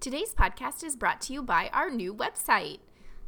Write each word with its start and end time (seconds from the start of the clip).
Today's 0.00 0.32
podcast 0.32 0.84
is 0.84 0.94
brought 0.94 1.20
to 1.22 1.32
you 1.32 1.42
by 1.42 1.70
our 1.72 1.90
new 1.90 2.14
website. 2.14 2.78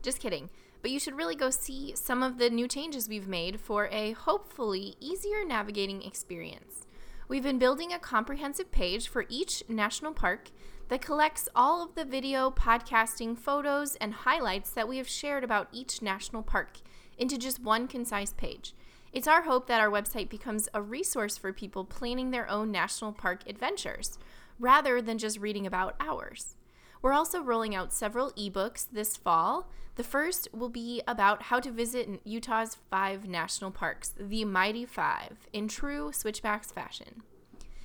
Just 0.02 0.20
kidding. 0.20 0.50
But 0.82 0.92
you 0.92 1.00
should 1.00 1.16
really 1.16 1.34
go 1.34 1.50
see 1.50 1.96
some 1.96 2.22
of 2.22 2.38
the 2.38 2.48
new 2.48 2.68
changes 2.68 3.08
we've 3.08 3.26
made 3.26 3.60
for 3.60 3.88
a 3.90 4.12
hopefully 4.12 4.94
easier 5.00 5.44
navigating 5.44 6.00
experience. 6.02 6.86
We've 7.26 7.42
been 7.42 7.58
building 7.58 7.92
a 7.92 7.98
comprehensive 7.98 8.70
page 8.70 9.08
for 9.08 9.26
each 9.28 9.64
national 9.68 10.12
park 10.12 10.52
that 10.86 11.02
collects 11.02 11.48
all 11.56 11.82
of 11.82 11.96
the 11.96 12.04
video, 12.04 12.52
podcasting, 12.52 13.36
photos, 13.36 13.96
and 13.96 14.14
highlights 14.14 14.70
that 14.70 14.86
we 14.86 14.98
have 14.98 15.08
shared 15.08 15.42
about 15.42 15.66
each 15.72 16.00
national 16.00 16.44
park 16.44 16.78
into 17.18 17.36
just 17.36 17.60
one 17.60 17.88
concise 17.88 18.32
page. 18.32 18.74
It's 19.12 19.26
our 19.26 19.42
hope 19.42 19.66
that 19.66 19.80
our 19.80 19.90
website 19.90 20.28
becomes 20.28 20.68
a 20.72 20.80
resource 20.80 21.36
for 21.36 21.52
people 21.52 21.84
planning 21.84 22.30
their 22.30 22.48
own 22.48 22.70
national 22.70 23.10
park 23.10 23.40
adventures, 23.48 24.20
rather 24.60 25.02
than 25.02 25.18
just 25.18 25.40
reading 25.40 25.66
about 25.66 25.96
ours. 25.98 26.54
We're 27.02 27.12
also 27.12 27.42
rolling 27.42 27.74
out 27.74 27.92
several 27.92 28.30
ebooks 28.32 28.86
this 28.90 29.16
fall. 29.16 29.70
The 29.96 30.04
first 30.04 30.48
will 30.52 30.68
be 30.68 31.02
about 31.06 31.42
how 31.44 31.60
to 31.60 31.70
visit 31.70 32.20
Utah's 32.24 32.76
five 32.90 33.26
national 33.26 33.70
parks, 33.70 34.14
the 34.18 34.44
Mighty 34.44 34.84
Five, 34.84 35.48
in 35.52 35.68
true 35.68 36.12
Switchback 36.12 36.62
Kids 36.62 36.72
fashion. 36.72 37.22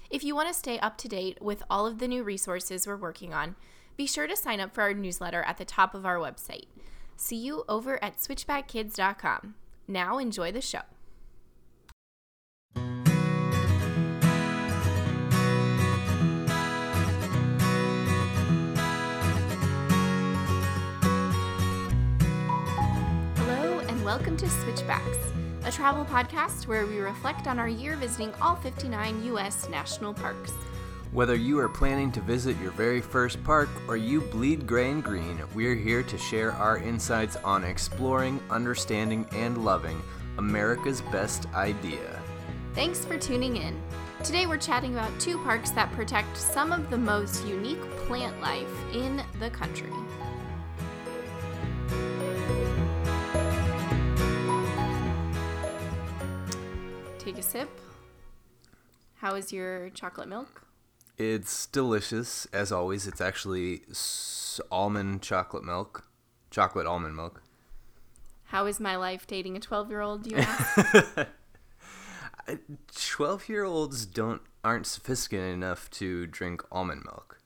If 0.10 0.24
you 0.24 0.36
want 0.36 0.48
to 0.50 0.54
stay 0.54 0.80
up 0.80 0.98
to 1.00 1.08
date 1.08 1.42
with 1.42 1.64
all 1.70 1.88
of 1.88 2.00
the 2.00 2.08
new 2.08 2.24
resources 2.24 2.86
we're 2.86 2.96
working 2.96 3.34
on, 3.34 3.56
be 3.98 4.06
sure 4.06 4.28
to 4.28 4.36
sign 4.36 4.60
up 4.60 4.74
for 4.74 4.82
our 4.82 4.94
newsletter 4.94 5.42
at 5.44 5.58
the 5.58 5.66
top 5.66 5.96
of 5.96 6.06
our 6.06 6.18
website. 6.18 6.68
See 7.18 7.38
you 7.38 7.64
over 7.68 8.04
at 8.04 8.18
switchbackkids.com. 8.18 9.56
Now 9.88 10.18
enjoy 10.18 10.52
the 10.52 10.62
show. 10.62 10.82
Welcome 24.06 24.38
to 24.38 24.48
Switchback 24.48 25.04
Kids, 25.04 25.18
a 25.64 25.72
travel 25.72 26.06
podcast 26.06 26.68
where 26.68 26.86
we 26.86 27.00
reflect 27.00 27.48
on 27.48 27.58
our 27.58 27.68
year 27.68 27.96
visiting 27.96 28.32
all 28.40 28.56
59 28.56 29.26
U.S. 29.26 29.68
national 29.68 30.14
parks. 30.14 30.52
Whether 31.12 31.34
you 31.34 31.58
are 31.58 31.68
planning 31.68 32.12
to 32.12 32.22
visit 32.22 32.56
your 32.62 32.70
very 32.70 33.02
first 33.02 33.44
park 33.44 33.68
or 33.88 33.98
you 33.98 34.22
bleed 34.22 34.68
gray 34.68 34.92
and 34.92 35.04
green, 35.04 35.42
we're 35.56 35.74
here 35.74 36.04
to 36.04 36.18
share 36.20 36.52
our 36.52 36.78
insights 36.78 37.36
on 37.38 37.64
exploring, 37.64 38.40
understanding, 38.52 39.26
and 39.32 39.66
loving 39.66 40.00
America's 40.38 41.02
best 41.02 41.48
idea. 41.56 42.22
Thanks 42.76 43.04
for 43.04 43.18
tuning 43.18 43.58
in. 43.58 43.82
Today 44.24 44.46
we're 44.46 44.58
chatting 44.58 44.94
about 44.94 45.20
two 45.20 45.40
parks 45.40 45.72
that 45.72 45.92
protect 45.94 46.38
some 46.38 46.72
of 46.72 46.92
the 46.92 46.98
most 46.98 47.44
unique 47.48 47.82
plant 48.06 48.40
life 48.40 48.70
in 48.94 49.24
the 49.40 49.50
country. 49.50 49.90
Sip. 57.56 57.80
How 59.20 59.36
is 59.36 59.54
your 59.54 59.90
chocolate 59.92 60.28
milk? 60.28 60.64
It's 61.18 61.68
delicious, 61.68 62.48
as 62.52 62.70
always. 62.70 63.08
It's 63.08 63.22
actually 63.22 63.84
s- 63.90 64.60
almond 64.70 65.22
chocolate 65.22 65.64
milk, 65.64 66.06
chocolate 66.52 66.86
almond 66.86 67.16
milk. 67.16 67.42
How 68.48 68.66
is 68.66 68.82
my 68.82 68.98
life 68.98 69.26
dating 69.26 69.56
a 69.56 69.62
12 69.62 69.90
year 69.90 70.02
old, 70.02 70.30
you 70.30 70.36
ask? 70.38 71.28
Twelve-year-olds 72.96 74.06
don't 74.06 74.42
aren't 74.64 74.86
sophisticated 74.86 75.54
enough 75.54 75.90
to 75.92 76.28
drink 76.28 76.62
almond 76.72 77.04
milk 77.06 77.40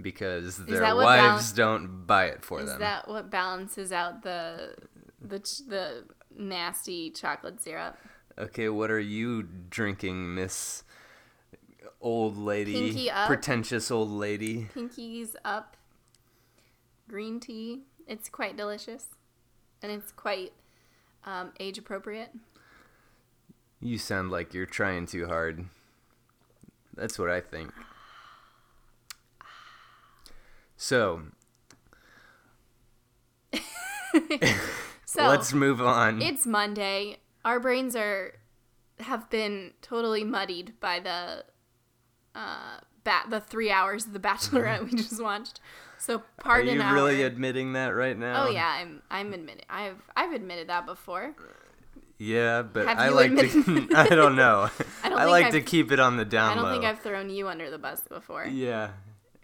because 0.00 0.64
their 0.64 0.94
wives 0.94 1.52
don't 1.52 2.06
buy 2.06 2.26
it 2.26 2.42
for 2.42 2.60
Is 2.60 2.66
them. 2.66 2.76
Is 2.76 2.78
that 2.78 3.06
what 3.06 3.30
balances 3.30 3.92
out 3.92 4.22
the 4.22 4.76
the 5.20 5.40
the 5.68 6.04
nasty 6.34 7.10
chocolate 7.10 7.60
syrup? 7.60 7.98
Okay, 8.36 8.68
what 8.68 8.90
are 8.90 9.00
you 9.00 9.42
drinking, 9.42 10.34
Miss 10.34 10.82
Old 12.00 12.36
Lady? 12.36 12.72
Pinky 12.72 13.10
up. 13.10 13.26
Pretentious 13.28 13.90
old 13.90 14.10
lady. 14.10 14.68
Pinkies 14.74 15.34
up. 15.44 15.76
Green 17.08 17.38
tea. 17.38 17.82
It's 18.08 18.28
quite 18.28 18.56
delicious, 18.56 19.06
and 19.82 19.92
it's 19.92 20.10
quite 20.12 20.52
um, 21.24 21.52
age 21.60 21.78
appropriate. 21.78 22.30
You 23.80 23.98
sound 23.98 24.30
like 24.30 24.52
you're 24.52 24.66
trying 24.66 25.06
too 25.06 25.26
hard. 25.26 25.66
That's 26.96 27.18
what 27.18 27.30
I 27.30 27.40
think. 27.40 27.72
So, 30.76 31.22
So 35.04 35.22
let's 35.28 35.52
move 35.52 35.80
on. 35.80 36.20
it's 36.20 36.46
Monday. 36.46 37.18
Our 37.44 37.60
brains 37.60 37.94
are 37.96 38.32
have 39.00 39.28
been 39.30 39.72
totally 39.82 40.24
muddied 40.24 40.74
by 40.80 41.00
the 41.00 41.44
uh 42.34 42.78
bat 43.02 43.26
the 43.28 43.40
three 43.40 43.70
hours 43.70 44.06
of 44.06 44.12
the 44.12 44.18
Bachelorette 44.20 44.84
we 44.84 44.96
just 44.96 45.22
watched. 45.22 45.60
So 45.98 46.22
pardon. 46.38 46.74
Are 46.74 46.76
you 46.76 46.82
our. 46.82 46.94
really 46.94 47.22
admitting 47.22 47.72
that 47.74 47.88
right 47.88 48.16
now? 48.18 48.44
oh 48.46 48.50
yeah, 48.50 48.68
I'm 48.68 49.02
I'm 49.10 49.32
admitting. 49.32 49.64
I've 49.68 50.00
I've 50.16 50.32
admitted 50.32 50.68
that 50.68 50.86
before. 50.86 51.34
Yeah, 52.18 52.62
but 52.62 52.86
I 52.86 53.08
like 53.08 53.30
admitted- 53.32 53.64
to. 53.90 53.96
I 53.96 54.08
don't 54.08 54.36
know. 54.36 54.68
I 54.70 54.84
I, 55.04 55.08
don't 55.08 55.18
think 55.18 55.30
like 55.30 55.44
I've- 55.46 55.58
to 55.60 55.64
keep 55.64 55.90
it 55.92 56.00
on 56.00 56.16
the 56.16 56.24
down 56.24 56.52
I 56.52 56.54
don't 56.54 56.64
low. 56.64 56.72
think 56.72 56.84
I've 56.84 57.00
thrown 57.00 57.28
you 57.30 57.48
under 57.48 57.70
the 57.70 57.78
bus 57.78 58.00
before. 58.08 58.46
Yeah. 58.46 58.90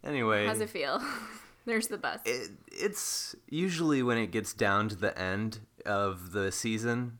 Anyway, 0.05 0.47
How's 0.47 0.61
it 0.61 0.71
feel? 0.71 1.03
There's 1.67 1.89
the 1.89 1.99
bus. 1.99 2.21
it, 2.25 2.51
it's 2.73 3.35
usually 3.51 4.03
when 4.03 4.17
it 4.17 4.31
gets 4.31 4.55
down 4.55 4.89
to 4.89 4.97
the 4.97 5.17
end 5.19 5.59
of 5.85 6.33
the 6.33 6.51
season, 6.51 7.19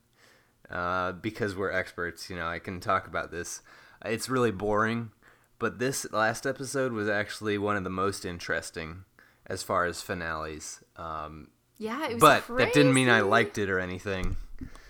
uh, 0.71 1.11
because 1.13 1.55
we're 1.55 1.71
experts, 1.71 2.29
you 2.29 2.35
know, 2.35 2.47
I 2.47 2.59
can 2.59 2.79
talk 2.79 3.07
about 3.07 3.31
this. 3.31 3.61
It's 4.05 4.29
really 4.29 4.51
boring, 4.51 5.11
but 5.59 5.79
this 5.79 6.11
last 6.11 6.45
episode 6.47 6.91
was 6.93 7.07
actually 7.07 7.57
one 7.57 7.75
of 7.75 7.83
the 7.83 7.89
most 7.89 8.25
interesting 8.25 9.03
as 9.45 9.63
far 9.63 9.85
as 9.85 10.01
finales. 10.01 10.83
Um, 10.95 11.49
yeah, 11.77 12.05
it 12.09 12.13
was 12.13 12.21
but 12.21 12.57
that 12.57 12.73
didn't 12.73 12.93
mean 12.93 13.09
I 13.09 13.21
liked 13.21 13.57
it 13.57 13.69
or 13.69 13.79
anything. 13.79 14.37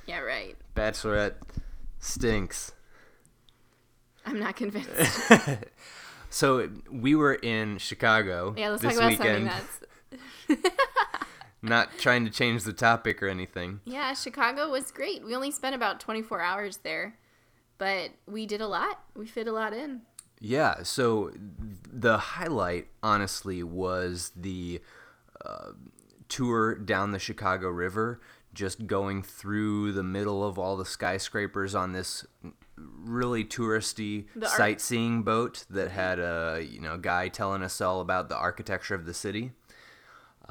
Yeah, 0.06 0.20
right. 0.20 0.56
Bachelorette 0.76 1.34
stinks. 2.00 2.74
I'm 4.26 4.40
not 4.40 4.56
convinced. 4.56 4.90
So 6.34 6.70
we 6.90 7.14
were 7.14 7.34
in 7.34 7.78
Chicago 7.78 8.56
Yeah, 8.58 8.70
let's 8.70 8.82
this 8.82 8.96
talk 8.98 9.12
about 9.12 9.20
weekend. 9.20 9.52
something 9.52 10.64
that's. 10.64 10.72
Not 11.62 11.98
trying 12.00 12.26
to 12.26 12.32
change 12.32 12.64
the 12.64 12.74
topic 12.74 13.22
or 13.22 13.28
anything. 13.28 13.82
Yeah, 13.86 14.14
Chicago 14.14 14.70
was 14.70 14.90
great. 14.92 15.24
We 15.24 15.36
only 15.36 15.52
spent 15.52 15.76
about 15.76 16.00
24 16.00 16.42
hours 16.42 16.78
there, 16.78 17.18
but 17.78 18.12
we 18.26 18.46
did 18.46 18.62
a 18.62 18.68
lot. 18.68 19.02
We 19.16 19.28
fit 19.28 19.48
a 19.48 19.52
lot 19.52 19.74
in. 19.74 20.02
Yeah, 20.40 20.82
so 20.82 21.32
the 21.38 22.18
highlight, 22.18 22.88
honestly, 23.04 23.62
was 23.62 24.32
the 24.36 24.82
uh, 25.46 25.74
tour 26.30 26.74
down 26.74 27.12
the 27.12 27.20
Chicago 27.20 27.70
River, 27.70 28.20
just 28.54 28.88
going 28.88 29.22
through 29.22 29.92
the 29.92 30.02
middle 30.02 30.44
of 30.44 30.58
all 30.58 30.78
the 30.78 30.86
skyscrapers 30.86 31.76
on 31.76 31.94
this 31.94 32.26
really 32.76 33.46
touristy 33.46 34.26
The 34.36 34.48
ar- 34.48 34.58
sightseeing 34.58 35.22
boat 35.22 35.66
that 35.70 35.92
had 35.92 36.18
a 36.18 36.66
you 36.68 36.82
know 36.82 36.98
guy 36.98 37.28
telling 37.28 37.62
us 37.62 37.80
all 37.80 38.02
about 38.02 38.28
the 38.30 38.36
architecture 38.36 38.96
of 38.96 39.06
the 39.06 39.14
city. 39.14 39.52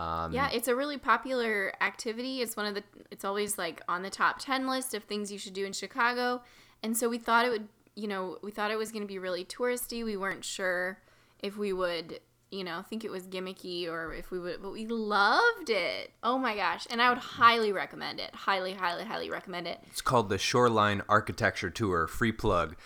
Um, 0.00 0.32
Yeah, 0.32 0.48
it's 0.50 0.66
a 0.68 0.74
really 0.74 0.96
popular 0.96 1.72
activity. 1.80 2.40
It's 2.40 2.56
one 2.56 2.66
of 2.66 2.74
the 2.74 2.82
it's 3.10 3.24
always 3.24 3.58
like 3.58 3.82
on 3.88 4.02
the 4.02 4.10
top 4.10 4.38
10 4.38 4.66
list 4.66 4.94
of 4.94 5.04
things 5.04 5.30
you 5.30 5.38
should 5.38 5.52
do 5.52 5.66
in 5.66 5.72
Chicago. 5.72 6.42
And 6.82 6.96
so 6.96 7.08
we 7.08 7.18
thought 7.18 7.44
it 7.44 7.50
would, 7.50 7.68
you 7.94 8.08
know, 8.08 8.38
we 8.42 8.50
thought 8.50 8.70
it 8.70 8.78
was 8.78 8.90
going 8.90 9.02
to 9.02 9.08
be 9.08 9.18
really 9.18 9.44
touristy. 9.44 10.02
We 10.04 10.16
weren't 10.16 10.44
sure 10.44 10.98
if 11.40 11.58
we 11.58 11.74
would, 11.74 12.20
you 12.50 12.64
know, 12.64 12.82
think 12.88 13.04
it 13.04 13.10
was 13.10 13.26
gimmicky 13.26 13.86
or 13.88 14.14
if 14.14 14.30
we 14.30 14.38
would, 14.38 14.62
but 14.62 14.72
we 14.72 14.86
loved 14.86 15.68
it. 15.68 16.12
Oh 16.22 16.38
my 16.38 16.56
gosh. 16.56 16.86
And 16.88 17.02
I 17.02 17.10
would 17.10 17.18
highly 17.18 17.70
recommend 17.70 18.20
it. 18.20 18.34
Highly, 18.34 18.72
highly, 18.72 19.04
highly 19.04 19.28
recommend 19.28 19.66
it. 19.66 19.80
It's 19.86 20.00
called 20.00 20.30
the 20.30 20.38
Shoreline 20.38 21.02
Architecture 21.10 21.68
Tour, 21.68 22.06
free 22.06 22.32
plug, 22.32 22.76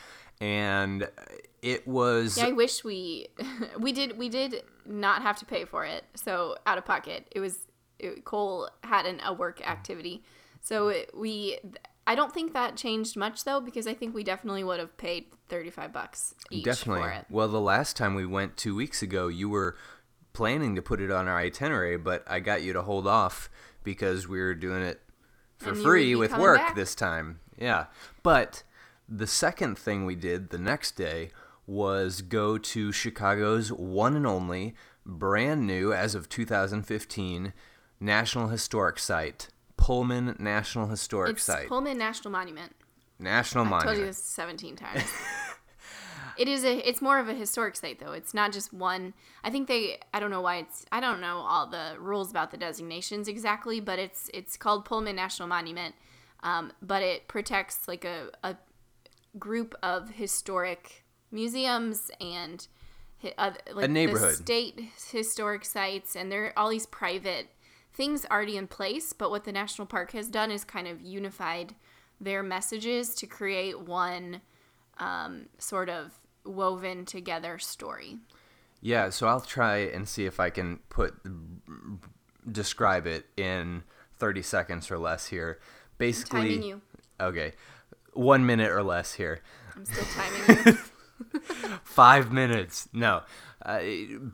and 0.41 1.09
it 1.63 1.87
was 1.87 2.37
Yeah, 2.37 2.47
I 2.47 2.53
wish 2.53 2.85
we 2.85 3.29
we 3.79 3.93
did 3.93 4.19
we 4.19 4.29
did 4.29 4.63
not 4.87 5.23
have 5.23 5.37
to 5.39 5.45
pay 5.45 5.65
for 5.65 5.85
it. 5.85 6.05
So 6.15 6.57
out 6.67 6.79
of 6.79 6.85
pocket, 6.85 7.27
it 7.33 7.41
was 7.41 7.67
it, 7.99 8.25
Cole 8.25 8.69
had 8.83 9.07
an, 9.07 9.21
a 9.25 9.33
work 9.33 9.67
activity, 9.67 10.23
so 10.61 10.89
it, 10.89 11.11
we. 11.17 11.59
I 12.07 12.15
don't 12.15 12.35
think 12.35 12.53
that 12.53 12.77
changed 12.77 13.17
much 13.17 13.45
though, 13.45 13.61
because 13.63 13.87
I 13.87 13.95
think 13.95 14.15
we 14.15 14.23
definitely 14.25 14.63
would 14.63 14.79
have 14.79 14.95
paid 14.99 15.25
thirty 15.49 15.71
five 15.71 15.91
bucks 15.93 16.35
each 16.51 16.65
Definitely. 16.65 17.03
for 17.03 17.11
it. 17.11 17.25
Well, 17.31 17.49
the 17.49 17.61
last 17.61 17.97
time 17.97 18.15
we 18.15 18.27
went 18.27 18.59
two 18.59 18.75
weeks 18.75 19.01
ago, 19.01 19.29
you 19.29 19.49
were 19.49 19.77
planning 20.35 20.75
to 20.75 20.83
put 20.83 21.01
it 21.01 21.11
on 21.11 21.29
our 21.29 21.39
itinerary, 21.39 21.97
but 21.97 22.23
I 22.27 22.41
got 22.41 22.63
you 22.63 22.75
to 22.75 22.83
hold 22.83 23.07
off 23.07 23.49
because 23.85 24.29
we 24.29 24.39
were 24.39 24.55
doing 24.55 24.83
it 24.83 25.01
for 25.57 25.71
And 25.71 25.79
free 25.79 26.15
with 26.15 26.37
work 26.37 26.59
back. 26.59 26.75
this 26.75 26.95
time. 26.95 27.39
Yeah. 27.59 27.87
But 28.23 28.65
the 29.09 29.27
second 29.27 29.79
thing 29.79 30.05
we 30.05 30.15
did 30.15 30.51
the 30.51 30.59
next 30.59 30.93
day 30.93 31.31
was 31.67 32.23
go 32.23 32.59
to 32.59 32.93
Chicago's 32.93 33.73
one 33.73 34.17
and 34.17 34.27
only 34.27 34.75
brand 35.07 35.67
new 35.67 35.93
as 35.93 36.15
of 36.15 36.29
2015 36.29 37.53
National 38.01 38.49
Historic 38.49 38.99
Site, 38.99 39.49
Pullman 39.77 40.37
National 40.39 40.89
Historic 40.89 41.37
It's 41.37 41.45
Site. 41.45 41.69
Pullman 41.69 41.99
National 41.99 42.31
Monument. 42.31 42.73
National 43.19 43.65
Monument. 43.65 43.89
I 43.89 43.93
told 43.93 43.99
you 43.99 44.07
this 44.07 44.19
17 44.19 44.77
times. 44.77 45.05
it 46.39 46.49
is 46.49 46.65
a 46.65 46.89
it's 46.89 47.01
more 47.01 47.19
of 47.19 47.29
a 47.29 47.35
historic 47.35 47.77
site 47.77 48.01
though. 48.01 48.13
It's 48.13 48.35
not 48.35 48.53
just 48.53 48.73
one. 48.73 49.15
I 49.43 49.51
think 49.51 49.69
they 49.69 49.99
I 50.13 50.21
don't 50.21 50.31
know 50.31 50.41
why 50.41 50.57
it's 50.57 50.85
I 50.91 51.01
don't 51.01 51.21
know 51.21 51.39
all 51.39 51.67
the 51.67 51.95
rules 51.99 52.31
about 52.31 52.51
the 52.51 52.57
designations 52.57 53.29
exactly, 53.29 53.81
but 53.81 53.99
it's 53.99 54.31
it's 54.35 54.57
called 54.57 54.85
Pullman 54.85 55.17
National 55.17 55.49
Monument. 55.49 55.95
Um, 56.43 56.73
but 56.83 57.03
it 57.03 57.27
protects 57.27 57.89
like 57.89 58.05
a, 58.05 58.29
a 58.43 58.57
group 59.39 59.75
of 59.83 60.11
historic 60.11 61.05
museums 61.31 62.11
and 62.21 62.69
uh, 63.39 63.53
like 63.73 63.91
neighborhood. 63.91 64.31
the 64.31 64.35
state 64.35 64.81
historic 65.11 65.65
sites 65.65 66.15
and 66.15 66.31
there 66.31 66.45
are 66.45 66.59
all 66.59 66.69
these 66.69 66.87
private 66.87 67.49
things 67.93 68.27
already 68.31 68.57
in 68.57 68.67
place 68.67 69.13
but 69.13 69.31
what 69.31 69.45
the 69.45 69.53
national 69.53 69.87
park 69.87 70.13
has 70.13 70.29
done 70.29 70.51
is 70.51 70.65
kind 70.65 70.87
of 70.87 71.01
unified 71.01 71.75
their 72.21 72.43
messages 72.43 73.15
to 73.15 73.27
create 73.27 73.81
one 73.81 74.41
um, 74.99 75.47
sort 75.59 75.89
of 75.89 76.13
woven 76.45 77.05
together 77.05 77.59
story 77.59 78.19
Yeah, 78.83 79.09
so 79.09 79.27
I'll 79.27 79.41
try 79.41 79.79
and 79.79 80.07
see 80.07 80.27
if 80.27 80.39
I 80.39 80.51
can 80.51 80.81
put 80.91 81.15
describe 82.51 83.07
it 83.07 83.27
in 83.37 83.83
30 84.19 84.43
seconds 84.43 84.91
or 84.91 84.99
less 84.99 85.27
here. 85.29 85.59
Basically, 85.97 86.75
okay, 87.21 87.53
one 88.15 88.47
minute 88.47 88.71
or 88.71 88.83
less 88.83 89.15
here. 89.15 89.41
i'm 89.77 89.85
still 89.85 90.05
timing 90.05 90.67
you 90.67 90.79
Five 91.85 92.33
minutes. 92.33 92.89
No. 92.93 93.23
Uh, 93.65 93.81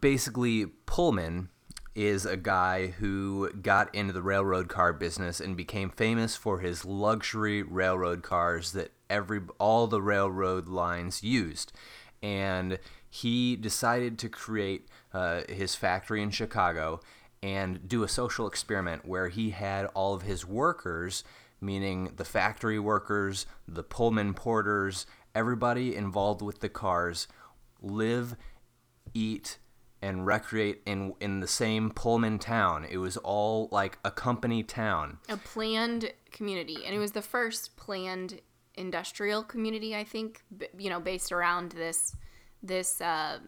basically, 0.01 0.67
Pullman 0.87 1.49
is 1.95 2.25
a 2.25 2.37
guy 2.37 2.89
who 2.89 3.51
got 3.53 3.95
into 3.95 4.13
the 4.13 4.23
railroad 4.23 4.69
car 4.69 4.93
business 4.93 5.41
and 5.41 5.57
became 5.57 5.91
famous 5.91 6.37
for 6.37 6.61
his 6.61 6.85
luxury 6.85 7.63
railroad 7.63 8.23
cars 8.23 8.73
that 8.73 8.93
every 9.09 9.41
all 9.59 9.87
the 9.87 10.01
railroad 10.01 10.69
lines 10.69 11.23
used. 11.23 11.73
And 12.23 12.79
he 13.09 13.57
decided 13.57 14.19
to 14.21 14.29
create 14.29 14.89
uh, 15.13 15.43
his 15.49 15.75
factory 15.75 16.23
in 16.23 16.31
Chicago 16.31 17.01
and 17.43 17.89
do 17.89 18.03
a 18.03 18.09
social 18.09 18.47
experiment 18.47 19.05
where 19.05 19.29
he 19.29 19.51
had 19.51 19.87
all 19.87 20.15
of 20.15 20.23
his 20.23 20.47
workers, 20.47 21.25
meaning 21.61 22.13
the 22.17 22.25
factory 22.25 22.79
workers, 22.79 23.47
the 23.69 23.83
Pullman 23.83 24.35
porters, 24.35 25.07
everybody 25.35 25.95
involved 25.95 26.43
with 26.43 26.61
the 26.61 26.69
cars, 26.69 27.29
live, 27.81 28.37
eat, 29.15 29.59
and 30.03 30.27
recreate 30.27 30.81
in 30.87 31.15
in 31.21 31.41
the 31.41 31.47
same 31.47 31.91
Pullman 31.91 32.39
town. 32.39 32.87
It 32.89 32.97
was 32.99 33.17
all 33.19 33.69
like 33.71 33.99
a 34.05 34.11
company 34.11 34.63
town. 34.63 35.19
a 35.29 35.37
planned 35.37 36.13
community 36.31 36.79
and 36.87 36.95
it 36.95 36.99
was 36.99 37.13
the 37.13 37.23
first 37.23 37.77
planned 37.77 38.41
industrial 38.77 39.43
community 39.43 39.97
i 39.97 40.05
think 40.05 40.43
b- 40.57 40.69
you 40.79 40.89
know 40.89 41.01
based 41.01 41.33
around 41.33 41.73
this 41.73 42.15
this 42.63 43.01
uh, 43.01 43.39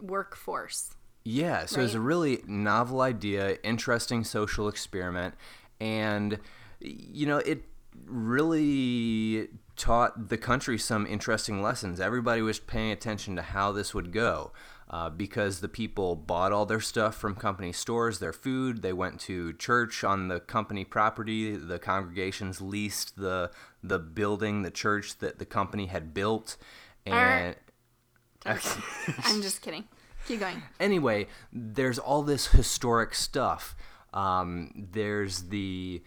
workforce 0.00 0.90
Yeah, 1.24 1.66
so 1.66 1.80
it's 1.80 1.94
a 1.94 2.00
really 2.00 2.42
novel 2.46 3.00
idea, 3.00 3.58
interesting 3.64 4.22
social 4.24 4.68
experiment, 4.68 5.34
and 5.80 6.38
you 6.86 7.26
know 7.26 7.38
it 7.38 7.64
really 8.04 9.48
taught 9.76 10.28
the 10.28 10.38
country 10.38 10.78
some 10.78 11.06
interesting 11.06 11.62
lessons. 11.62 12.00
Everybody 12.00 12.42
was 12.42 12.58
paying 12.58 12.92
attention 12.92 13.36
to 13.36 13.42
how 13.42 13.72
this 13.72 13.94
would 13.94 14.12
go. 14.12 14.52
Uh, 14.88 15.10
because 15.10 15.58
the 15.58 15.68
people 15.68 16.14
bought 16.14 16.52
all 16.52 16.64
their 16.64 16.80
stuff 16.80 17.16
from 17.16 17.34
company 17.34 17.72
stores, 17.72 18.20
their 18.20 18.32
food. 18.32 18.82
They 18.82 18.92
went 18.92 19.18
to 19.22 19.52
church 19.54 20.04
on 20.04 20.28
the 20.28 20.38
company 20.38 20.84
property. 20.84 21.56
The 21.56 21.80
congregations 21.80 22.60
leased 22.60 23.16
the 23.16 23.50
the 23.82 23.98
building, 23.98 24.62
the 24.62 24.70
church 24.70 25.18
that 25.18 25.40
the 25.40 25.44
company 25.44 25.86
had 25.86 26.14
built, 26.14 26.56
and 27.04 27.56
i'm 28.46 29.42
just 29.42 29.60
kidding 29.60 29.88
keep 30.26 30.40
going 30.40 30.62
anyway, 30.80 31.26
there's 31.52 31.98
all 31.98 32.22
this 32.22 32.48
historic 32.48 33.14
stuff. 33.14 33.76
Um, 34.12 34.72
there's 34.92 35.44
the 35.44 36.02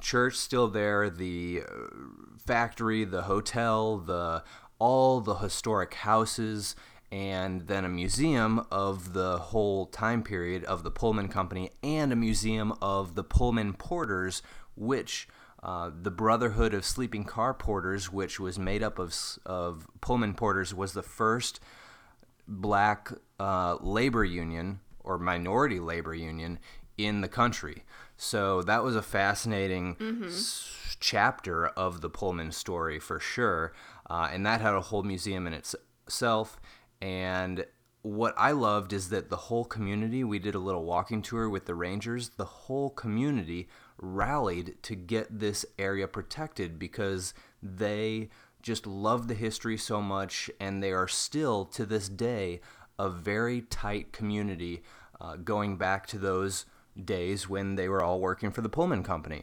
church 0.00 0.34
still 0.34 0.68
there, 0.68 1.10
the 1.10 1.62
uh, 1.68 1.72
factory, 2.38 3.04
the 3.04 3.22
hotel, 3.22 3.98
the 3.98 4.42
all 4.78 5.20
the 5.20 5.36
historic 5.36 5.94
houses, 5.94 6.74
and 7.12 7.66
then 7.66 7.84
a 7.84 7.88
museum 7.88 8.64
of 8.70 9.12
the 9.12 9.38
whole 9.38 9.86
time 9.86 10.22
period 10.22 10.64
of 10.64 10.82
the 10.82 10.90
Pullman 10.90 11.28
Company, 11.28 11.70
and 11.82 12.12
a 12.12 12.16
museum 12.16 12.72
of 12.80 13.14
the 13.14 13.24
Pullman 13.24 13.74
Porters, 13.74 14.42
which. 14.76 15.28
Uh, 15.62 15.90
the 15.94 16.10
Brotherhood 16.10 16.72
of 16.72 16.86
Sleeping 16.86 17.24
Car 17.24 17.52
Porters, 17.52 18.10
which 18.10 18.40
was 18.40 18.58
made 18.58 18.82
up 18.82 18.98
of, 18.98 19.14
of 19.44 19.86
Pullman 20.00 20.32
porters, 20.32 20.74
was 20.74 20.94
the 20.94 21.02
first 21.02 21.60
black 22.48 23.12
uh, 23.38 23.76
labor 23.80 24.24
union 24.24 24.80
or 25.00 25.18
minority 25.18 25.80
labor 25.80 26.14
union 26.14 26.58
in 26.98 27.20
the 27.20 27.28
country. 27.28 27.84
So 28.22 28.60
that 28.62 28.82
was 28.84 28.96
a 28.96 29.02
fascinating 29.02 29.96
s- 30.26 30.96
chapter 31.00 31.68
of 31.68 32.02
the 32.02 32.10
Pullman 32.10 32.52
story 32.52 32.98
for 32.98 33.18
sure. 33.18 33.72
Uh, 34.10 34.28
and 34.30 34.44
that 34.44 34.60
had 34.60 34.74
a 34.74 34.80
whole 34.82 35.02
museum 35.02 35.46
in 35.46 35.54
its- 35.54 35.74
itself. 36.06 36.60
And 37.00 37.64
what 38.02 38.34
I 38.36 38.50
loved 38.52 38.92
is 38.92 39.08
that 39.08 39.30
the 39.30 39.36
whole 39.48 39.64
community, 39.64 40.22
we 40.22 40.38
did 40.38 40.54
a 40.54 40.58
little 40.58 40.84
walking 40.84 41.22
tour 41.22 41.48
with 41.48 41.64
the 41.64 41.74
Rangers, 41.74 42.30
the 42.36 42.44
whole 42.44 42.90
community 42.90 43.68
rallied 43.96 44.82
to 44.82 44.94
get 44.94 45.38
this 45.40 45.64
area 45.78 46.06
protected 46.06 46.78
because 46.78 47.32
they 47.62 48.28
just 48.60 48.86
love 48.86 49.28
the 49.28 49.34
history 49.34 49.78
so 49.78 50.02
much 50.02 50.50
and 50.60 50.82
they 50.82 50.92
are 50.92 51.08
still 51.08 51.64
to 51.64 51.86
this 51.86 52.08
day 52.10 52.60
a 52.98 53.08
very 53.08 53.62
tight 53.62 54.12
community 54.12 54.82
uh, 55.20 55.36
going 55.36 55.78
back 55.78 56.06
to 56.06 56.18
those 56.18 56.66
days 57.02 57.48
when 57.48 57.76
they 57.76 57.88
were 57.88 58.02
all 58.02 58.20
working 58.20 58.50
for 58.50 58.60
the 58.60 58.68
Pullman 58.68 59.02
Company. 59.02 59.40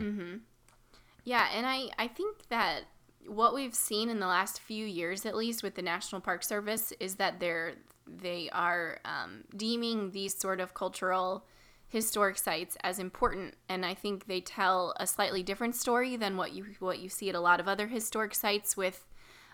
Yeah, 1.24 1.48
and 1.54 1.66
I, 1.66 1.90
I 1.98 2.08
think 2.08 2.48
that 2.50 2.84
what 3.28 3.54
we've 3.54 3.76
seen 3.76 4.10
in 4.10 4.20
the 4.20 4.28
last 4.28 4.60
few 4.60 4.86
years, 4.86 5.26
at 5.26 5.36
least 5.36 5.64
with 5.64 5.76
the 5.76 5.82
National 5.82 6.22
Park 6.22 6.44
Service, 6.44 6.94
is 7.00 7.16
that 7.16 7.40
they're 7.40 7.74
they 8.08 8.50
are 8.54 9.00
um, 9.04 9.44
deeming 9.56 10.12
these 10.12 10.34
sort 10.34 10.62
of 10.62 10.74
cultural 10.74 11.46
historic 11.90 12.38
sites 12.38 12.78
as 12.84 13.00
important, 13.00 13.56
and 13.68 13.86
I 13.86 13.94
think 13.94 14.28
they 14.28 14.40
tell 14.42 14.94
a 15.00 15.06
slightly 15.08 15.44
different 15.44 15.76
story 15.76 16.16
than 16.16 16.38
what 16.38 16.54
you 16.54 16.66
what 16.80 17.00
you 17.00 17.10
see 17.10 17.30
at 17.30 17.36
a 17.36 17.42
lot 17.42 17.60
of 17.60 17.68
other 17.68 17.88
historic 17.88 18.34
sites 18.34 18.78
with, 18.78 19.06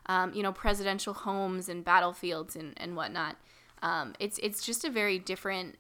um, 0.05 0.33
you 0.33 0.43
know, 0.43 0.51
presidential 0.51 1.13
homes 1.13 1.69
and 1.69 1.83
battlefields 1.83 2.55
and 2.55 2.73
and 2.77 2.95
whatnot. 2.95 3.37
Um, 3.81 4.13
it's 4.19 4.39
it's 4.43 4.65
just 4.65 4.85
a 4.85 4.89
very 4.89 5.19
different 5.19 5.75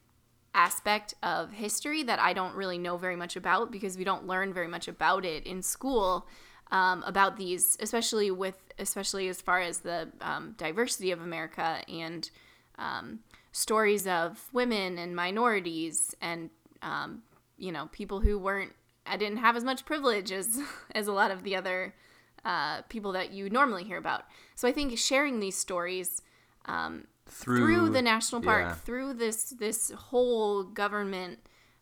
aspect 0.53 1.13
of 1.23 1.51
history 1.51 2.03
that 2.03 2.19
I 2.19 2.33
don't 2.33 2.55
really 2.55 2.77
know 2.77 2.97
very 2.97 3.15
much 3.15 3.35
about 3.35 3.71
because 3.71 3.97
we 3.97 4.03
don't 4.03 4.27
learn 4.27 4.53
very 4.53 4.67
much 4.67 4.87
about 4.87 5.25
it 5.25 5.45
in 5.45 5.61
school 5.61 6.27
um, 6.71 7.03
about 7.05 7.37
these, 7.37 7.77
especially 7.79 8.31
with 8.31 8.57
especially 8.79 9.27
as 9.27 9.41
far 9.41 9.59
as 9.59 9.79
the 9.79 10.09
um, 10.21 10.55
diversity 10.57 11.11
of 11.11 11.21
America 11.21 11.81
and 11.87 12.29
um, 12.77 13.19
stories 13.51 14.07
of 14.07 14.49
women 14.51 14.97
and 14.97 15.15
minorities 15.15 16.15
and 16.21 16.49
um, 16.81 17.21
you 17.57 17.71
know 17.71 17.87
people 17.91 18.19
who 18.19 18.37
weren't 18.39 18.73
I 19.05 19.17
didn't 19.17 19.37
have 19.37 19.55
as 19.55 19.63
much 19.63 19.85
privilege 19.85 20.31
as 20.31 20.59
as 20.95 21.07
a 21.07 21.13
lot 21.13 21.31
of 21.31 21.43
the 21.43 21.55
other 21.55 21.93
uh, 22.45 22.81
people 22.89 23.13
that 23.13 23.31
you 23.31 23.49
normally 23.49 23.83
hear 23.83 23.97
about. 23.97 24.25
So 24.55 24.67
I 24.67 24.71
think 24.71 24.97
sharing 24.97 25.39
these 25.39 25.57
stories 25.57 26.21
um, 27.27 27.33
through, 27.33 27.89
the 27.89 28.01
national 28.01 28.41
park, 28.41 28.65
yeah. 28.65 28.73
through 28.73 29.13
this 29.13 29.49
this 29.51 29.91
whole 29.91 30.63
government 30.63 31.39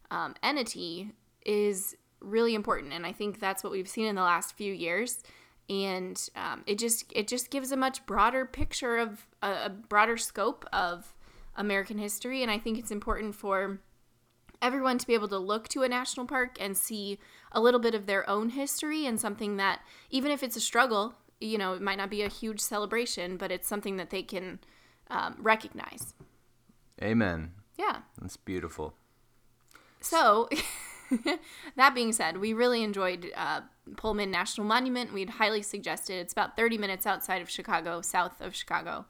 um, 0.10 0.36
entity, 0.44 1.12
is 1.46 1.96
really 2.20 2.56
important, 2.56 2.94
and 2.94 3.06
I 3.06 3.12
think 3.12 3.40
that's 3.40 3.64
what 3.64 3.72
we've 3.72 3.88
seen 3.88 4.08
in 4.08 4.16
the 4.16 4.22
last 4.22 4.56
few 4.56 4.74
years. 4.74 5.24
And 5.70 6.22
um, 6.36 6.64
it 6.66 6.78
just 6.80 7.12
it 7.16 7.28
just 7.28 7.50
gives 7.50 7.72
a 7.72 7.78
much 7.78 8.06
broader 8.06 8.46
picture 8.46 8.98
of 8.98 9.28
a, 9.42 9.66
a 9.66 9.70
broader 9.70 10.18
scope 10.18 10.66
of 10.74 11.14
American 11.56 11.98
history, 11.98 12.42
and 12.42 12.52
I 12.52 12.58
think 12.58 12.78
it's 12.78 12.92
important 12.92 13.36
for 13.36 13.80
everyone 14.62 14.98
to 15.00 15.08
be 15.08 15.14
able 15.14 15.28
to 15.28 15.38
look 15.38 15.68
to 15.70 15.84
a 15.84 15.90
national 15.90 16.26
park 16.26 16.58
and 16.60 16.78
see 16.78 17.18
a 17.52 17.60
little 17.60 17.80
bit 17.80 17.96
of 17.96 18.06
their 18.06 18.30
own 18.30 18.50
history 18.50 19.06
and 19.06 19.20
something 19.20 19.58
that 19.58 19.82
even 20.10 20.32
if 20.32 20.44
it's 20.44 20.56
a 20.56 20.62
struggle 20.62 21.16
you 21.40 21.58
know 21.58 21.74
it 21.74 21.82
might 21.82 21.98
not 21.98 22.10
be 22.10 22.22
a 22.22 22.30
huge 22.30 22.60
celebration 22.60 23.38
but 23.38 23.52
it's 23.52 23.68
something 23.68 23.98
that 23.98 24.12
they 24.12 24.22
can 24.22 24.60
um, 25.10 25.36
recognize 25.40 26.14
Amen. 27.02 27.54
yeah 27.78 28.02
That's 28.22 28.38
beautiful. 28.38 28.94
so 30.00 30.48
that 31.76 31.94
being 31.96 32.12
said 32.14 32.38
we 32.38 32.54
really 32.54 32.84
enjoyed 32.84 33.32
uh, 33.36 33.62
pullman 33.98 34.32
national 34.32 34.66
monument 34.68 35.14
we'd 35.14 35.32
highly 35.32 35.62
suggest 35.62 36.10
it 36.10 36.14
it's 36.16 36.32
about 36.34 36.56
30 36.56 36.78
minutes 36.78 37.06
outside 37.06 37.42
of 37.42 37.50
chicago 37.50 38.02
south 38.02 38.40
of 38.42 38.56
chicago 38.56 39.06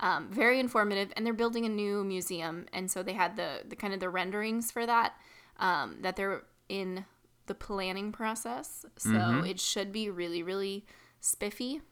Um, 0.00 0.30
very 0.32 0.58
informative, 0.58 1.12
and 1.14 1.24
they're 1.26 1.34
building 1.44 1.66
a 1.66 1.68
new 1.68 2.02
museum, 2.02 2.64
and 2.72 2.90
so 2.90 3.02
they 3.02 3.12
had 3.12 3.36
the 3.36 3.60
the 3.68 3.76
kind 3.76 3.92
of 3.94 4.00
the 4.00 4.08
renderings 4.08 4.72
for 4.72 4.86
that 4.86 5.12
um, 5.58 5.98
that 6.00 6.16
they're 6.16 6.42
in 6.68 7.04
the 7.46 7.54
planning 7.54 8.10
process. 8.10 8.86
So 8.96 9.10
Mm-hmm. 9.10 9.44
it 9.46 9.60
should 9.60 9.92
be 9.92 10.08
really 10.10 10.42
really 10.42 10.86
spiffy 11.20 11.82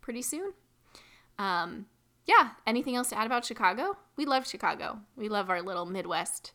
pretty 0.00 0.22
soon. 0.22 0.52
Um, 1.36 1.86
yeah. 2.28 2.50
Anything 2.66 2.94
else 2.94 3.08
to 3.08 3.18
add 3.18 3.26
about 3.26 3.44
Chicago? 3.44 3.96
We 4.16 4.24
love 4.26 4.46
Chicago. 4.46 5.00
We 5.16 5.28
love 5.28 5.50
our 5.50 5.60
little 5.62 5.86
Midwest 5.86 6.52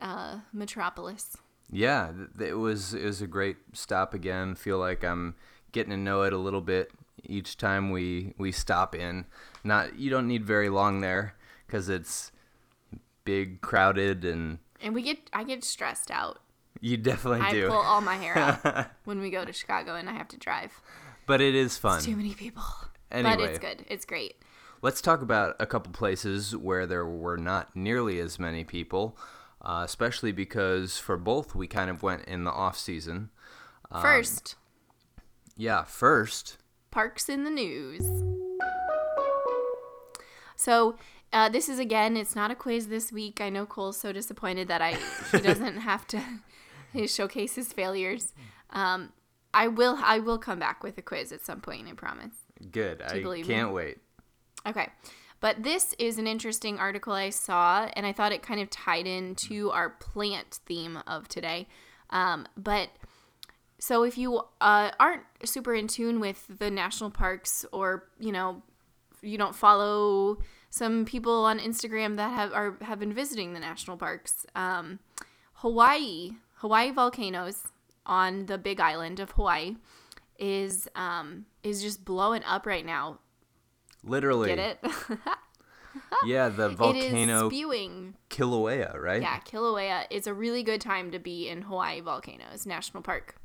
uh, 0.00 0.40
metropolis. 0.52 1.36
Yeah, 1.72 2.12
it 2.40 2.54
was 2.58 2.94
it 2.94 3.04
was 3.04 3.20
a 3.20 3.26
great 3.26 3.56
stop 3.72 4.14
again. 4.14 4.54
Feel 4.54 4.78
like 4.78 5.02
I'm 5.02 5.34
getting 5.72 5.90
to 5.90 5.96
know 5.96 6.22
it 6.22 6.32
a 6.32 6.38
little 6.38 6.60
bit 6.60 6.90
each 7.24 7.56
time 7.56 7.90
we 7.90 8.34
we 8.38 8.52
stop 8.52 8.94
in. 8.94 9.24
Not 9.64 9.98
you 9.98 10.08
don't 10.10 10.28
need 10.28 10.44
very 10.44 10.68
long 10.68 11.00
there 11.00 11.34
because 11.66 11.88
it's 11.88 12.30
big, 13.24 13.60
crowded, 13.60 14.24
and 14.24 14.58
And 14.80 14.94
we 14.94 15.02
get 15.02 15.18
I 15.32 15.44
get 15.44 15.62
stressed 15.64 16.10
out. 16.10 16.38
you 16.80 16.96
definitely 16.96 17.40
I 17.40 17.50
do. 17.50 17.68
pull 17.68 17.76
all 17.76 18.00
my 18.00 18.16
hair 18.16 18.38
out 18.38 18.86
when 19.04 19.20
we 19.20 19.28
go 19.30 19.44
to 19.44 19.52
Chicago 19.52 19.94
and 19.94 20.08
I 20.08 20.12
have 20.12 20.28
to 20.28 20.38
drive. 20.38 20.80
but 21.26 21.40
it 21.40 21.54
is 21.54 21.76
fun. 21.76 22.00
Too 22.02 22.16
many 22.16 22.34
people. 22.34 22.62
But 23.10 23.40
it's 23.40 23.58
good. 23.58 23.84
It's 23.88 24.04
great. 24.04 24.36
Let's 24.80 25.00
talk 25.00 25.22
about 25.22 25.56
a 25.58 25.66
couple 25.66 25.92
places 25.92 26.56
where 26.56 26.86
there 26.86 27.04
were 27.06 27.36
not 27.36 27.74
nearly 27.74 28.20
as 28.20 28.38
many 28.38 28.62
people, 28.62 29.18
uh, 29.60 29.82
especially 29.84 30.30
because 30.30 30.98
for 30.98 31.16
both 31.16 31.54
we 31.54 31.66
kind 31.66 31.90
of 31.90 32.02
went 32.02 32.24
in 32.26 32.44
the 32.44 32.52
off 32.52 32.78
season. 32.78 33.30
Um, 33.90 34.02
First, 34.02 34.54
Yeah, 35.56 35.82
first, 35.84 36.58
parks 36.90 37.28
in 37.28 37.44
the 37.44 37.50
news. 37.50 38.06
So 40.54 40.96
uh, 41.32 41.48
this 41.48 41.68
is 41.68 41.78
again, 41.78 42.16
it's 42.16 42.36
not 42.36 42.50
a 42.50 42.54
quiz 42.54 42.88
this 42.88 43.10
week. 43.10 43.40
I 43.40 43.48
know 43.48 43.66
Cole's 43.66 43.98
so 43.98 44.12
disappointed 44.12 44.68
that 44.68 44.80
I 44.80 44.96
he 45.32 45.38
doesn't 45.42 45.78
have 45.78 46.06
to 46.08 46.22
showcase 47.06 47.54
his 47.56 47.72
failures. 47.72 48.32
Um, 48.70 49.12
I 49.52 49.66
will 49.68 49.98
I 50.02 50.20
will 50.20 50.38
come 50.38 50.58
back 50.58 50.84
with 50.84 50.98
a 50.98 51.02
quiz 51.02 51.32
at 51.32 51.44
some 51.44 51.60
point. 51.60 51.88
I 51.88 51.92
promise. 51.92 52.34
good. 52.70 53.02
I 53.02 53.42
can't 53.42 53.72
wait. 53.72 53.98
Okay. 54.66 54.88
But 55.40 55.62
this 55.62 55.94
is 55.98 56.18
an 56.18 56.26
interesting 56.26 56.78
article 56.78 57.12
I 57.12 57.30
saw, 57.30 57.88
and 57.92 58.04
I 58.04 58.12
thought 58.12 58.32
it 58.32 58.42
kind 58.42 58.60
of 58.60 58.70
tied 58.70 59.06
into 59.06 59.70
our 59.70 59.90
plant 59.90 60.58
theme 60.66 60.98
of 61.06 61.28
today. 61.28 61.68
Um, 62.10 62.46
but 62.56 62.88
so 63.78 64.02
if 64.02 64.18
you 64.18 64.42
uh, 64.60 64.90
aren't 64.98 65.22
super 65.44 65.74
in 65.74 65.86
tune 65.86 66.18
with 66.18 66.44
the 66.58 66.70
national 66.70 67.10
parks, 67.10 67.64
or 67.72 68.08
you 68.18 68.32
know, 68.32 68.62
you 69.22 69.38
don't 69.38 69.54
follow 69.54 70.38
some 70.70 71.04
people 71.04 71.44
on 71.44 71.60
Instagram 71.60 72.16
that 72.16 72.32
have 72.32 72.52
are 72.52 72.76
have 72.82 72.98
been 72.98 73.12
visiting 73.12 73.52
the 73.52 73.60
national 73.60 73.96
parks, 73.96 74.44
um, 74.56 74.98
Hawaii, 75.54 76.32
Hawaii 76.56 76.90
volcanoes 76.90 77.68
on 78.04 78.46
the 78.46 78.58
Big 78.58 78.80
Island 78.80 79.20
of 79.20 79.30
Hawaii 79.32 79.76
is 80.38 80.88
um, 80.96 81.46
is 81.62 81.80
just 81.80 82.04
blowing 82.04 82.42
up 82.44 82.66
right 82.66 82.84
now. 82.84 83.20
Literally. 84.08 84.48
Get 84.48 84.58
it? 84.58 84.84
Yeah, 86.24 86.48
the 86.48 86.68
volcano 86.68 87.44
is 87.44 87.52
spewing. 87.52 88.14
Kilauea, 88.30 88.98
right? 88.98 89.20
Yeah, 89.20 89.40
Kilauea 89.40 90.04
is 90.10 90.26
a 90.26 90.34
really 90.34 90.62
good 90.62 90.80
time 90.80 91.10
to 91.10 91.18
be 91.18 91.48
in 91.48 91.62
Hawaii 91.62 92.00
Volcanoes 92.00 92.66
National 92.66 93.02
Park 93.02 93.36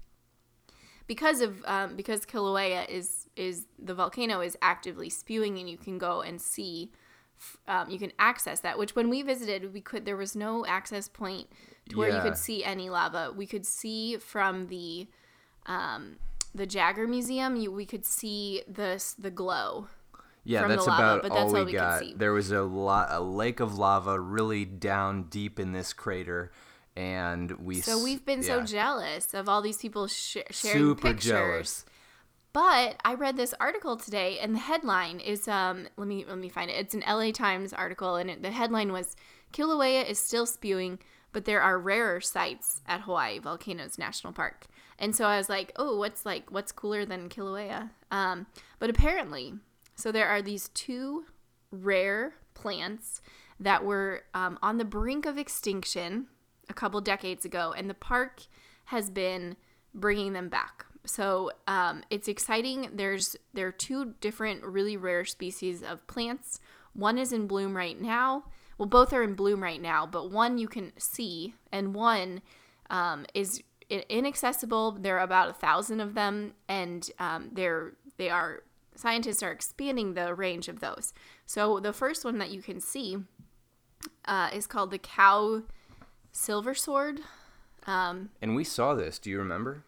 because 1.08 1.42
of 1.42 1.64
um, 1.66 1.96
because 1.96 2.26
Kilauea 2.26 2.90
is 2.90 3.30
is 3.36 3.66
the 3.80 3.94
volcano 3.94 4.42
is 4.42 4.58
actively 4.62 5.10
spewing, 5.10 5.58
and 5.60 5.70
you 5.70 5.78
can 5.78 5.98
go 5.98 6.22
and 6.22 6.42
see. 6.42 6.92
Um, 7.68 7.90
you 7.90 8.00
can 8.00 8.12
access 8.20 8.62
that. 8.62 8.78
Which 8.78 8.96
when 8.96 9.10
we 9.10 9.22
visited, 9.22 9.74
we 9.74 9.82
could 9.82 10.06
there 10.06 10.16
was 10.16 10.36
no 10.36 10.66
access 10.66 11.08
point 11.08 11.48
to 11.90 11.98
where 11.98 12.10
you 12.10 12.22
could 12.22 12.38
see 12.38 12.64
any 12.64 12.90
lava. 12.90 13.34
We 13.36 13.46
could 13.46 13.66
see 13.66 14.18
from 14.18 14.68
the 14.68 15.08
um, 15.66 16.18
the 16.56 16.66
Jagger 16.66 17.08
Museum. 17.08 17.56
You, 17.56 17.72
we 17.72 17.86
could 17.86 18.06
see 18.06 18.64
the 18.68 19.04
the 19.20 19.32
glow. 19.32 19.88
Yeah, 20.44 20.68
that's 20.68 20.86
lava, 20.86 21.20
about 21.20 21.32
all 21.32 21.38
that's 21.40 21.54
we, 21.54 21.60
all 21.60 21.66
we 21.66 21.72
could 21.72 21.78
got. 21.78 22.04
There 22.20 22.34
was 22.34 22.52
a 22.52 22.62
lot, 22.62 23.08
a 23.12 23.22
lake 23.22 23.60
of 23.60 23.78
lava 23.78 24.20
really 24.20 24.66
down 24.66 25.24
deep 25.24 25.60
in 25.60 25.72
this 25.72 25.94
crater, 25.94 26.52
and 26.96 27.52
we. 27.52 27.82
So 27.82 28.04
we've 28.04 28.26
been 28.26 28.44
so 28.44 28.64
jealous 28.64 29.34
of 29.34 29.48
all 29.48 29.62
these 29.62 29.78
people 29.78 30.08
sh- 30.08 30.38
sharing 30.50 30.78
super 30.78 31.10
pictures. 31.14 31.24
jealous. 31.24 31.86
But 32.52 32.98
I 33.04 33.16
read 33.16 33.36
this 33.36 33.56
article 33.60 33.98
today, 33.98 34.38
and 34.40 34.54
the 34.54 34.60
headline 34.60 35.20
is 35.20 35.48
um 35.48 35.88
let 35.98 36.08
me 36.08 36.26
let 36.28 36.38
me 36.38 36.50
find 36.50 36.70
it. 36.70 36.76
It's 36.76 36.94
an 36.94 37.04
LA 37.08 37.32
Times 37.32 37.72
article, 37.74 38.16
and 38.16 38.30
it, 38.30 38.42
the 38.42 38.52
headline 38.52 38.92
was 38.92 39.16
Kilauea 39.54 40.08
is 40.08 40.20
still 40.20 40.46
spewing, 40.46 41.00
but 41.32 41.46
there 41.46 41.62
are 41.62 41.80
rarer 41.80 42.20
sights 42.20 42.82
at 42.86 43.02
Hawaii 43.02 43.40
Volcanoes 43.40 43.98
National 43.98 44.34
Park. 44.34 44.66
And 45.00 45.16
so 45.16 45.26
I 45.26 45.38
was 45.38 45.50
like, 45.50 45.72
oh, 45.78 45.98
what's 45.98 46.26
like 46.26 46.52
what's 46.52 46.72
cooler 46.72 47.06
than 47.06 47.30
Kilauea? 47.30 47.90
Um, 48.12 48.46
but 48.80 48.90
apparently, 48.90 49.56
so 50.04 50.12
there 50.12 50.28
are 50.28 50.42
these 50.42 50.68
two 50.74 51.24
rare 51.72 52.34
plants 52.56 53.22
that 53.58 53.86
were 53.86 54.24
um, 54.34 54.60
on 54.62 54.78
the 54.78 54.84
brink 54.84 55.26
of 55.26 55.38
extinction 55.38 56.28
a 56.70 56.74
couple 56.74 57.00
decades 57.00 57.46
ago, 57.46 57.74
and 57.78 57.90
the 57.90 57.94
park 57.94 58.42
has 58.84 59.10
been 59.10 59.56
bringing 59.94 60.34
them 60.34 60.50
back. 60.50 60.86
So 61.06 61.52
um, 61.68 62.04
it's 62.10 62.28
exciting. 62.28 62.90
There's 62.94 63.38
there 63.54 63.68
are 63.68 63.72
two 63.72 64.16
different 64.20 64.66
really 64.66 64.98
rare 64.98 65.24
species 65.24 65.82
of 65.82 66.06
plants. 66.06 66.60
One 66.92 67.18
is 67.18 67.32
in 67.32 67.48
bloom 67.48 67.74
right 67.74 68.00
now. 68.00 68.44
Well, 68.78 68.90
both 68.90 69.14
are 69.14 69.24
in 69.24 69.36
bloom 69.36 69.64
right 69.64 69.82
now, 69.82 70.06
but 70.06 70.30
one 70.30 70.58
you 70.58 70.68
can 70.68 70.92
see, 70.98 71.56
and 71.72 71.96
one 71.96 72.42
um, 72.90 73.26
is 73.34 73.64
inaccessible. 73.90 74.98
There 75.00 75.18
are 75.18 75.24
about 75.24 75.52
a 75.52 75.54
thousand 75.54 76.02
of 76.02 76.14
them, 76.14 76.56
and 76.68 77.10
um, 77.20 77.52
they're 77.54 77.94
they 78.18 78.30
are 78.30 78.64
scientists 78.96 79.42
are 79.44 79.52
expanding 79.52 80.14
the 80.14 80.34
range 80.34 80.68
of 80.68 80.80
those. 80.80 81.14
So 81.46 81.80
the 81.80 81.94
first 81.94 82.24
one 82.26 82.38
that 82.40 82.52
you 82.52 82.62
can 82.62 82.80
see 82.80 83.18
uh, 84.26 84.50
is 84.54 84.68
called 84.68 84.92
the 84.92 84.98
cow 85.00 85.64
silver 86.32 86.74
sword. 86.74 87.20
Um, 87.86 88.30
And 88.42 88.56
we 88.56 88.64
saw 88.64 88.94
this. 88.96 89.20
Do 89.20 89.30
you 89.30 89.38
remember? 89.40 89.84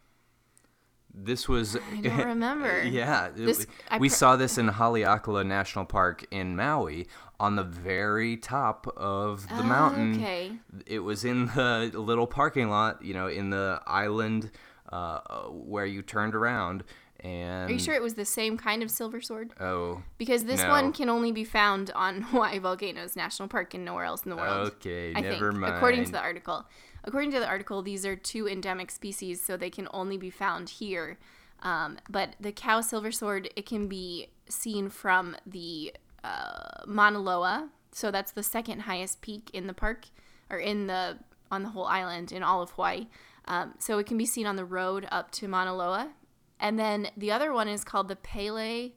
This 1.17 1.47
was. 1.47 1.77
I 1.77 2.01
don't 2.01 2.17
remember. 2.25 2.83
yeah, 2.83 3.29
This- 3.33 3.67
we 3.99 4.09
saw 4.09 4.35
this 4.35 4.57
in 4.57 4.67
Haleakala 4.67 5.45
National 5.45 5.85
Park 5.85 6.25
in 6.29 6.57
Maui, 6.57 7.07
on 7.39 7.55
the 7.55 7.63
very 7.63 8.35
top 8.35 8.85
of 8.97 9.47
the 9.47 9.63
mountain. 9.63 10.15
Oh, 10.15 10.17
Okay. 10.17 10.51
It 10.85 10.99
was 10.99 11.23
in 11.23 11.45
the 11.47 11.89
little 11.93 12.27
parking 12.27 12.69
lot, 12.69 13.01
you 13.01 13.13
know, 13.13 13.27
in 13.27 13.49
the 13.49 13.81
island 13.87 14.51
uh, 14.91 15.19
where 15.49 15.85
you 15.85 16.01
turned 16.01 16.35
around. 16.35 16.83
And 17.25 17.69
Are 17.69 17.73
you 17.73 17.79
sure 17.79 17.95
it 17.95 18.01
was 18.03 18.13
the 18.13 18.25
same 18.25 18.55
kind 18.57 18.83
of 18.83 18.89
silversword? 18.89 19.51
Oh, 19.59 20.03
Because 20.17 20.45
this 20.45 20.61
No. 20.61 20.69
one 20.69 20.93
can 20.93 21.09
only 21.09 21.31
be 21.31 21.43
found 21.43 21.89
on 21.95 22.21
Hawaii 22.31 22.59
Volcanoes 22.59 23.15
National 23.15 23.47
Park 23.49 23.73
and 23.73 23.83
nowhere 23.83 24.05
else 24.05 24.23
in 24.23 24.29
the 24.29 24.35
world. 24.37 24.67
okay, 24.73 25.13
I 25.15 25.21
never 25.21 25.49
think, 25.51 25.61
mind. 25.61 25.75
according 25.75 26.05
to 26.05 26.11
the 26.11 26.19
article. 26.19 26.65
According 27.03 27.31
to 27.31 27.39
the 27.39 27.47
article, 27.47 27.81
these 27.81 28.05
are 28.05 28.15
two 28.15 28.47
endemic 28.47 28.91
species, 28.91 29.41
so 29.43 29.57
they 29.57 29.69
can 29.69 29.87
only 29.93 30.17
be 30.17 30.29
found 30.29 30.69
here. 30.69 31.17
Um, 31.61 31.97
but 32.09 32.35
the 32.39 32.51
Ka'ū 32.51 32.83
silversword, 32.83 33.47
it 33.55 33.65
can 33.65 33.87
be 33.87 34.29
seen 34.49 34.89
from 34.89 35.35
the 35.47 35.93
uh, 36.23 36.83
Mauna 36.85 37.19
Loa, 37.19 37.69
so 37.91 38.11
that's 38.11 38.31
the 38.33 38.43
second 38.43 38.81
highest 38.81 39.21
peak 39.21 39.49
in 39.53 39.67
the 39.67 39.73
park, 39.73 40.05
or 40.49 40.57
in 40.57 40.87
the 40.87 41.17
on 41.51 41.63
the 41.63 41.69
whole 41.69 41.85
island 41.85 42.31
in 42.31 42.43
all 42.43 42.61
of 42.61 42.71
Hawaii. 42.71 43.07
Um, 43.47 43.75
so 43.79 43.97
it 43.99 44.05
can 44.07 44.17
be 44.17 44.25
seen 44.25 44.45
on 44.47 44.55
the 44.55 44.65
road 44.65 45.07
up 45.11 45.29
to 45.31 45.47
Mauna 45.47 45.75
Loa, 45.75 46.09
and 46.59 46.79
then 46.79 47.09
the 47.17 47.31
other 47.31 47.51
one 47.51 47.67
is 47.67 47.83
called 47.83 48.07
the 48.07 48.15
Pele 48.15 48.91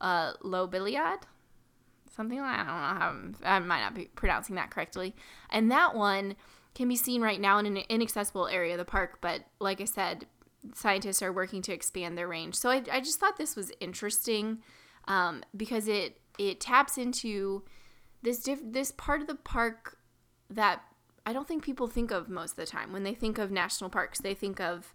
uh, 0.00 0.32
lobeliad 0.44 1.22
something 2.18 2.40
like 2.40 2.58
I 2.58 2.64
don't 2.64 2.66
know 2.66 3.42
how 3.44 3.54
I 3.54 3.58
might 3.60 3.80
not 3.80 3.94
be 3.94 4.06
pronouncing 4.06 4.56
that 4.56 4.70
correctly. 4.70 5.14
And 5.50 5.70
that 5.70 5.94
one 5.94 6.34
can 6.74 6.88
be 6.88 6.96
seen 6.96 7.22
right 7.22 7.40
now 7.40 7.58
in 7.58 7.66
an 7.66 7.84
inaccessible 7.88 8.48
area 8.48 8.74
of 8.74 8.78
the 8.78 8.84
park, 8.84 9.18
but 9.20 9.42
like 9.60 9.80
I 9.80 9.84
said, 9.84 10.26
scientists 10.74 11.22
are 11.22 11.32
working 11.32 11.62
to 11.62 11.72
expand 11.72 12.18
their 12.18 12.26
range. 12.26 12.56
So 12.56 12.70
I, 12.70 12.82
I 12.90 13.00
just 13.00 13.20
thought 13.20 13.36
this 13.36 13.54
was 13.54 13.72
interesting 13.80 14.58
um, 15.06 15.44
because 15.56 15.86
it 15.86 16.20
it 16.38 16.60
taps 16.60 16.98
into 16.98 17.62
this 18.22 18.40
diff- 18.40 18.72
this 18.72 18.90
part 18.90 19.20
of 19.20 19.28
the 19.28 19.36
park 19.36 19.96
that 20.50 20.82
I 21.24 21.32
don't 21.32 21.46
think 21.46 21.62
people 21.62 21.86
think 21.86 22.10
of 22.10 22.28
most 22.28 22.52
of 22.52 22.56
the 22.56 22.66
time. 22.66 22.92
When 22.92 23.04
they 23.04 23.14
think 23.14 23.38
of 23.38 23.52
national 23.52 23.90
parks, 23.90 24.20
they 24.20 24.34
think 24.34 24.60
of 24.60 24.92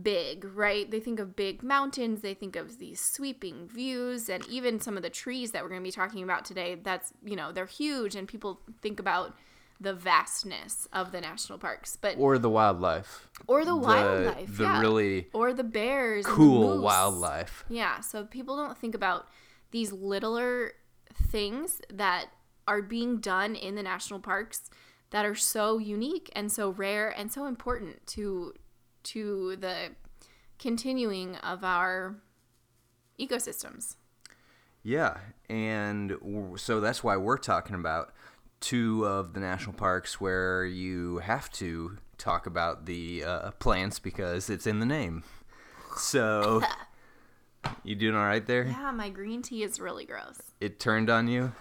big, 0.00 0.44
right? 0.44 0.90
They 0.90 1.00
think 1.00 1.20
of 1.20 1.36
big 1.36 1.62
mountains, 1.62 2.20
they 2.20 2.34
think 2.34 2.56
of 2.56 2.78
these 2.78 3.00
sweeping 3.00 3.68
views, 3.68 4.28
and 4.28 4.46
even 4.48 4.80
some 4.80 4.96
of 4.96 5.02
the 5.02 5.10
trees 5.10 5.52
that 5.52 5.62
we're 5.62 5.68
going 5.68 5.80
to 5.80 5.86
be 5.86 5.92
talking 5.92 6.22
about 6.22 6.44
today. 6.44 6.76
That's, 6.82 7.12
you 7.24 7.36
know, 7.36 7.52
they're 7.52 7.66
huge, 7.66 8.14
and 8.16 8.26
people 8.26 8.60
think 8.82 8.98
about 8.98 9.34
the 9.80 9.92
vastness 9.92 10.88
of 10.92 11.12
the 11.12 11.20
national 11.20 11.58
parks, 11.58 11.96
but 12.00 12.16
or 12.18 12.38
the 12.38 12.48
wildlife. 12.48 13.28
or 13.46 13.64
the, 13.64 13.72
the- 13.72 13.76
wildlife, 13.76 14.56
the 14.56 14.64
yeah. 14.64 14.80
really 14.80 15.28
or 15.32 15.52
the 15.52 15.64
bears, 15.64 16.24
and 16.26 16.32
the 16.32 16.36
Cool 16.36 16.80
wildlife. 16.80 17.64
Yeah, 17.68 18.00
so 18.00 18.24
people 18.24 18.56
don't 18.56 18.78
think 18.78 18.94
about 18.94 19.28
these 19.70 19.92
littler 19.92 20.72
things 21.12 21.80
that 21.92 22.26
are 22.66 22.82
being 22.82 23.18
done 23.18 23.54
in 23.54 23.74
the 23.74 23.82
national 23.82 24.20
parks 24.20 24.70
that 25.10 25.24
are 25.24 25.34
so 25.34 25.78
unique 25.78 26.30
and 26.34 26.50
so 26.50 26.70
rare 26.70 27.10
and 27.10 27.30
so 27.30 27.46
important 27.46 28.04
to 28.06 28.54
to 29.04 29.56
the 29.56 29.90
continuing 30.58 31.36
of 31.36 31.64
our 31.64 32.16
ecosystems. 33.18 33.96
Yeah, 34.82 35.16
and 35.48 36.16
so 36.56 36.80
that's 36.80 37.02
why 37.02 37.16
we're 37.16 37.38
talking 37.38 37.74
about 37.74 38.12
two 38.60 39.06
of 39.06 39.32
the 39.34 39.40
national 39.40 39.74
parks 39.74 40.20
where 40.20 40.64
you 40.64 41.18
have 41.18 41.50
to 41.52 41.98
talk 42.18 42.46
about 42.46 42.86
the 42.86 43.24
uh, 43.24 43.50
plants 43.52 43.98
because 43.98 44.50
it's 44.50 44.66
in 44.66 44.80
the 44.80 44.86
name. 44.86 45.22
So, 45.96 46.62
you 47.84 47.94
doing 47.94 48.14
all 48.14 48.24
right 48.24 48.44
there? 48.46 48.64
Yeah, 48.64 48.90
my 48.90 49.08
green 49.08 49.42
tea 49.42 49.62
is 49.62 49.80
really 49.80 50.04
gross. 50.04 50.40
It 50.60 50.80
turned 50.80 51.08
on 51.10 51.28
you? 51.28 51.52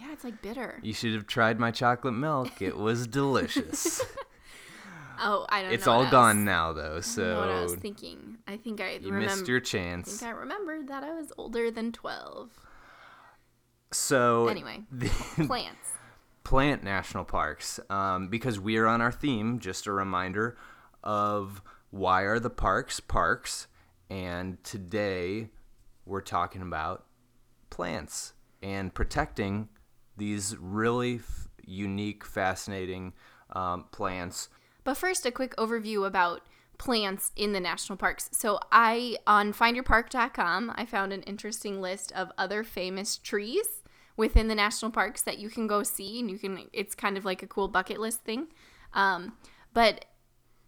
Yeah, 0.00 0.12
it's 0.12 0.24
like 0.24 0.40
bitter. 0.42 0.78
You 0.82 0.94
should 0.94 1.14
have 1.14 1.26
tried 1.26 1.58
my 1.58 1.70
chocolate 1.70 2.14
milk. 2.14 2.60
It 2.60 2.76
was 2.76 3.06
delicious. 3.06 4.02
Oh, 5.20 5.46
I 5.48 5.60
don't 5.62 5.70
know. 5.70 5.74
it's 5.74 5.86
all 5.86 6.08
gone 6.10 6.44
now, 6.44 6.72
though, 6.72 7.00
I 7.04 7.16
know 7.20 7.38
what 7.40 7.48
I 7.48 7.62
was 7.62 7.74
thinking. 7.76 8.38
I 8.46 8.56
think 8.56 8.80
I 8.80 8.92
you 8.94 9.12
remember. 9.12 9.26
missed 9.26 9.48
your 9.48 9.60
chance. 9.60 10.08
I 10.08 10.10
think 10.26 10.34
I 10.36 10.38
remembered 10.38 10.88
that 10.88 11.02
I 11.04 11.12
was 11.14 11.32
older 11.38 11.70
than 11.70 11.92
twelve. 11.92 12.50
So, 13.92 14.48
Anyway, 14.48 14.80
the 14.90 15.08
plants. 15.46 15.90
plant 16.44 16.82
national 16.82 17.24
parks, 17.24 17.78
um, 17.90 18.28
because 18.28 18.58
we 18.58 18.76
are 18.78 18.86
on 18.86 19.00
our 19.02 19.12
theme, 19.12 19.58
just 19.58 19.86
a 19.86 19.92
reminder 19.92 20.56
of 21.04 21.60
why 21.90 22.22
are 22.22 22.38
the 22.38 22.48
parks 22.50 23.00
parks, 23.00 23.66
and 24.08 24.62
today 24.64 25.50
we're 26.06 26.22
talking 26.22 26.62
about 26.62 27.04
plants 27.70 28.32
and 28.62 28.94
protecting 28.94 29.68
these 30.16 30.56
really 30.58 31.16
f- 31.16 31.48
unique, 31.66 32.24
fascinating 32.24 33.12
um, 33.54 33.84
plants. 33.92 34.48
But 34.84 34.96
first, 34.96 35.26
a 35.26 35.30
quick 35.30 35.54
overview 35.56 36.06
about 36.06 36.42
plants 36.78 37.30
in 37.36 37.52
the 37.52 37.60
national 37.60 37.96
parks. 37.96 38.28
So, 38.32 38.58
I 38.70 39.16
on 39.26 39.52
findyourpark.com, 39.52 40.72
I 40.74 40.84
found 40.86 41.12
an 41.12 41.22
interesting 41.22 41.80
list 41.80 42.12
of 42.12 42.32
other 42.36 42.64
famous 42.64 43.16
trees 43.16 43.82
within 44.16 44.48
the 44.48 44.54
national 44.54 44.90
parks 44.90 45.22
that 45.22 45.38
you 45.38 45.48
can 45.48 45.66
go 45.66 45.82
see, 45.82 46.20
and 46.20 46.30
you 46.30 46.38
can. 46.38 46.68
It's 46.72 46.94
kind 46.94 47.16
of 47.16 47.24
like 47.24 47.42
a 47.42 47.46
cool 47.46 47.68
bucket 47.68 48.00
list 48.00 48.22
thing. 48.22 48.48
Um, 48.94 49.36
but 49.72 50.04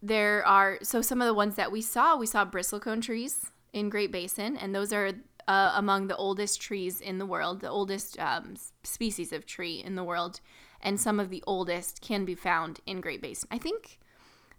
there 0.03 0.45
are 0.47 0.79
so 0.83 1.03
some 1.03 1.21
of 1.21 1.27
the 1.27 1.35
ones 1.35 1.57
that 1.57 1.73
we 1.73 1.81
saw. 1.81 2.17
We 2.17 2.27
saw 2.27 2.45
bristlecone 2.45 3.03
trees 3.03 3.51
in 3.73 3.89
Great 3.89 4.13
Basin, 4.13 4.57
and 4.57 4.75
those 4.75 4.93
are 4.93 5.13
uh, 5.49 5.73
among 5.75 6.07
the 6.07 6.17
oldest 6.17 6.61
trees 6.61 7.01
in 7.01 7.19
the 7.19 7.27
world, 7.27 7.61
the 7.61 7.71
oldest 7.71 8.19
um, 8.19 8.55
species 8.83 9.33
of 9.33 9.47
tree 9.47 9.83
in 9.85 9.95
the 9.95 10.05
world, 10.05 10.41
and 10.81 11.01
some 11.01 11.21
of 11.21 11.31
the 11.31 11.43
oldest 11.47 12.01
can 12.01 12.25
be 12.25 12.35
found 12.35 12.81
in 12.87 13.01
Great 13.01 13.21
Basin. 13.21 13.49
I 13.51 13.59
think 13.59 13.99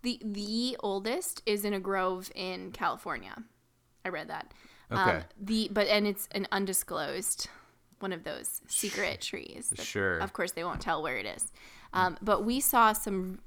the 0.06 0.20
the 0.24 0.78
oldest 0.80 1.42
is 1.46 1.66
in 1.66 1.74
a 1.74 1.80
grove 1.80 2.32
in 2.36 2.72
California. 2.72 3.36
I 4.06 4.10
read 4.10 4.30
that. 4.30 4.54
Okay. 4.92 5.02
Um, 5.18 5.24
the 5.42 5.70
but 5.72 5.88
and 5.88 6.06
it's 6.08 6.30
an 6.32 6.48
undisclosed 6.52 7.50
one 8.00 8.14
of 8.14 8.24
those 8.24 8.62
secret 8.68 9.22
trees. 9.22 9.72
that- 9.72 9.84
Sure. 9.84 10.20
Of 10.20 10.32
course, 10.34 10.52
they 10.52 10.64
won't 10.64 10.82
tell 10.82 11.02
where 11.02 11.18
it 11.18 11.26
is. 11.26 11.52
Um, 11.94 12.18
but 12.22 12.44
we 12.46 12.60
saw 12.60 12.94
some 12.94 13.40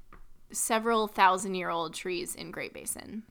several 0.51 1.07
thousand 1.07 1.55
year 1.55 1.69
old 1.69 1.93
trees 1.93 2.35
in 2.35 2.51
Great 2.51 2.73
Basin. 2.73 3.23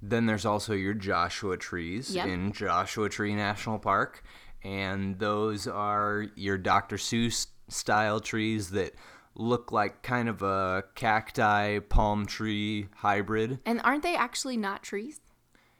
Then 0.00 0.26
there's 0.26 0.44
also 0.46 0.72
your 0.72 0.94
Joshua 0.94 1.56
trees 1.56 2.14
Yep. 2.14 2.26
in 2.26 2.52
Joshua 2.52 3.08
Tree 3.08 3.34
National 3.34 3.78
Park. 3.78 4.24
And 4.64 5.18
those 5.18 5.66
are 5.68 6.26
your 6.34 6.56
Dr. 6.58 6.96
Seuss 6.96 7.46
style 7.68 8.18
trees 8.20 8.70
that 8.70 8.94
look 9.34 9.72
like 9.72 10.02
kind 10.02 10.28
of 10.28 10.42
a 10.42 10.84
cacti 10.94 11.78
palm 11.80 12.26
tree 12.26 12.88
hybrid. 12.96 13.58
And 13.64 13.80
aren't 13.82 14.02
they 14.02 14.14
actually 14.16 14.56
not 14.56 14.82
trees? 14.82 15.20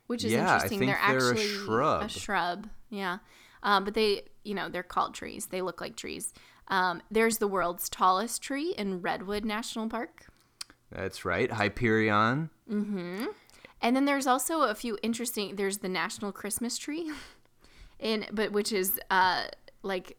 Which 0.06 0.24
is 0.24 0.32
Yeah, 0.32 0.50
I 0.50 0.54
interesting. 0.54 0.78
think 0.80 0.90
they're 0.92 1.18
they're 1.18 1.28
a 1.28 1.30
actually 1.30 1.46
shrub. 1.46 2.02
A 2.02 2.08
shrub, 2.08 2.68
yeah. 2.90 3.18
Um, 3.62 3.84
but 3.84 3.94
they, 3.94 4.22
you 4.44 4.54
know, 4.54 4.68
they're 4.68 4.82
called 4.82 5.14
trees. 5.14 5.46
They 5.46 5.62
look 5.62 5.80
like 5.80 5.96
trees. 5.96 6.32
Um, 6.68 7.02
there's 7.10 7.38
the 7.38 7.46
world's 7.48 7.88
tallest 7.88 8.42
tree 8.42 8.74
in 8.76 9.02
Redwood 9.02 9.44
National 9.44 9.88
Park. 9.88 10.26
That's 10.90 11.24
right, 11.24 11.50
Hyperion. 11.50 12.50
Mm-hmm. 12.70 13.26
And 13.80 13.96
then 13.96 14.04
there's 14.04 14.26
also 14.26 14.62
a 14.62 14.74
few 14.74 14.98
interesting. 15.02 15.56
There's 15.56 15.78
the 15.78 15.88
national 15.88 16.32
Christmas 16.32 16.78
tree, 16.78 17.10
in 17.98 18.26
but 18.32 18.52
which 18.52 18.72
is 18.72 19.00
uh 19.10 19.44
like 19.82 20.16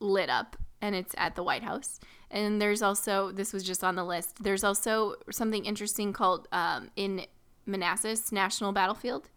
lit 0.00 0.30
up, 0.30 0.56
and 0.80 0.94
it's 0.94 1.14
at 1.18 1.34
the 1.36 1.42
White 1.42 1.62
House. 1.62 2.00
And 2.30 2.60
there's 2.60 2.82
also 2.82 3.32
this 3.32 3.52
was 3.52 3.64
just 3.64 3.82
on 3.82 3.94
the 3.96 4.04
list. 4.04 4.42
There's 4.42 4.64
also 4.64 5.14
something 5.30 5.64
interesting 5.64 6.12
called 6.12 6.48
um, 6.52 6.90
in 6.96 7.26
Manassas 7.66 8.32
National 8.32 8.72
Battlefield 8.72 9.30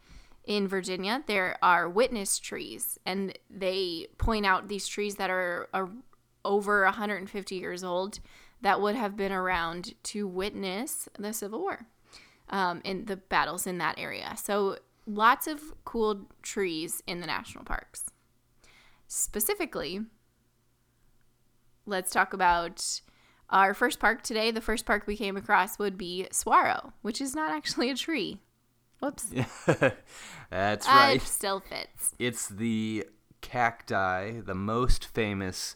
in 0.45 0.67
Virginia. 0.67 1.23
There 1.27 1.57
are 1.61 1.87
witness 1.87 2.39
trees, 2.39 2.99
and 3.05 3.37
they 3.49 4.07
point 4.17 4.45
out 4.45 4.67
these 4.67 4.87
trees 4.87 5.15
that 5.15 5.29
are, 5.29 5.69
are 5.73 5.89
over 6.43 6.83
150 6.83 7.55
years 7.55 7.83
old 7.83 8.19
that 8.61 8.81
would 8.81 8.95
have 8.95 9.15
been 9.15 9.31
around 9.31 9.93
to 10.03 10.27
witness 10.27 11.09
the 11.17 11.33
Civil 11.33 11.61
War 11.61 11.87
um, 12.49 12.81
in 12.83 13.05
the 13.05 13.17
battles 13.17 13.65
in 13.65 13.77
that 13.79 13.97
area. 13.97 14.35
So 14.37 14.77
lots 15.05 15.47
of 15.47 15.61
cool 15.83 16.27
trees 16.41 17.01
in 17.07 17.21
the 17.21 17.27
national 17.27 17.63
parks. 17.63 18.11
Specifically, 19.07 20.01
let's 21.91 22.09
talk 22.11 22.33
about 22.33 23.01
our 23.51 23.73
first 23.73 23.99
park 23.99 24.23
today. 24.23 24.49
The 24.49 24.61
first 24.61 24.85
park 24.85 25.03
we 25.05 25.15
came 25.17 25.37
across 25.37 25.77
would 25.77 25.97
be 25.97 26.27
Saguaro, 26.31 26.93
which 27.01 27.21
is 27.21 27.35
not 27.35 27.51
actually 27.51 27.89
a 27.91 27.95
tree. 27.95 28.39
Whoops. 28.99 29.25
That's 30.49 30.87
Uh, 30.87 30.91
right. 30.91 31.15
It 31.17 31.21
still 31.27 31.59
fits. 31.59 32.15
It's 32.17 32.47
the 32.47 33.05
cacti, 33.41 34.39
the 34.41 34.55
most 34.55 35.05
famous 35.05 35.75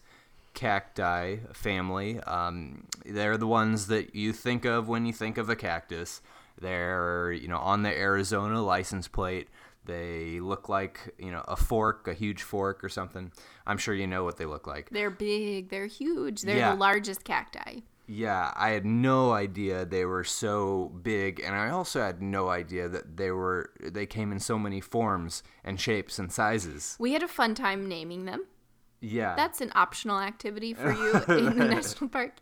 cacti 0.54 1.38
family. 1.54 2.20
Um, 2.22 2.86
they're 3.06 3.38
the 3.38 3.48
ones 3.48 3.88
that 3.88 4.16
you 4.16 4.32
think 4.34 4.66
of 4.66 4.88
when 4.88 5.06
you 5.06 5.14
think 5.14 5.38
of 5.38 5.50
a 5.50 5.56
cactus. 5.56 6.22
They're, 6.60 7.34
you 7.34 7.48
know, 7.48 7.58
on 7.58 7.84
the 7.84 7.90
Arizona 7.90 8.62
license 8.62 9.08
plate. 9.08 9.50
They 9.86 10.40
look 10.40 10.68
like, 10.70 11.14
you 11.20 11.32
know, 11.32 11.44
a 11.48 11.56
fork, 11.56 12.08
a 12.08 12.14
huge 12.14 12.42
fork 12.42 12.84
or 12.84 12.90
something. 12.90 13.32
I'm 13.68 13.78
sure 13.78 13.94
you 13.94 14.08
know 14.08 14.24
what 14.24 14.38
they 14.38 14.46
look 14.46 14.68
like. 14.68 14.90
They're 14.90 15.10
big. 15.12 15.70
They're 15.70 15.86
huge. 15.88 16.42
They're 16.42 16.58
Yeah. 16.58 16.72
the 16.74 16.80
largest 16.80 17.24
cacti. 17.24 17.82
Yeah, 18.08 18.52
I 18.56 18.70
had 18.70 18.86
no 18.86 19.32
idea 19.32 19.84
they 19.84 20.06
were 20.06 20.24
so 20.24 20.92
big, 21.02 21.40
and 21.40 21.56
I 21.56 21.70
also 21.72 22.02
had 22.02 22.22
no 22.22 22.50
idea 22.50 22.88
that 22.88 23.18
they 23.18 23.32
were 23.32 23.72
they 23.82 24.06
came 24.06 24.32
in 24.32 24.40
so 24.40 24.60
many 24.60 24.80
forms 24.80 25.42
and 25.64 25.80
shapes 25.80 26.20
and 26.20 26.32
sizes. 26.32 26.96
We 27.00 27.14
had 27.14 27.24
a 27.24 27.28
fun 27.28 27.56
time 27.56 27.88
naming 27.90 28.26
them. 28.26 28.46
Yeah. 29.02 29.36
That's 29.36 29.60
an 29.62 29.72
optional 29.76 30.20
activity 30.20 30.74
for 30.76 30.92
you 30.92 31.14
in 31.36 31.58
the 31.58 31.66
national 31.76 32.10
park. 32.10 32.34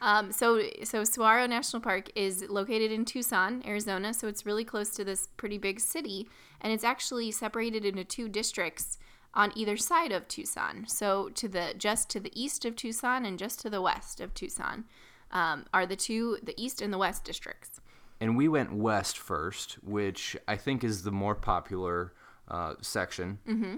Um, 0.00 0.32
so, 0.32 0.62
so 0.84 1.04
Saguaro 1.04 1.46
National 1.46 1.82
Park 1.82 2.10
is 2.14 2.44
located 2.48 2.92
in 2.92 3.04
Tucson, 3.04 3.62
Arizona. 3.66 4.14
So 4.14 4.28
it's 4.28 4.46
really 4.46 4.64
close 4.64 4.90
to 4.90 5.04
this 5.04 5.28
pretty 5.36 5.58
big 5.58 5.80
city, 5.80 6.28
and 6.60 6.72
it's 6.72 6.84
actually 6.84 7.30
separated 7.32 7.84
into 7.84 8.04
two 8.04 8.28
districts 8.28 8.98
on 9.34 9.52
either 9.54 9.76
side 9.76 10.12
of 10.12 10.26
Tucson. 10.28 10.84
So 10.86 11.28
to 11.30 11.48
the 11.48 11.74
just 11.76 12.08
to 12.10 12.20
the 12.20 12.32
east 12.40 12.64
of 12.64 12.76
Tucson 12.76 13.26
and 13.26 13.38
just 13.38 13.60
to 13.60 13.70
the 13.70 13.82
west 13.82 14.20
of 14.20 14.32
Tucson 14.34 14.84
um, 15.30 15.66
are 15.74 15.84
the 15.86 15.96
two, 15.96 16.38
the 16.42 16.54
east 16.56 16.80
and 16.80 16.92
the 16.92 16.98
west 16.98 17.24
districts. 17.24 17.80
and 18.20 18.36
we 18.36 18.48
went 18.48 18.72
west 18.72 19.18
first, 19.18 19.74
which 19.84 20.36
I 20.46 20.56
think 20.56 20.82
is 20.82 21.02
the 21.02 21.10
more 21.10 21.34
popular 21.34 22.12
uh, 22.48 22.74
section. 22.80 23.38
Mm-hmm. 23.48 23.76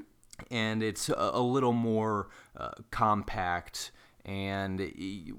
And 0.51 0.83
it's 0.83 1.09
a, 1.11 1.31
a 1.35 1.43
little 1.43 1.73
more 1.73 2.29
uh, 2.57 2.71
compact. 2.91 3.93
And 4.25 4.81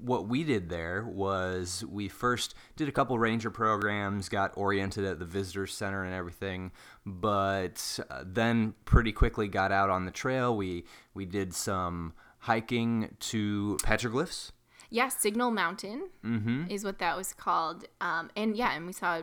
what 0.02 0.26
we 0.28 0.44
did 0.44 0.68
there 0.68 1.04
was 1.04 1.84
we 1.88 2.08
first 2.08 2.54
did 2.76 2.88
a 2.88 2.92
couple 2.92 3.18
ranger 3.18 3.50
programs, 3.50 4.28
got 4.28 4.52
oriented 4.56 5.04
at 5.04 5.18
the 5.18 5.24
visitor 5.24 5.66
center 5.66 6.04
and 6.04 6.14
everything, 6.14 6.72
but 7.06 7.98
uh, 8.10 8.24
then 8.26 8.74
pretty 8.84 9.12
quickly 9.12 9.48
got 9.48 9.72
out 9.72 9.88
on 9.90 10.04
the 10.04 10.10
trail. 10.10 10.56
We 10.56 10.84
we 11.14 11.24
did 11.24 11.54
some 11.54 12.12
hiking 12.40 13.14
to 13.20 13.78
petroglyphs. 13.84 14.50
Yeah, 14.90 15.08
Signal 15.08 15.52
Mountain 15.52 16.08
is 16.68 16.84
what 16.84 16.98
that 16.98 17.16
was 17.16 17.32
called. 17.32 17.84
Um, 18.00 18.30
and 18.36 18.56
yeah, 18.56 18.72
and 18.74 18.86
we 18.86 18.92
saw 18.92 19.22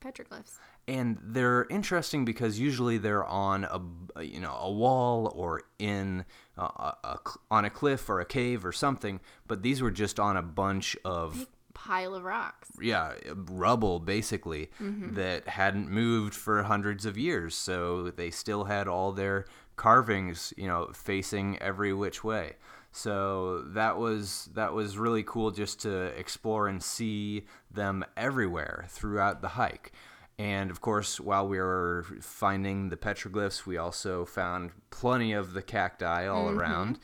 petroglyphs. 0.00 0.58
and 0.88 1.18
they're 1.22 1.66
interesting 1.70 2.24
because 2.24 2.58
usually 2.58 2.98
they're 2.98 3.24
on 3.24 3.64
a 3.64 4.22
you 4.22 4.40
know 4.40 4.54
a 4.60 4.70
wall 4.70 5.32
or 5.34 5.62
in 5.78 6.24
a, 6.58 6.94
a 7.04 7.18
on 7.50 7.64
a 7.64 7.70
cliff 7.70 8.08
or 8.08 8.20
a 8.20 8.24
cave 8.24 8.64
or 8.64 8.72
something 8.72 9.20
but 9.46 9.62
these 9.62 9.82
were 9.82 9.90
just 9.90 10.18
on 10.20 10.36
a 10.36 10.42
bunch 10.42 10.96
of 11.04 11.46
pile 11.74 12.14
of 12.14 12.22
rocks. 12.22 12.70
yeah, 12.80 13.12
rubble 13.34 13.98
basically 13.98 14.70
Mm-hmm. 14.80 15.14
that 15.14 15.48
hadn't 15.48 15.90
moved 15.90 16.32
for 16.34 16.62
hundreds 16.62 17.04
of 17.04 17.18
years. 17.18 17.54
So 17.56 18.10
they 18.10 18.30
still 18.30 18.64
had 18.64 18.86
all 18.86 19.10
their 19.12 19.44
carvings, 19.76 20.54
you 20.56 20.68
know, 20.68 20.90
facing 20.94 21.58
every 21.58 21.92
which 21.92 22.22
way. 22.22 22.54
So 22.92 23.62
that 23.74 23.98
was 23.98 24.48
that 24.54 24.72
was 24.72 24.96
really 24.96 25.24
cool 25.24 25.50
just 25.50 25.80
to 25.80 26.04
explore 26.18 26.68
and 26.68 26.80
see 26.80 27.44
them 27.70 28.04
everywhere 28.16 28.86
throughout 28.88 29.42
the 29.42 29.48
hike. 29.48 29.90
And 30.38 30.70
of 30.70 30.80
course, 30.80 31.20
while 31.20 31.46
we 31.46 31.58
were 31.58 32.04
finding 32.20 32.88
the 32.88 32.96
petroglyphs, 32.96 33.66
we 33.66 33.76
also 33.76 34.24
found 34.24 34.72
plenty 34.90 35.32
of 35.32 35.52
the 35.52 35.62
cacti 35.62 36.26
all 36.26 36.46
Mm-hmm. 36.46 36.58
around. 36.58 36.98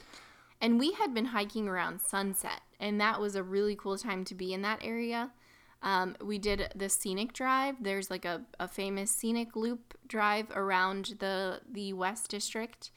And 0.61 0.79
we 0.79 0.93
had 0.93 1.15
been 1.15 1.27
hiking 1.27 1.69
around 1.69 2.01
sunset, 2.03 2.61
and 2.79 3.01
that 3.01 3.19
was 3.21 3.35
a 3.35 3.43
really 3.43 3.75
cool 3.77 3.97
time 3.97 4.25
to 4.27 4.35
be 4.35 4.53
in 4.53 4.61
that 4.63 4.81
area. 4.83 5.31
Um, 5.83 6.17
we 6.23 6.39
did 6.39 6.71
the 6.77 6.91
scenic 6.91 7.33
drive. 7.33 7.77
There's 7.81 8.11
like 8.11 8.27
a, 8.27 8.43
a 8.59 8.69
famous 8.69 9.11
scenic 9.11 9.57
loop 9.57 9.97
drive 10.07 10.51
around 10.55 11.15
the 11.19 11.61
the 11.73 11.95
West 11.95 12.29
District, 12.31 12.91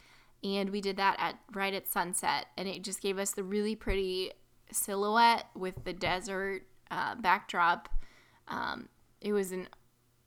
and 0.43 0.72
we 0.72 0.82
did 0.82 0.98
that 0.98 1.15
at 1.19 1.39
right 1.54 1.74
at 1.74 1.88
sunset, 1.88 2.48
and 2.58 2.67
it 2.67 2.84
just 2.84 3.02
gave 3.02 3.17
us 3.17 3.32
the 3.32 3.43
really 3.43 3.76
pretty 3.76 4.32
silhouette 4.72 5.46
with 5.56 5.86
the 5.86 5.93
desert 5.93 6.63
uh, 6.91 7.15
backdrop. 7.15 7.88
Um, 8.50 8.89
it 9.22 9.32
was 9.32 9.54
an 9.54 9.69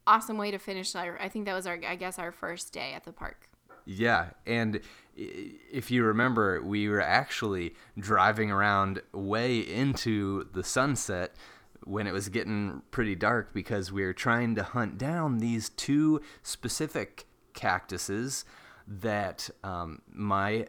awesome 0.07 0.38
way 0.38 0.51
to 0.51 0.59
finish. 0.59 0.95
Our, 0.95 1.19
I 1.21 1.29
think 1.29 1.45
that 1.47 1.55
was 1.55 1.66
our 1.66 1.79
I 1.87 1.97
guess 1.97 2.19
our 2.19 2.33
first 2.33 2.73
day 2.73 2.92
at 2.95 3.05
the 3.05 3.12
park. 3.12 3.49
Yeah, 3.85 4.31
and 4.47 4.81
if 5.16 5.92
you 5.92 6.05
remember, 6.05 6.61
we 6.61 6.88
were 6.88 7.01
actually 7.01 7.75
driving 7.97 8.51
around 8.51 9.01
way 9.12 9.61
into 9.61 10.49
the 10.53 10.64
sunset 10.64 11.37
when 11.85 12.09
it 12.09 12.12
was 12.12 12.29
getting 12.29 12.83
pretty 12.90 13.14
dark 13.14 13.55
because 13.55 13.92
we 13.92 14.03
were 14.03 14.12
trying 14.12 14.57
to 14.57 14.64
hunt 14.64 14.99
down 14.99 15.38
these 15.38 15.69
two 15.69 16.21
specific 16.42 17.27
cactuses 17.55 18.45
that 18.88 19.49
um, 19.62 20.03
my 20.12 20.66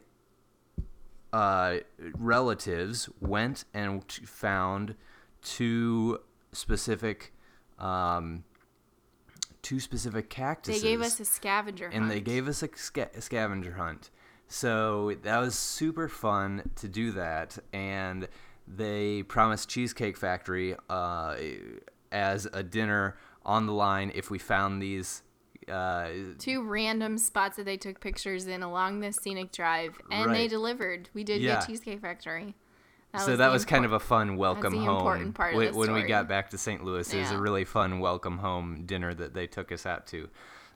uh, 1.33 1.77
relatives 2.17 3.09
went 3.19 3.65
and 3.73 4.03
found 4.11 4.95
two 5.41 6.19
specific 6.51 7.33
um, 7.79 8.43
two 9.67 9.79
specific 9.81 10.29
cactuses. 10.29 10.81
They 10.81 10.87
gave 10.87 11.01
us 11.01 11.19
a 11.19 11.25
scavenger 11.25 11.89
hunt. 11.89 12.01
and 12.01 12.09
they 12.09 12.21
gave 12.21 12.47
us 12.47 12.63
a, 12.63 12.69
sca- 12.73 13.09
a 13.13 13.19
scavenger 13.21 13.73
hunt. 13.73 14.11
So 14.47 15.13
that 15.23 15.39
was 15.39 15.55
super 15.59 16.07
fun 16.07 16.69
to 16.77 16.87
do 16.87 17.11
that, 17.11 17.57
and 17.73 18.29
they 18.65 19.23
promised 19.23 19.67
Cheesecake 19.67 20.15
Factory 20.15 20.73
uh, 20.89 21.35
as 22.13 22.47
a 22.53 22.63
dinner 22.63 23.17
on 23.45 23.65
the 23.65 23.73
line 23.73 24.11
if 24.15 24.31
we 24.31 24.39
found 24.39 24.81
these. 24.81 25.21
Uh, 25.67 26.07
two 26.39 26.63
random 26.63 27.17
spots 27.17 27.57
that 27.57 27.65
they 27.65 27.75
took 27.75 27.99
pictures 27.99 28.47
in 28.47 28.63
along 28.63 29.01
this 29.01 29.17
scenic 29.17 29.51
drive, 29.51 29.97
and 30.09 30.33
they 30.33 30.47
delivered. 30.47 31.09
We 31.13 31.25
did 31.25 31.41
Yeah. 31.41 31.55
get 31.59 31.67
Cheesecake 31.67 31.99
Factory. 31.99 32.55
So 33.17 33.35
that 33.35 33.47
the 33.47 33.53
was 33.53 33.65
kind 33.65 33.85
of 33.85 33.93
a 33.93 33.99
fun 33.99 34.37
welcome 34.37 34.73
the 34.73 34.79
home. 34.79 34.97
important 34.97 35.35
part 35.35 35.55
of 35.55 35.61
Wh- 35.61 35.71
the 35.71 35.77
when 35.77 35.93
we 35.93 36.03
got 36.03 36.27
back 36.27 36.49
to 36.51 36.57
St. 36.57 36.83
Louis, 36.83 37.11
it 37.13 37.19
was 37.19 37.31
a 37.31 37.39
really 37.39 37.65
fun 37.65 37.99
welcome 37.99 38.37
home 38.39 38.83
dinner 38.85 39.13
that 39.13 39.33
they 39.33 39.47
took 39.47 39.71
us 39.71 39.85
out 39.85 40.05
to. 40.07 40.29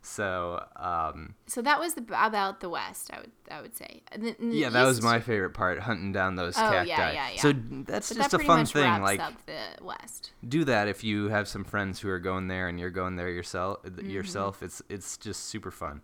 So 0.04 0.66
um, 0.78 1.36
So 1.46 1.62
that 1.62 1.80
was 1.80 1.94
the, 1.94 2.04
about 2.18 2.60
the 2.60 2.70
West. 2.70 3.12
I 3.14 3.20
would 3.20 3.32
I 3.52 3.62
would 3.62 3.76
say. 3.76 4.02
The- 4.18 4.36
the 4.40 4.48
yeah, 4.58 4.70
that 4.70 4.84
was 4.86 5.00
my 5.04 5.20
favorite 5.20 5.52
part, 5.52 5.80
hunting 5.80 6.12
down 6.12 6.36
those 6.36 6.58
Oh, 6.58 6.62
cacti. 6.62 6.88
yeah, 6.90 7.12
yeah, 7.12 7.30
yeah. 7.36 7.42
So 7.42 7.54
that's 7.86 8.10
But 8.10 8.18
just 8.18 8.32
that 8.32 8.42
a 8.42 8.44
fun 8.44 8.66
thing. 8.66 9.04
Like 9.04 9.22
the 9.46 9.84
West. 9.84 10.32
do 10.48 10.64
that 10.66 10.88
if 10.88 11.04
you 11.04 11.30
have 11.30 11.48
some 11.48 11.64
friends 11.64 12.00
who 12.00 12.10
are 12.10 12.18
going 12.20 12.48
there 12.48 12.68
and 12.68 12.80
you're 12.80 12.90
going 12.90 13.16
there 13.16 13.30
yourself. 13.30 13.84
Mm-hmm. 13.84 14.10
Yourself, 14.10 14.64
it's 14.64 14.82
it's 14.90 15.18
just 15.18 15.44
super 15.46 15.70
fun. 15.70 16.02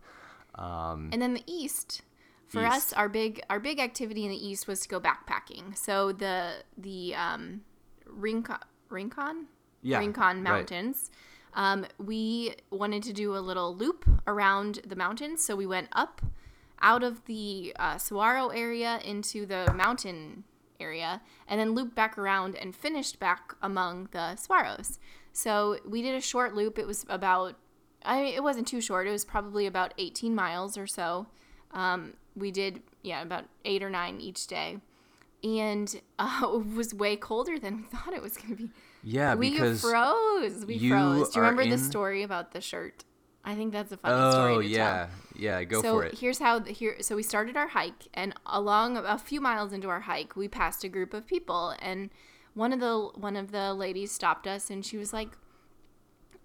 Um, 0.56 1.10
And 1.12 1.20
then 1.22 1.34
the 1.34 1.44
East, 1.48 2.02
for 2.48 2.62
East. 2.66 2.72
us, 2.74 2.94
our 2.94 3.10
big 3.10 3.42
our 3.50 3.60
big 3.60 3.80
activity 3.80 4.24
in 4.26 4.32
the 4.32 4.48
East 4.48 4.68
was 4.68 4.80
to 4.82 4.90
go 4.90 5.00
backpacking. 5.00 5.78
So 5.78 6.12
the 6.12 6.64
the 6.78 7.16
um, 7.16 7.62
Rincon 8.06 8.58
Rincon 8.90 9.48
Yeah, 9.82 10.00
Rincon 10.00 10.22
right. 10.24 10.42
Mountains. 10.42 11.12
Um, 11.54 11.86
we 11.98 12.54
wanted 12.70 13.02
to 13.04 13.14
do 13.14 13.36
a 13.36 13.40
little 13.40 13.76
loop 13.76 14.06
around 14.28 14.82
the 14.86 14.96
mountains, 14.96 15.44
so 15.44 15.56
we 15.56 15.66
went 15.66 15.88
up 15.92 16.22
out 16.82 17.04
of 17.04 17.26
the 17.26 17.74
uh, 17.80 17.98
Saguaro 17.98 18.50
area 18.50 19.00
into 19.04 19.46
the 19.46 19.74
mountain 19.74 20.44
area, 20.80 21.22
and 21.48 21.60
then 21.60 21.74
looped 21.74 21.96
back 21.96 22.18
around 22.18 22.56
and 22.56 22.76
finished 22.76 23.20
back 23.20 23.56
among 23.62 24.10
the 24.12 24.38
Saguaros. 24.38 25.00
So 25.34 25.80
we 25.86 26.02
did 26.02 26.14
a 26.16 26.22
short 26.22 26.54
loop. 26.54 26.78
It 26.78 26.86
was 26.86 27.06
about, 27.10 27.56
I 28.04 28.20
it 28.22 28.44
wasn't 28.44 28.68
too 28.68 28.82
short. 28.82 29.08
It 29.08 29.12
was 29.12 29.26
probably 29.26 29.66
about 29.66 29.94
18 29.98 30.36
miles 30.36 30.78
or 30.78 30.86
so. 30.86 31.28
Um, 31.72 32.14
we 32.38 32.52
did, 32.52 32.82
yeah, 33.02 33.22
about 33.22 33.46
eight 33.66 33.84
or 33.84 33.90
nine 33.90 34.22
each 34.22 34.48
day. 34.48 34.78
And 35.44 36.02
uh, 36.20 36.42
it 36.44 36.76
was 36.76 36.94
way 36.94 37.16
colder 37.16 37.60
than 37.60 37.78
we 37.78 37.84
thought 37.84 38.14
it 38.14 38.22
was 38.22 38.38
going 38.38 38.56
to 38.56 38.64
be. 38.64 38.70
yeah, 39.04 39.36
we 39.36 39.52
because 39.52 39.82
froze. 39.82 40.66
We 40.66 40.90
froze. 40.90 41.30
Do 41.30 41.40
you 41.40 41.46
remember 41.46 41.66
the 41.66 41.78
story 41.78 42.24
about 42.24 42.52
the 42.52 42.62
shirt? 42.62 43.04
I 43.48 43.56
think 43.56 43.72
that's 43.72 43.94
a 43.94 43.98
funny 43.98 44.32
story 44.34 44.56
oh 44.56 44.60
yeah, 44.60 45.08
yeah, 45.34 45.64
go 45.64 45.82
tell. 45.82 45.94
So 45.94 46.00
for 46.02 46.06
it. 46.08 46.20
here's 46.20 46.40
how 46.40 46.60
the, 46.60 46.74
here. 46.74 46.98
So 47.00 47.16
we 47.16 47.24
started 47.24 47.56
our 47.56 47.70
hike, 47.70 48.10
and 48.14 48.34
along 48.46 48.98
a 48.98 49.18
few 49.18 49.40
miles 49.40 49.72
into 49.72 49.88
our 49.88 50.02
hike, 50.02 50.36
we 50.36 50.50
passed 50.50 50.84
a 50.84 50.90
group 50.90 51.14
of 51.14 51.26
people, 51.26 51.74
and 51.80 52.10
one 52.56 52.74
of 52.74 52.82
the 52.82 53.10
one 53.16 53.38
of 53.38 53.54
the 53.54 53.74
ladies 53.74 54.12
stopped 54.12 54.48
us, 54.48 54.70
and 54.70 54.86
she 54.86 54.98
was 54.98 55.14
like, 55.14 55.30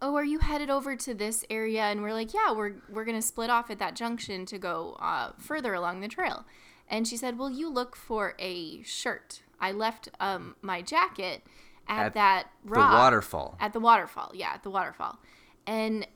"Oh, 0.03 0.17
are 0.17 0.25
you 0.25 0.41
headed 0.41 0.69
over 0.69 0.97
to 0.97 1.15
this 1.15 1.45
area?" 1.49 1.85
And 1.85 2.03
we're 2.03 2.13
like, 2.13 2.35
"Yeah, 2.35 2.53
we're 2.53 2.75
we're 2.91 3.05
gonna 3.07 3.23
split 3.23 3.49
off 3.49 3.71
at 3.71 3.79
that 3.79 3.95
junction 3.97 4.45
to 4.47 4.59
go 4.59 4.97
uh, 5.01 5.33
further 5.39 5.73
along 5.73 6.01
the 6.01 6.09
trail." 6.09 6.45
And 6.89 7.09
she 7.09 7.17
said, 7.17 7.39
well, 7.39 7.49
you 7.49 7.71
look 7.71 7.97
for 7.97 8.35
a 8.39 8.83
shirt? 8.83 9.41
I 9.59 9.73
left 9.73 10.11
um, 10.21 10.57
my 10.61 10.83
jacket 10.83 11.43
at, 11.89 12.07
At 12.07 12.15
that 12.15 12.47
the 12.67 12.79
waterfall. 12.81 13.57
at 13.59 13.73
the 13.73 13.81
waterfall. 13.81 14.33
Yeah, 14.35 14.51
at 14.53 14.63
the 14.63 14.69
waterfall. 14.71 15.19
And 15.67 16.07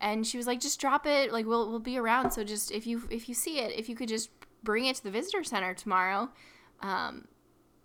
and 0.00 0.24
she 0.26 0.36
was 0.36 0.46
like, 0.46 0.60
just 0.60 0.78
drop 0.80 1.06
it. 1.06 1.32
Like 1.32 1.46
we'll 1.46 1.68
we'll 1.70 1.80
be 1.80 1.98
around. 1.98 2.30
So 2.30 2.44
just 2.44 2.70
if 2.70 2.86
you 2.86 3.02
if 3.10 3.28
you 3.28 3.34
see 3.34 3.58
it, 3.58 3.76
if 3.76 3.88
you 3.88 3.96
could 3.96 4.08
just 4.08 4.30
bring 4.62 4.84
it 4.84 4.94
to 4.96 5.02
the 5.02 5.10
visitor 5.10 5.42
center 5.42 5.74
tomorrow, 5.74 6.28
um, 6.82 7.26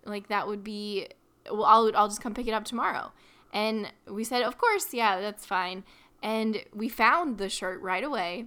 like 0.04 0.28
that 0.28 0.46
would 0.46 0.62
be. 0.62 1.08
Well, 1.50 1.64
I'll 1.64 1.90
I'll 1.96 2.08
just 2.08 2.20
come 2.20 2.34
pick 2.34 2.46
it 2.46 2.52
up 2.54 2.64
tomorrow. 2.64 3.10
And 3.52 3.92
we 4.08 4.24
said, 4.24 4.42
of 4.42 4.58
course, 4.58 4.94
yeah, 4.94 5.20
that's 5.20 5.44
fine. 5.44 5.84
And 6.22 6.64
we 6.74 6.88
found 6.88 7.38
the 7.38 7.48
shirt 7.48 7.80
right 7.80 8.04
away, 8.04 8.46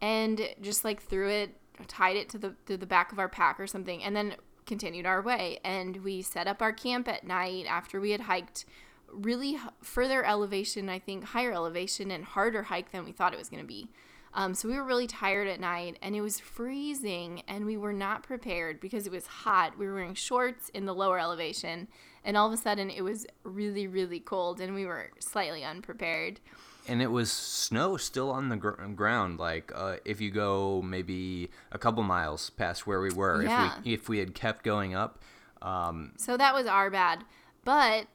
and 0.00 0.48
just 0.60 0.84
like 0.84 1.02
threw 1.02 1.28
it, 1.28 1.56
tied 1.86 2.16
it 2.16 2.28
to 2.30 2.38
the 2.38 2.54
to 2.66 2.76
the 2.76 2.86
back 2.86 3.12
of 3.12 3.18
our 3.18 3.28
pack 3.28 3.60
or 3.60 3.66
something, 3.66 4.02
and 4.02 4.14
then 4.14 4.34
continued 4.66 5.06
our 5.06 5.22
way. 5.22 5.58
And 5.64 5.98
we 5.98 6.22
set 6.22 6.46
up 6.46 6.60
our 6.60 6.72
camp 6.72 7.08
at 7.08 7.24
night 7.24 7.66
after 7.68 8.00
we 8.00 8.10
had 8.10 8.22
hiked 8.22 8.64
really 9.12 9.58
further 9.82 10.24
elevation, 10.24 10.88
I 10.88 10.98
think 10.98 11.24
higher 11.24 11.52
elevation 11.52 12.10
and 12.10 12.24
harder 12.24 12.64
hike 12.64 12.92
than 12.92 13.04
we 13.04 13.12
thought 13.12 13.32
it 13.32 13.38
was 13.38 13.48
going 13.48 13.62
to 13.62 13.66
be. 13.66 13.88
Um, 14.34 14.54
so 14.54 14.68
we 14.68 14.74
were 14.74 14.84
really 14.84 15.06
tired 15.06 15.48
at 15.48 15.58
night 15.58 15.98
and 16.02 16.14
it 16.14 16.20
was 16.20 16.38
freezing 16.38 17.42
and 17.48 17.64
we 17.64 17.76
were 17.76 17.94
not 17.94 18.22
prepared 18.22 18.78
because 18.78 19.06
it 19.06 19.12
was 19.12 19.26
hot. 19.26 19.78
We 19.78 19.86
were 19.86 19.94
wearing 19.94 20.14
shorts 20.14 20.68
in 20.68 20.84
the 20.84 20.94
lower 20.94 21.18
elevation 21.18 21.88
and 22.24 22.36
all 22.36 22.46
of 22.46 22.52
a 22.52 22.56
sudden 22.56 22.90
it 22.90 23.02
was 23.02 23.26
really, 23.44 23.86
really 23.86 24.20
cold 24.20 24.60
and 24.60 24.74
we 24.74 24.84
were 24.86 25.10
slightly 25.18 25.64
unprepared. 25.64 26.40
and 26.88 27.02
it 27.02 27.10
was 27.10 27.30
snow 27.30 27.96
still 27.98 28.30
on 28.30 28.48
the 28.48 28.56
gr- 28.56 28.70
ground. 28.94 29.38
Like 29.38 29.70
uh, 29.74 29.96
if 30.04 30.20
you 30.20 30.30
go 30.30 30.80
maybe 30.82 31.50
a 31.72 31.78
couple 31.78 32.02
miles 32.02 32.50
past 32.50 32.86
where 32.86 33.00
we 33.00 33.10
were, 33.12 33.42
Yeah. 33.42 33.76
if 33.78 33.84
we 33.84 33.92
if 33.94 34.08
we 34.08 34.18
had 34.18 34.34
kept 34.34 34.64
going 34.64 34.94
up, 34.94 35.22
um, 35.62 36.12
So 36.16 36.36
that 36.36 36.54
was 36.54 36.66
our 36.66 36.90
bad. 36.90 37.24
But 37.64 38.06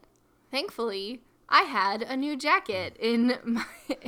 thankfully, 0.50 1.22
I 1.48 1.62
had 1.62 2.02
a 2.02 2.16
new 2.16 2.36
jacket 2.36 2.96
in 2.98 3.38
my, 3.44 3.64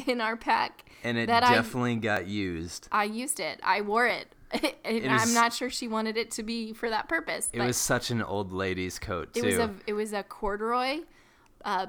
in 0.07 0.21
our 0.21 0.37
pack 0.37 0.85
and 1.05 1.17
it 1.19 1.27
that 1.27 1.45
I 1.45 1.55
definitely 1.55 1.97
got 1.97 2.27
used. 2.27 2.89
I 2.91 3.05
used 3.05 3.39
it. 3.41 3.61
I 3.63 3.81
wore 3.83 4.07
it. 4.07 4.29
and 4.85 5.05
was- 5.13 5.23
I'm 5.23 5.35
not 5.35 5.53
sure 5.53 5.71
she 5.71 5.89
wanted 5.89 6.17
it 6.17 6.31
to 6.33 6.43
be 6.43 6.73
for 6.73 6.91
that 6.91 7.09
purpose. 7.09 7.51
It 7.53 7.61
was 7.61 7.77
such 7.77 8.11
an 8.11 8.23
old 8.23 8.53
lady's 8.53 8.99
coat 8.99 9.35
too. 9.35 9.41
it 9.41 9.47
was 9.47 9.59
a 9.59 9.75
it 9.87 9.93
was 9.93 10.13
a 10.13 10.23
corduroy, 10.23 11.01
uh, 11.65 11.87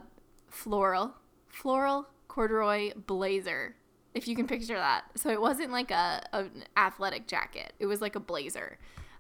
floral, 0.50 1.14
floral 1.48 2.08
corduroy 2.28 2.92
blazer. 2.96 3.76
If 4.14 4.28
you 4.28 4.36
can 4.36 4.48
picture 4.48 4.76
that. 4.76 5.04
So 5.16 5.30
it 5.30 5.40
wasn't 5.42 5.72
like 5.72 5.92
a 5.92 6.24
an 6.34 6.64
athletic 6.76 7.28
jacket. 7.28 7.74
It 7.80 7.86
was 7.86 8.02
like 8.02 8.16
a 8.16 8.20
blazer. 8.20 8.80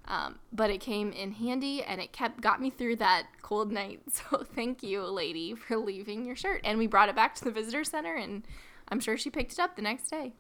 Um, 0.10 0.39
but 0.54 0.69
it 0.69 0.80
came 0.80 1.12
in 1.12 1.34
handy 1.34 1.84
and 1.84 2.00
it 2.00 2.13
kept 2.13 2.39
got 2.39 2.62
me 2.62 2.69
through 2.69 2.95
that 2.97 3.28
cold 3.41 3.71
night. 3.71 4.02
So 4.10 4.43
thank 4.56 4.82
you, 4.82 5.04
lady, 5.04 5.54
for 5.54 5.78
leaving 5.78 6.26
your 6.26 6.36
shirt. 6.36 6.62
And 6.63 6.78
we 6.80 6.88
brought 6.88 7.10
it 7.10 7.15
back 7.15 7.36
to 7.36 7.43
the 7.43 7.52
visitor 7.52 7.84
center 7.84 8.15
and 8.15 8.43
I'm 8.88 9.00
sure 9.02 9.17
she 9.17 9.30
picked 9.30 9.52
it 9.52 9.60
up 9.60 9.76
the 9.76 9.82
next 9.82 10.10
day. 10.10 10.34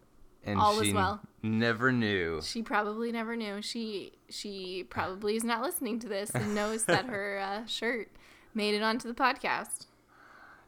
And 0.43 0.59
all 0.59 0.81
she 0.81 0.89
is 0.89 0.93
well. 0.93 1.21
never 1.43 1.91
knew. 1.91 2.41
She 2.41 2.61
probably 2.61 3.11
never 3.11 3.35
knew. 3.35 3.61
She 3.61 4.13
she 4.29 4.85
probably 4.89 5.35
is 5.35 5.43
not 5.43 5.61
listening 5.61 5.99
to 5.99 6.07
this 6.07 6.31
and 6.31 6.55
knows 6.55 6.85
that 6.85 7.05
her 7.07 7.39
uh, 7.39 7.65
shirt 7.65 8.09
made 8.53 8.73
it 8.73 8.81
onto 8.81 9.07
the 9.07 9.13
podcast. 9.13 9.87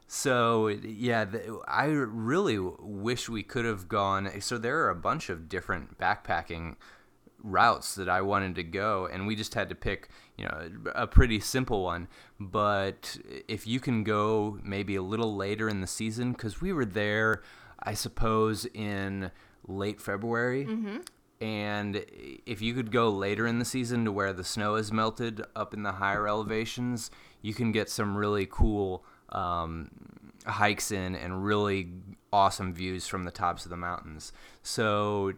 So 0.06 0.68
yeah, 0.68 1.24
the, 1.24 1.60
I 1.68 1.84
really 1.86 2.58
wish 2.58 3.28
we 3.28 3.42
could 3.42 3.64
have 3.64 3.88
gone. 3.88 4.40
So 4.40 4.58
there 4.58 4.80
are 4.80 4.90
a 4.90 4.96
bunch 4.96 5.28
of 5.28 5.48
different 5.48 5.98
backpacking 5.98 6.76
routes 7.42 7.94
that 7.94 8.08
I 8.08 8.20
wanted 8.20 8.54
to 8.56 8.62
go, 8.62 9.08
and 9.10 9.26
we 9.26 9.36
just 9.36 9.54
had 9.54 9.68
to 9.68 9.74
pick, 9.74 10.08
you 10.36 10.44
know, 10.44 10.70
a 10.94 11.06
pretty 11.06 11.40
simple 11.40 11.84
one. 11.84 12.08
But 12.38 13.18
if 13.48 13.66
you 13.66 13.80
can 13.80 14.04
go 14.04 14.58
maybe 14.62 14.96
a 14.96 15.02
little 15.02 15.36
later 15.36 15.68
in 15.68 15.80
the 15.80 15.86
season, 15.86 16.32
because 16.32 16.60
we 16.60 16.72
were 16.72 16.84
there, 16.84 17.42
I 17.82 17.94
suppose 17.94 18.66
in 18.66 19.30
late 19.70 20.00
February. 20.00 20.64
And 21.40 22.04
if 22.44 22.60
you 22.60 22.74
could 22.74 22.92
go 22.92 23.08
later 23.08 23.46
in 23.46 23.58
the 23.58 23.64
season 23.64 24.04
to 24.04 24.12
where 24.12 24.32
the 24.34 24.44
snow 24.44 24.74
has 24.74 24.92
melted 24.92 25.42
up 25.56 25.72
in 25.72 25.82
the 25.82 25.92
higher 25.92 26.28
elevations, 26.28 27.10
you 27.40 27.54
can 27.54 27.72
get 27.72 27.88
some 27.88 28.14
really 28.16 28.46
cool 28.50 29.04
um, 29.30 29.90
hikes 30.44 30.92
in 30.92 31.14
and 31.14 31.44
really 31.44 31.88
awesome 32.32 32.72
views 32.74 33.06
from 33.06 33.24
the 33.24 33.30
tops 33.30 33.64
of 33.64 33.70
the 33.70 33.76
mountains. 33.76 34.32
So 34.62 35.32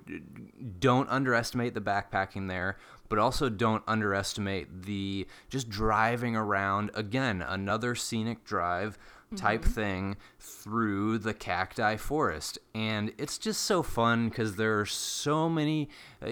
don't 0.81 1.09
underestimate 1.09 1.75
the 1.75 1.81
backpacking 1.81 2.49
there, 2.49 2.79
but 3.09 3.19
also 3.19 3.49
don't 3.49 3.85
underestimate 3.87 4.83
the 4.83 5.27
just 5.49 5.69
driving 5.69 6.35
around. 6.35 6.91
Again, 6.95 7.43
another 7.43 7.95
scenic 7.95 8.45
drive 8.45 8.99
type 9.37 9.65
thing 9.65 10.17
through 10.39 11.19
the 11.19 11.35
cacti 11.35 11.97
forest. 11.97 12.59
And 12.75 13.13
it's 13.19 13.39
just 13.39 13.63
so 13.63 13.83
fun 13.83 14.29
because 14.29 14.57
there 14.57 14.81
are 14.81 14.87
so 14.87 15.49
many 15.49 15.89
uh, 16.25 16.31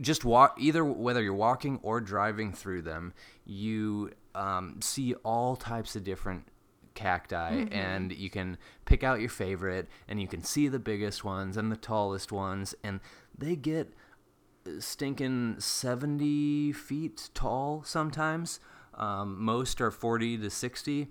just 0.00 0.24
walk 0.24 0.56
either 0.58 0.84
whether 0.84 1.22
you're 1.22 1.34
walking 1.34 1.78
or 1.82 2.00
driving 2.00 2.52
through 2.52 2.82
them 2.82 3.12
you 3.44 4.10
um, 4.34 4.80
see 4.80 5.14
all 5.24 5.54
types 5.56 5.94
of 5.96 6.04
different 6.04 6.46
cacti 6.94 7.66
and 7.70 8.12
you 8.12 8.30
can 8.30 8.56
pick 8.84 9.02
out 9.02 9.20
your 9.20 9.28
favorite 9.28 9.88
and 10.08 10.20
you 10.20 10.28
can 10.28 10.42
see 10.42 10.68
the 10.68 10.78
biggest 10.78 11.24
ones 11.24 11.56
and 11.56 11.70
the 11.70 11.76
tallest 11.76 12.32
ones 12.32 12.74
and 12.82 13.00
they 13.36 13.56
get 13.56 13.92
stinking 14.78 15.56
70 15.58 16.72
feet 16.72 17.30
tall 17.34 17.82
sometimes. 17.84 18.60
Um, 18.94 19.42
most 19.42 19.80
are 19.80 19.90
40 19.90 20.38
to 20.38 20.50
60 20.50 21.08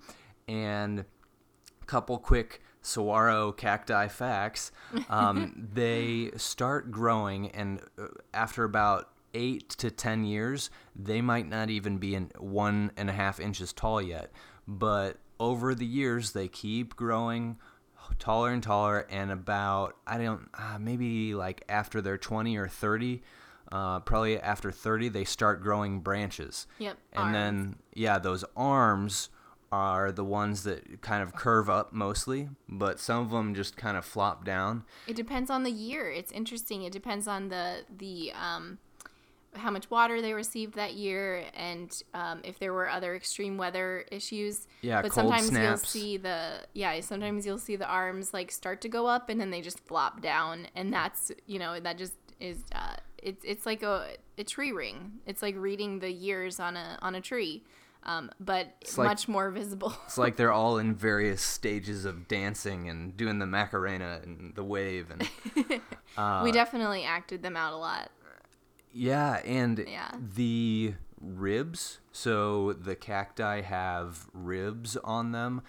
and 0.52 1.00
a 1.00 1.84
couple 1.86 2.18
quick 2.18 2.60
saguaro 2.82 3.52
cacti 3.52 4.08
facts. 4.08 4.70
Um, 5.08 5.68
they 5.74 6.30
start 6.36 6.90
growing 6.90 7.50
and 7.50 7.80
uh, 7.98 8.08
after 8.34 8.64
about 8.64 9.08
eight 9.34 9.70
to 9.70 9.90
ten 9.90 10.24
years 10.24 10.70
they 10.94 11.22
might 11.22 11.48
not 11.48 11.70
even 11.70 11.96
be 11.96 12.14
in 12.14 12.30
one 12.38 12.90
and 12.96 13.08
a 13.08 13.12
half 13.12 13.40
inches 13.40 13.72
tall 13.72 14.02
yet. 14.02 14.30
But 14.68 15.18
over 15.40 15.74
the 15.74 15.86
years 15.86 16.32
they 16.32 16.48
keep 16.48 16.94
growing 16.96 17.56
taller 18.18 18.50
and 18.50 18.62
taller 18.62 19.06
and 19.10 19.30
about 19.30 19.96
i 20.06 20.18
don't 20.18 20.48
uh, 20.54 20.76
maybe 20.78 21.34
like 21.34 21.64
after 21.68 22.00
they're 22.02 22.18
20 22.18 22.56
or 22.56 22.68
30 22.68 23.22
uh, 23.72 24.00
probably 24.00 24.38
after 24.38 24.70
30 24.70 25.08
they 25.08 25.24
start 25.24 25.62
growing 25.62 26.00
branches. 26.00 26.66
Yep, 26.78 26.98
and 27.14 27.22
arms. 27.22 27.32
then 27.32 27.76
yeah 27.94 28.18
those 28.18 28.44
arms 28.54 29.30
are 29.72 30.12
the 30.12 30.24
ones 30.24 30.62
that 30.62 31.00
kind 31.00 31.22
of 31.22 31.34
curve 31.34 31.68
up 31.68 31.92
mostly 31.92 32.48
but 32.68 33.00
some 33.00 33.24
of 33.24 33.30
them 33.30 33.54
just 33.54 33.76
kind 33.76 33.96
of 33.96 34.04
flop 34.04 34.44
down 34.44 34.84
It 35.06 35.16
depends 35.16 35.50
on 35.50 35.62
the 35.62 35.70
year. 35.70 36.10
It's 36.10 36.30
interesting. 36.32 36.82
It 36.82 36.92
depends 36.92 37.26
on 37.26 37.48
the 37.48 37.84
the 37.96 38.32
um, 38.32 38.78
how 39.54 39.70
much 39.70 39.90
water 39.90 40.22
they 40.22 40.32
received 40.32 40.74
that 40.74 40.94
year, 40.94 41.44
and 41.54 41.90
um, 42.14 42.40
if 42.44 42.58
there 42.58 42.72
were 42.72 42.88
other 42.88 43.14
extreme 43.14 43.56
weather 43.56 44.04
issues. 44.10 44.66
Yeah, 44.80 45.02
but 45.02 45.10
cold 45.10 45.32
sometimes 45.32 45.58
you'll 45.58 45.76
see 45.76 46.16
the 46.16 46.60
yeah. 46.72 47.00
Sometimes 47.00 47.44
you'll 47.46 47.58
see 47.58 47.76
the 47.76 47.86
arms 47.86 48.32
like 48.32 48.50
start 48.50 48.80
to 48.82 48.88
go 48.88 49.06
up, 49.06 49.28
and 49.28 49.40
then 49.40 49.50
they 49.50 49.60
just 49.60 49.80
flop 49.80 50.22
down, 50.22 50.66
and 50.74 50.92
that's 50.92 51.32
you 51.46 51.58
know 51.58 51.80
that 51.80 51.98
just 51.98 52.14
is 52.40 52.58
uh, 52.74 52.96
it's 53.22 53.44
it's 53.44 53.66
like 53.66 53.82
a 53.82 54.14
a 54.38 54.44
tree 54.44 54.72
ring. 54.72 55.12
It's 55.26 55.42
like 55.42 55.54
reading 55.56 55.98
the 56.00 56.10
years 56.10 56.58
on 56.60 56.76
a 56.76 56.98
on 57.02 57.14
a 57.14 57.20
tree. 57.20 57.62
Um, 58.04 58.30
but 58.40 58.74
like- 58.96 59.06
much 59.06 59.28
more 59.28 59.50
visible. 59.50 59.94
It's 60.06 60.18
like 60.18 60.36
they're 60.36 60.52
all 60.60 60.78
in 60.78 60.94
various 60.94 61.40
stages 61.42 62.04
of 62.04 62.26
dancing 62.26 62.88
and 62.88 63.16
doing 63.16 63.38
the 63.38 63.46
Macarena 63.46 64.20
and 64.22 64.54
the 64.56 64.64
wave 64.64 65.10
and 65.10 65.28
we 66.44 66.50
definitely 66.52 67.04
acted 67.04 67.42
them 67.42 67.56
out 67.56 67.72
a 67.72 67.76
lot. 67.76 68.10
yeah, 68.92 69.40
and 69.44 69.84
Yeah. 69.88 70.10
the 70.34 70.94
ribs. 71.20 72.00
So 72.10 72.72
the 72.72 72.96
cacti 72.96 73.60
have 73.60 74.26
ribs 74.32 74.96
on 74.96 75.30
them 75.30 75.62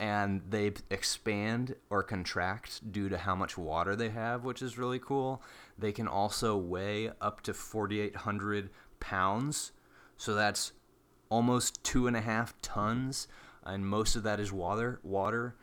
and 0.00 0.42
they 0.50 0.72
expand 0.90 1.76
or 1.90 2.02
contract 2.02 2.90
due 2.90 3.08
to 3.08 3.18
how 3.18 3.36
much 3.36 3.56
water 3.56 3.94
they 3.94 4.08
have, 4.10 4.44
which 4.44 4.60
is 4.62 4.76
really 4.78 4.98
cool. 4.98 5.40
They 5.78 5.92
can 5.92 6.08
also 6.08 6.56
weigh 6.56 7.10
up 7.20 7.42
to 7.42 7.54
4,800 7.54 8.70
pounds. 8.98 9.70
So 10.16 10.34
that's 10.34 10.72
almost 11.32 11.82
two 11.82 12.06
and 12.06 12.14
a 12.14 12.20
half 12.20 12.54
tons, 12.60 13.26
and 13.64 13.86
most 13.86 14.16
of 14.16 14.22
that 14.24 14.38
is 14.38 14.52
water. 14.52 15.00
Water. 15.02 15.56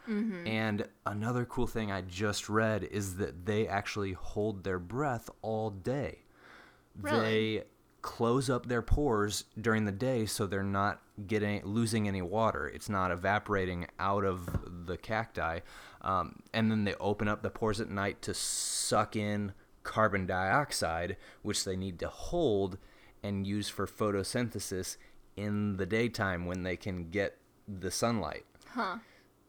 And 0.47 0.87
another 1.05 1.45
cool 1.45 1.67
thing 1.67 1.91
I 1.91 2.01
just 2.01 2.49
read 2.49 2.83
is 2.85 3.17
that 3.17 3.45
they 3.45 3.67
actually 3.67 4.13
hold 4.13 4.63
their 4.63 4.79
breath 4.79 5.29
all 5.43 5.69
day. 5.69 6.23
Really? 6.99 7.19
They 7.19 7.63
close 8.01 8.49
up 8.49 8.65
their 8.65 8.81
pores 8.81 9.43
during 9.59 9.85
the 9.85 9.91
day 9.91 10.25
so 10.25 10.47
they're 10.47 10.63
not 10.63 11.01
getting 11.27 11.63
losing 11.63 12.07
any 12.07 12.21
water. 12.21 12.67
It's 12.67 12.89
not 12.89 13.11
evaporating 13.11 13.87
out 13.99 14.23
of 14.25 14.85
the 14.87 14.97
cacti, 14.97 15.59
um, 16.01 16.39
and 16.53 16.71
then 16.71 16.85
they 16.85 16.95
open 16.95 17.27
up 17.27 17.43
the 17.43 17.49
pores 17.49 17.79
at 17.79 17.89
night 17.91 18.21
to 18.23 18.33
suck 18.33 19.15
in 19.15 19.53
carbon 19.83 20.25
dioxide, 20.25 21.17
which 21.43 21.63
they 21.63 21.75
need 21.75 21.99
to 21.99 22.07
hold 22.07 22.77
and 23.21 23.45
use 23.45 23.67
for 23.67 23.85
photosynthesis 23.85 24.95
in 25.35 25.77
the 25.77 25.85
daytime 25.85 26.45
when 26.45 26.63
they 26.63 26.75
can 26.75 27.09
get 27.09 27.37
the 27.67 27.91
sunlight. 27.91 28.45
Huh. 28.73 28.97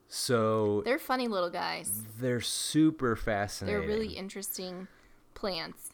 So 0.09 0.83
They're 0.85 0.99
funny 0.99 1.29
little 1.29 1.51
guys. 1.51 2.03
they're 2.19 2.41
super 2.41 3.15
fascinating. 3.17 3.81
They're 3.81 3.89
really 3.89 4.15
interesting 4.15 4.89
plants 5.35 5.91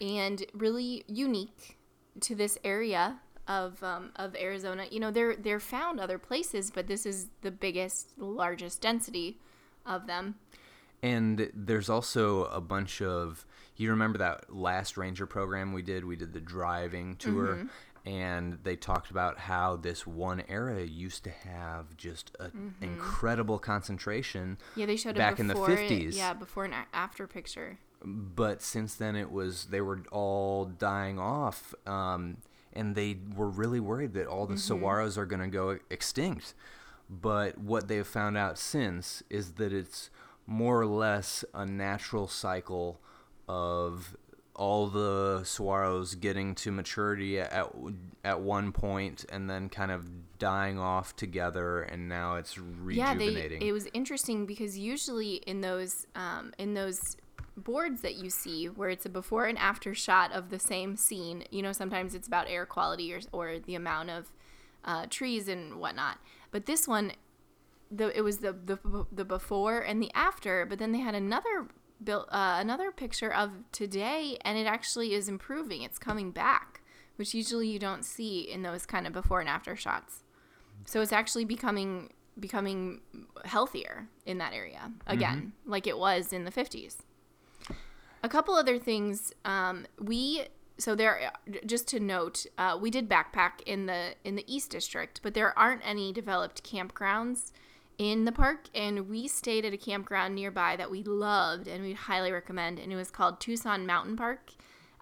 and 0.00 0.44
really 0.52 1.04
unique 1.08 1.78
to 2.20 2.34
this 2.34 2.58
area 2.64 3.18
of 3.48 3.82
um, 3.82 4.10
of 4.16 4.34
Arizona. 4.36 4.84
You 4.90 5.00
know, 5.00 5.10
they're 5.10 5.36
they're 5.36 5.60
found 5.60 6.00
other 6.00 6.18
places, 6.18 6.70
but 6.70 6.86
this 6.86 7.06
is 7.06 7.28
the 7.42 7.50
biggest, 7.50 8.18
largest 8.18 8.82
density 8.82 9.38
of 9.86 10.06
them. 10.06 10.34
And 11.02 11.50
there's 11.54 11.88
also 11.88 12.44
a 12.46 12.60
bunch 12.60 13.00
of 13.00 13.46
you 13.76 13.90
remember 13.90 14.18
that 14.18 14.54
last 14.54 14.96
ranger 14.96 15.26
program 15.26 15.72
we 15.72 15.82
did? 15.82 16.04
We 16.04 16.16
did 16.16 16.32
the 16.32 16.40
driving 16.40 17.16
tour 17.16 17.46
Mm-hmm. 17.54 17.66
And 18.06 18.58
they 18.62 18.76
talked 18.76 19.10
about 19.10 19.36
how 19.38 19.76
this 19.76 20.06
one 20.06 20.42
area 20.48 20.84
used 20.86 21.24
to 21.24 21.30
have 21.30 21.96
just 21.96 22.30
an 22.40 22.74
incredible 22.80 23.58
concentration 23.58 24.56
Yeah, 24.76 24.86
they 24.86 24.96
showed 24.96 25.16
back 25.16 25.40
in 25.40 25.48
the 25.48 25.54
50s. 25.54 26.16
yeah, 26.16 26.32
before 26.32 26.64
and 26.64 26.74
after 26.94 27.26
picture. 27.26 27.78
but 28.04 28.62
since 28.62 28.94
then 28.94 29.16
it 29.16 29.30
was 29.32 29.66
they 29.66 29.80
were 29.80 30.02
all 30.12 30.66
dying 30.66 31.18
off 31.18 31.74
um, 31.86 32.36
and 32.72 32.94
they 32.94 33.18
were 33.34 33.48
really 33.48 33.80
worried 33.80 34.14
that 34.14 34.26
all 34.26 34.46
the 34.46 34.54
saguaros 34.54 35.16
are 35.18 35.26
going 35.26 35.40
to 35.42 35.48
go 35.48 35.78
extinct 35.90 36.54
but 37.10 37.56
what 37.58 37.88
they've 37.88 38.06
found 38.06 38.36
out 38.36 38.58
since 38.58 39.22
is 39.30 39.52
that 39.52 39.72
it's 39.72 40.10
more 40.46 40.80
or 40.80 40.86
less 40.86 41.44
a 41.54 41.64
natural 41.66 42.28
cycle 42.28 43.00
of 43.48 44.16
all 44.56 44.86
the 44.88 45.40
saguaros 45.42 46.18
getting 46.18 46.54
to 46.54 46.72
maturity 46.72 47.38
at 47.38 47.70
at 48.24 48.40
one 48.40 48.72
point 48.72 49.24
and 49.28 49.48
then 49.48 49.68
kind 49.68 49.90
of 49.90 50.08
dying 50.38 50.78
off 50.78 51.14
together 51.14 51.82
and 51.82 52.08
now 52.08 52.36
it's 52.36 52.58
Yeah, 52.98 53.14
they. 53.14 53.58
It 53.60 53.72
was 53.72 53.86
interesting 53.92 54.46
because 54.46 54.76
usually 54.76 55.34
in 55.46 55.60
those 55.60 56.06
um, 56.14 56.52
in 56.58 56.74
those 56.74 56.98
boards 57.56 58.02
that 58.02 58.16
you 58.16 58.30
see 58.30 58.66
where 58.66 58.88
it's 58.88 59.06
a 59.06 59.08
before 59.08 59.46
and 59.46 59.58
after 59.58 59.94
shot 59.94 60.32
of 60.32 60.50
the 60.50 60.58
same 60.58 60.96
scene, 60.96 61.44
you 61.50 61.62
know, 61.62 61.72
sometimes 61.72 62.14
it's 62.14 62.26
about 62.26 62.48
air 62.48 62.66
quality 62.66 63.12
or 63.12 63.20
or 63.32 63.58
the 63.58 63.74
amount 63.74 64.10
of 64.10 64.32
uh, 64.84 65.06
trees 65.10 65.48
and 65.48 65.78
whatnot. 65.78 66.18
But 66.50 66.64
this 66.64 66.88
one, 66.88 67.12
the 67.90 68.16
it 68.16 68.22
was 68.22 68.38
the 68.38 68.52
the 68.52 69.06
the 69.12 69.24
before 69.24 69.80
and 69.80 70.02
the 70.02 70.10
after. 70.14 70.64
But 70.64 70.78
then 70.78 70.92
they 70.92 71.00
had 71.00 71.14
another 71.14 71.68
built 72.02 72.28
uh, 72.30 72.58
another 72.60 72.90
picture 72.90 73.32
of 73.32 73.50
today, 73.72 74.38
and 74.42 74.58
it 74.58 74.66
actually 74.66 75.14
is 75.14 75.28
improving. 75.28 75.82
It's 75.82 75.98
coming 75.98 76.30
back, 76.30 76.82
which 77.16 77.34
usually 77.34 77.68
you 77.68 77.78
don't 77.78 78.04
see 78.04 78.40
in 78.40 78.62
those 78.62 78.86
kind 78.86 79.06
of 79.06 79.12
before 79.12 79.40
and 79.40 79.48
after 79.48 79.76
shots. 79.76 80.22
So 80.84 81.00
it's 81.00 81.12
actually 81.12 81.44
becoming 81.44 82.10
becoming 82.38 83.00
healthier 83.46 84.08
in 84.26 84.36
that 84.38 84.52
area 84.52 84.92
again, 85.06 85.52
like 85.64 85.86
it 85.86 85.98
was 85.98 86.34
in 86.34 86.44
the 86.44 86.50
50s. 86.50 86.96
A 88.22 88.28
couple 88.28 88.54
other 88.54 88.78
things. 88.78 89.32
Um, 89.46 89.86
we 89.98 90.46
so 90.78 90.94
there 90.94 91.32
just 91.64 91.88
to 91.88 92.00
note 92.00 92.44
uh, 92.58 92.76
we 92.80 92.90
did 92.90 93.08
backpack 93.08 93.62
in 93.64 93.86
the 93.86 94.14
in 94.24 94.36
the 94.36 94.44
east 94.52 94.70
district 94.70 95.20
but 95.22 95.34
there 95.34 95.58
aren't 95.58 95.80
any 95.84 96.12
developed 96.12 96.62
campgrounds 96.62 97.52
in 97.98 98.24
the 98.24 98.32
park 98.32 98.64
and 98.74 99.08
we 99.08 99.26
stayed 99.26 99.64
at 99.64 99.72
a 99.72 99.76
campground 99.76 100.34
nearby 100.34 100.76
that 100.76 100.90
we 100.90 101.02
loved 101.02 101.66
and 101.66 101.82
we'd 101.82 101.96
highly 101.96 102.30
recommend 102.30 102.78
and 102.78 102.92
it 102.92 102.96
was 102.96 103.10
called 103.10 103.40
tucson 103.40 103.86
mountain 103.86 104.16
park 104.16 104.50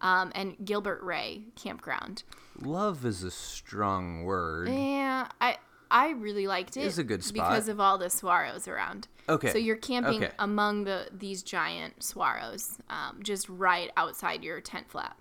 um, 0.00 0.30
and 0.34 0.56
gilbert 0.64 1.02
ray 1.02 1.42
campground 1.56 2.22
Love 2.60 3.04
is 3.04 3.22
a 3.24 3.30
strong 3.32 4.22
word. 4.24 4.68
yeah 4.68 5.26
i 5.40 5.56
i 5.90 6.10
really 6.10 6.46
liked 6.46 6.76
it 6.76 6.84
was 6.84 6.98
a 6.98 7.04
good 7.04 7.24
spot. 7.24 7.48
because 7.50 7.68
of 7.68 7.80
all 7.80 7.98
the 7.98 8.06
saguaros 8.06 8.68
around 8.68 9.08
Okay. 9.28 9.50
so 9.50 9.58
you're 9.58 9.76
camping 9.76 10.22
Okay. 10.22 10.32
among 10.38 10.84
the 10.84 11.08
these 11.10 11.42
giant 11.42 11.98
saguaros 12.00 12.78
um, 12.90 13.20
just 13.22 13.48
right 13.48 13.90
outside 13.96 14.44
your 14.44 14.60
tent 14.60 14.88
flap 14.88 15.18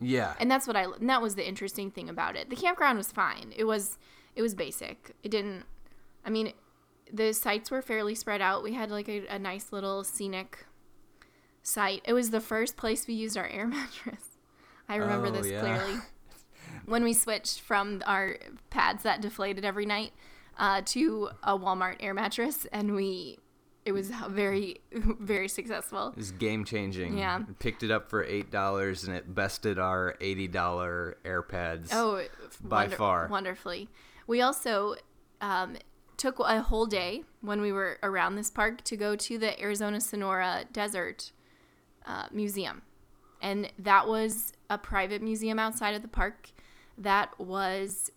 Yeah. 0.00 0.34
and 0.40 0.50
that's 0.50 0.66
what 0.66 0.76
I 0.76 0.82
and 0.84 1.08
that 1.08 1.22
was 1.22 1.36
the 1.36 1.46
interesting 1.48 1.90
thing 1.92 2.08
about 2.10 2.36
it. 2.36 2.50
The 2.50 2.56
campground 2.56 2.98
was 2.98 3.10
fine. 3.12 3.52
It 3.56 3.64
was 3.64 3.96
it 4.34 4.42
was 4.42 4.54
basic. 4.54 5.12
It 5.22 5.30
didn't. 5.30 5.64
I 6.24 6.28
mean, 6.30 6.52
the 7.12 7.32
sites 7.32 7.70
were 7.70 7.82
fairly 7.82 8.14
spread 8.14 8.40
out. 8.40 8.62
We 8.62 8.72
had 8.74 8.90
like 8.90 9.08
a, 9.08 9.26
a 9.28 9.38
nice 9.38 9.72
little 9.72 10.04
scenic 10.04 10.66
site. 11.62 12.02
It 12.04 12.12
was 12.12 12.30
the 12.30 12.40
first 12.40 12.76
place 12.76 13.06
we 13.06 13.14
used 13.14 13.36
our 13.36 13.46
air 13.46 13.66
mattress. 13.68 14.38
I 14.88 14.96
remember 14.96 15.28
Oh, 15.28 15.30
this 15.32 15.48
yeah. 15.48 15.60
clearly 15.60 16.00
when 16.86 17.02
we 17.04 17.12
switched 17.12 17.60
from 17.60 18.02
our 18.06 18.36
pads 18.70 19.02
that 19.02 19.20
deflated 19.20 19.64
every 19.64 19.86
night 19.86 20.12
uh, 20.58 20.82
to 20.86 21.30
a 21.42 21.58
Walmart 21.58 21.96
air 22.00 22.14
mattress, 22.14 22.66
and 22.72 22.94
we 22.94 23.38
it 23.84 23.92
was 23.92 24.10
very 24.30 24.80
very 24.92 25.48
successful. 25.48 26.08
It 26.08 26.16
was 26.16 26.30
game 26.32 26.64
changing. 26.64 27.18
Yeah. 27.18 27.42
Picked 27.60 27.82
it 27.84 27.90
up 27.90 28.10
for 28.10 28.24
eight 28.24 28.50
dollars 28.50 29.04
and 29.04 29.16
it 29.16 29.32
bested 29.32 29.78
our 29.78 30.16
eighty 30.20 30.48
dollar 30.48 31.18
air 31.24 31.42
pads. 31.42 31.90
Oh, 31.92 32.24
By 32.62 32.88
far. 32.88 33.28
wonderfully. 33.28 33.88
We 34.26 34.40
also 34.40 34.96
um, 35.40 35.76
took 36.16 36.38
a 36.38 36.62
whole 36.62 36.86
day 36.86 37.24
when 37.40 37.60
we 37.60 37.72
were 37.72 37.98
around 38.02 38.36
this 38.36 38.50
park 38.50 38.82
to 38.84 38.96
go 38.96 39.16
to 39.16 39.38
the 39.38 39.60
Arizona 39.60 40.00
Sonora 40.00 40.64
Desert 40.72 41.32
uh, 42.06 42.26
Museum, 42.32 42.82
and 43.42 43.70
that 43.78 44.08
was 44.08 44.52
a 44.70 44.78
private 44.78 45.22
museum 45.22 45.58
outside 45.58 45.94
of 45.94 46.02
the 46.02 46.08
park. 46.08 46.50
That 46.98 47.38
was, 47.38 48.10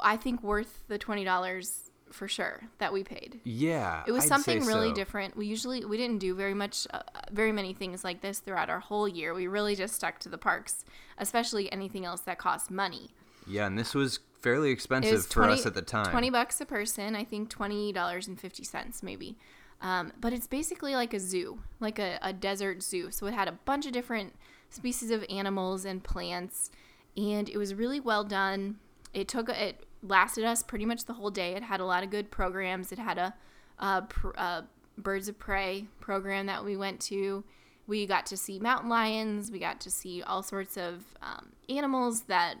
I 0.00 0.16
think, 0.16 0.42
worth 0.42 0.84
the 0.88 0.98
twenty 0.98 1.24
dollars 1.24 1.90
for 2.14 2.28
sure 2.28 2.62
that 2.78 2.92
we 2.92 3.02
paid. 3.02 3.40
Yeah. 3.44 4.04
It 4.06 4.12
was 4.12 4.24
I'd 4.24 4.28
something 4.28 4.64
really 4.64 4.90
so. 4.90 4.94
different. 4.94 5.36
We 5.36 5.46
usually 5.46 5.84
we 5.84 5.96
didn't 5.96 6.18
do 6.18 6.34
very 6.34 6.54
much, 6.54 6.86
uh, 6.92 7.02
very 7.32 7.50
many 7.50 7.74
things 7.74 8.04
like 8.04 8.20
this 8.20 8.38
throughout 8.38 8.70
our 8.70 8.78
whole 8.78 9.08
year. 9.08 9.34
We 9.34 9.48
really 9.48 9.74
just 9.74 9.94
stuck 9.94 10.20
to 10.20 10.28
the 10.28 10.38
parks, 10.38 10.84
especially 11.18 11.70
anything 11.72 12.04
else 12.04 12.20
that 12.22 12.38
cost 12.38 12.70
money. 12.70 13.10
Yeah, 13.46 13.66
and 13.66 13.78
this 13.78 13.94
was 13.94 14.20
fairly 14.44 14.70
expensive 14.70 15.12
was 15.12 15.26
for 15.26 15.44
us 15.44 15.64
at 15.64 15.74
the 15.74 15.82
time. 15.82 16.10
Twenty 16.10 16.30
bucks 16.30 16.60
a 16.60 16.66
person. 16.66 17.16
I 17.16 17.24
think 17.24 17.48
twenty 17.48 17.92
dollars 17.92 18.28
and 18.28 18.38
fifty 18.38 18.62
cents 18.62 19.02
maybe. 19.02 19.36
Um, 19.80 20.12
but 20.20 20.32
it's 20.32 20.46
basically 20.46 20.94
like 20.94 21.12
a 21.12 21.18
zoo, 21.18 21.58
like 21.80 21.98
a, 21.98 22.18
a 22.22 22.32
desert 22.32 22.82
zoo. 22.82 23.10
So 23.10 23.26
it 23.26 23.34
had 23.34 23.48
a 23.48 23.52
bunch 23.64 23.86
of 23.86 23.92
different 23.92 24.34
species 24.70 25.10
of 25.10 25.24
animals 25.28 25.84
and 25.84 26.04
plants, 26.04 26.70
and 27.16 27.48
it 27.48 27.56
was 27.56 27.74
really 27.74 28.00
well 28.00 28.22
done. 28.22 28.76
It 29.12 29.28
took 29.28 29.48
it 29.48 29.84
lasted 30.02 30.44
us 30.44 30.62
pretty 30.62 30.84
much 30.84 31.06
the 31.06 31.14
whole 31.14 31.30
day. 31.30 31.54
It 31.54 31.62
had 31.62 31.80
a 31.80 31.86
lot 31.86 32.04
of 32.04 32.10
good 32.10 32.30
programs. 32.30 32.92
It 32.92 32.98
had 32.98 33.16
a, 33.18 33.34
a, 33.78 34.04
a 34.36 34.64
birds 34.98 35.28
of 35.28 35.38
prey 35.38 35.86
program 36.00 36.46
that 36.46 36.64
we 36.64 36.76
went 36.76 37.00
to. 37.00 37.42
We 37.86 38.06
got 38.06 38.26
to 38.26 38.36
see 38.36 38.58
mountain 38.58 38.90
lions. 38.90 39.50
We 39.50 39.58
got 39.58 39.80
to 39.80 39.90
see 39.90 40.22
all 40.22 40.42
sorts 40.42 40.76
of 40.76 41.04
um, 41.22 41.52
animals 41.68 42.22
that 42.22 42.56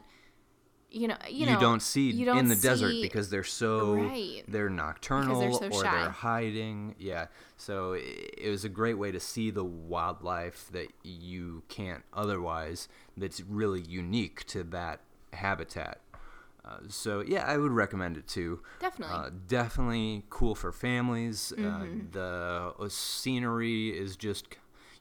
you 0.94 1.08
know 1.08 1.16
you, 1.28 1.40
you, 1.40 1.46
know 1.46 1.60
don't 1.60 1.82
see 1.82 2.10
you 2.10 2.24
don't 2.24 2.38
in 2.38 2.48
the 2.48 2.56
desert 2.56 2.94
because 3.02 3.28
they're 3.30 3.42
so 3.44 3.94
Right. 3.94 4.42
they're 4.48 4.70
nocturnal 4.70 5.54
so 5.58 5.66
or 5.66 5.82
shy. 5.84 5.90
they're 5.90 6.10
hiding. 6.10 6.94
Yeah, 6.98 7.26
so 7.56 7.94
i- 7.94 7.98
it 8.38 8.50
was 8.50 8.64
a 8.64 8.68
great 8.68 8.94
way 8.94 9.10
to 9.12 9.20
see 9.20 9.50
the 9.50 9.64
wildlife 9.64 10.68
that 10.72 10.88
you 11.02 11.62
can't 11.68 12.04
otherwise. 12.12 12.88
That's 13.16 13.40
really 13.40 13.80
unique 13.82 14.44
to 14.46 14.62
that 14.64 15.00
habitat. 15.32 16.00
Uh, 16.64 16.78
so 16.88 17.20
yeah, 17.20 17.44
I 17.46 17.58
would 17.58 17.72
recommend 17.72 18.16
it 18.16 18.26
too. 18.26 18.62
Definitely. 18.80 19.14
Uh, 19.16 19.30
definitely 19.48 20.24
cool 20.30 20.54
for 20.54 20.72
families. 20.72 21.52
Mm-hmm. 21.58 22.16
Uh, 22.16 22.82
the 22.84 22.88
scenery 22.90 23.90
is 23.90 24.16
just 24.16 24.46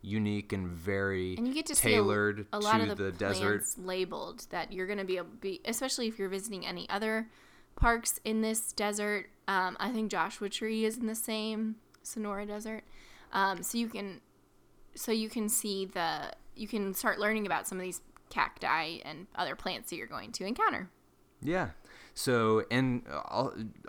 unique 0.04 0.52
and 0.52 0.68
very 0.68 1.36
and 1.38 1.48
you 1.48 1.54
get 1.54 1.66
to 1.66 1.74
tailored 1.74 2.40
see 2.40 2.46
a, 2.52 2.58
a 2.58 2.60
lot 2.60 2.78
to 2.80 2.92
of 2.92 2.98
the, 2.98 3.06
the, 3.06 3.12
desert. 3.14 3.64
labeled 3.78 4.46
that 4.50 4.72
you're 4.72 4.86
going 4.86 5.00
to 5.00 5.06
be 5.06 5.18
able 5.18 5.30
be 5.40 5.62
especially 5.66 6.08
if 6.08 6.20
you're 6.20 6.30
visiting 6.30 6.66
any 6.66 6.88
other 6.90 7.30
parks 7.76 8.20
in 8.26 8.42
this 8.42 8.74
desert 8.74 9.30
um, 9.48 9.78
i 9.80 9.90
think 9.92 10.12
joshua 10.12 10.50
tree 10.50 10.84
is 10.84 10.98
in 10.98 11.08
the 11.08 11.16
same 11.16 11.78
sonora 12.04 12.46
desert 12.46 12.84
um, 13.32 13.64
so 13.64 13.78
you 13.78 13.88
can 13.88 14.20
so 14.94 15.12
you 15.12 15.30
can 15.30 15.48
see 15.48 15.86
the 15.86 16.32
you 16.56 16.68
can 16.68 16.94
start 16.94 17.18
learning 17.18 17.46
about 17.46 17.66
some 17.66 17.78
of 17.78 17.84
these 17.84 18.02
cacti 18.30 18.98
and 19.06 19.28
other 19.36 19.56
plants 19.56 19.90
that 19.90 19.96
you're 19.96 20.08
going 20.08 20.32
to 20.32 20.46
encounter 20.46 20.90
Yeah. 21.42 21.70
So, 22.16 22.64
and 22.70 23.04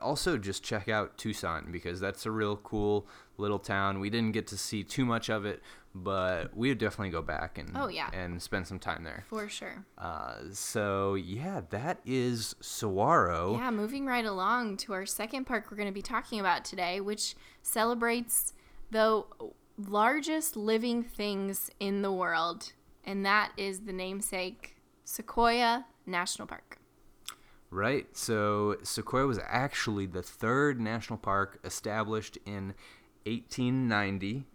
also 0.00 0.38
just 0.38 0.62
check 0.62 0.88
out 0.88 1.18
Tucson 1.18 1.68
because 1.70 2.00
that's 2.00 2.24
a 2.24 2.30
real 2.30 2.56
cool 2.56 3.06
little 3.36 3.58
town. 3.58 4.00
We 4.00 4.08
didn't 4.10 4.32
get 4.32 4.46
to 4.48 4.56
see 4.56 4.82
too 4.82 5.04
much 5.04 5.28
of 5.28 5.44
it, 5.44 5.62
but 5.94 6.56
we 6.56 6.68
would 6.70 6.78
definitely 6.78 7.10
go 7.10 7.20
back 7.20 7.58
and 7.58 7.70
Oh, 7.76 7.88
yeah. 7.88 8.08
and 8.14 8.40
spend 8.40 8.66
some 8.66 8.78
time 8.78 9.04
there. 9.04 9.24
for 9.28 9.48
sure 9.48 9.84
Uh, 9.98 10.36
so 10.52 11.14
yeah, 11.14 11.60
that 11.70 11.98
is 12.06 12.54
Saguaro. 12.60 13.56
Yeah, 13.58 13.70
moving 13.70 14.06
right 14.06 14.24
along 14.24 14.78
to 14.78 14.92
our 14.94 15.04
second 15.06 15.44
park 15.44 15.66
we're 15.70 15.76
going 15.76 15.88
to 15.88 15.92
be 15.92 16.02
talking 16.02 16.40
about 16.40 16.64
today, 16.64 17.00
which 17.00 17.34
celebrates 17.62 18.54
the 18.90 19.22
largest 19.76 20.56
living 20.56 21.02
things 21.02 21.70
in 21.80 22.02
the 22.02 22.12
world, 22.12 22.72
and 23.04 23.24
that 23.26 23.52
is 23.56 23.80
the 23.80 23.92
namesake 23.92 24.76
Sequoia 25.04 25.84
National 26.06 26.46
Park. 26.48 26.78
Right. 27.74 28.06
So 28.16 28.76
Sequoia 28.84 29.26
was 29.26 29.40
actually 29.44 30.06
the 30.06 30.22
third 30.22 30.80
national 30.80 31.18
park 31.18 31.58
established 31.64 32.38
in 32.46 32.74
1890 33.26 34.46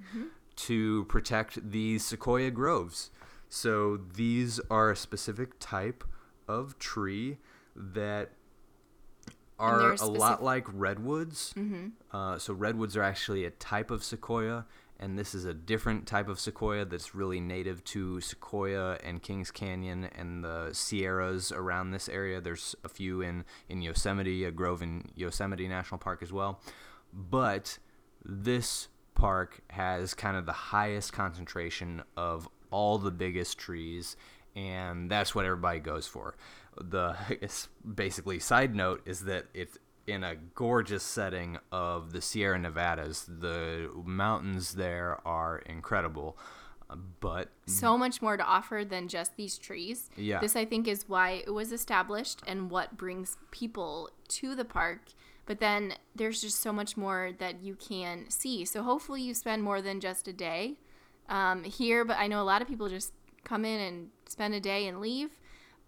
to 0.56 1.04
protect 1.06 1.72
the 1.72 2.00
sequoia 2.00 2.50
groves. 2.50 3.12
So 3.50 3.98
these 3.98 4.62
are 4.72 4.92
a 4.92 4.96
specific 4.96 5.60
type 5.60 6.04
of 6.48 6.80
tree 6.80 7.38
that 7.76 8.32
are 9.60 9.92
a 9.92 9.98
specific- 9.98 10.20
lot 10.22 10.44
like 10.44 10.66
redwoods. 10.72 11.54
Uh, 12.12 12.38
so 12.38 12.54
redwoods 12.54 12.96
are 12.96 13.04
actually 13.04 13.44
a 13.44 13.50
type 13.52 13.92
of 13.92 14.04
sequoia, 14.04 14.66
and 15.00 15.18
this 15.18 15.34
is 15.34 15.46
a 15.46 15.54
different 15.54 16.06
type 16.06 16.28
of 16.28 16.40
sequoia 16.40 16.86
that's 16.86 17.16
really 17.16 17.40
native 17.40 17.84
to 17.86 18.20
Sequoia 18.22 18.98
and 19.04 19.22
Kings 19.22 19.52
Canyon 19.52 20.10
and 20.16 20.44
the 20.44 20.70
Sierras 20.74 21.52
around 21.52 21.92
this 21.92 22.10
area. 22.10 22.42
There's 22.42 22.76
a 22.84 22.90
few 22.90 23.22
in 23.22 23.46
in 23.70 23.82
Yosemite, 23.82 24.44
a 24.44 24.52
grove 24.52 24.82
in 24.82 25.10
Yosemite 25.16 25.68
National 25.68 25.98
Park 25.98 26.22
as 26.22 26.34
well, 26.34 26.62
but 27.14 27.78
this 28.24 28.90
park 29.16 29.62
has 29.70 30.14
kind 30.14 30.38
of 30.38 30.46
the 30.46 30.52
highest 30.52 31.14
concentration 31.14 32.04
of 32.16 32.48
all 32.72 32.98
the 32.98 33.12
biggest 33.12 33.58
trees 33.58 34.16
and 34.56 35.10
that's 35.10 35.36
what 35.36 35.46
everybody 35.46 35.80
goes 35.80 36.08
for 36.08 36.36
the 36.82 37.16
basically 37.96 38.40
side 38.40 38.76
note 38.76 39.02
is 39.06 39.22
that 39.22 39.46
it's 39.54 39.78
in 40.10 40.24
a 40.24 40.36
gorgeous 40.56 41.04
setting 41.04 41.58
of 41.72 42.12
the 42.12 42.22
Sierra 42.22 42.58
Nevadas. 42.60 43.26
The 43.28 43.90
mountains 44.06 44.74
there 44.74 45.20
are 45.26 45.60
incredible, 45.60 46.38
but 47.20 47.50
So 47.66 47.98
much 47.98 48.22
more 48.22 48.36
to 48.38 48.44
offer 48.44 48.84
than 48.84 49.08
just 49.08 49.36
these 49.36 49.58
trees. 49.58 50.10
Yeah. 50.18 50.40
This, 50.40 50.56
I 50.56 50.66
think, 50.66 50.88
is 50.88 51.08
why 51.08 51.44
it 51.46 51.54
was 51.54 51.72
established 51.72 52.42
and 52.48 52.72
what 52.72 52.98
brings 52.98 53.38
people 53.52 54.10
to 54.30 54.56
the 54.56 54.66
park. 54.66 55.02
But 55.46 55.60
then 55.60 55.94
there's 56.16 56.42
just 56.42 56.60
so 56.60 56.72
much 56.72 56.96
more 56.96 57.32
that 57.40 57.62
you 57.64 57.76
can 57.76 58.30
see. 58.30 58.66
So 58.66 58.84
hopefully 58.84 59.22
you 59.22 59.34
spend 59.34 59.64
more 59.64 59.82
than 59.82 60.00
just 60.00 60.28
a 60.28 60.34
day 60.34 60.76
um, 61.28 61.64
here. 61.64 62.06
But 62.06 62.18
I 62.18 62.28
know 62.28 62.42
a 62.42 62.44
lot 62.44 62.62
of 62.62 62.68
people 62.68 62.88
just 62.88 63.14
come 63.44 63.66
in 63.66 63.80
and 63.80 64.10
spend 64.28 64.54
a 64.54 64.60
day 64.60 64.88
and 64.88 65.00
leave. 65.00 65.40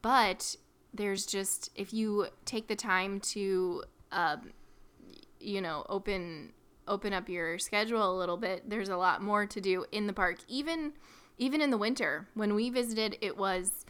But 0.01 0.55
there's 0.93 1.25
just, 1.25 1.69
if 1.75 1.93
you 1.93 2.27
take 2.43 2.67
the 2.67 2.75
time 2.75 3.19
to, 3.19 3.83
um, 4.11 4.51
you 5.39 5.61
know, 5.61 5.85
open 5.89 6.53
open 6.87 7.13
up 7.13 7.29
your 7.29 7.57
schedule 7.59 8.15
a 8.15 8.17
little 8.17 8.37
bit, 8.37 8.69
there's 8.69 8.89
a 8.89 8.97
lot 8.97 9.21
more 9.21 9.45
to 9.45 9.61
do 9.61 9.85
in 9.91 10.07
the 10.07 10.13
park. 10.13 10.37
Even 10.47 10.93
even 11.37 11.61
in 11.61 11.69
the 11.69 11.77
winter, 11.77 12.27
when 12.33 12.53
we 12.53 12.69
visited, 12.69 13.17
it 13.21 13.37
was 13.37 13.85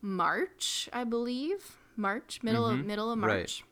March, 0.00 0.88
I 0.92 1.04
believe, 1.04 1.76
March, 1.96 2.40
middle 2.42 2.66
of 2.66 2.84
middle 2.84 3.10
of 3.10 3.18
Mm-hmm. 3.18 3.26
Right. 3.26 3.38
March, 3.38 3.64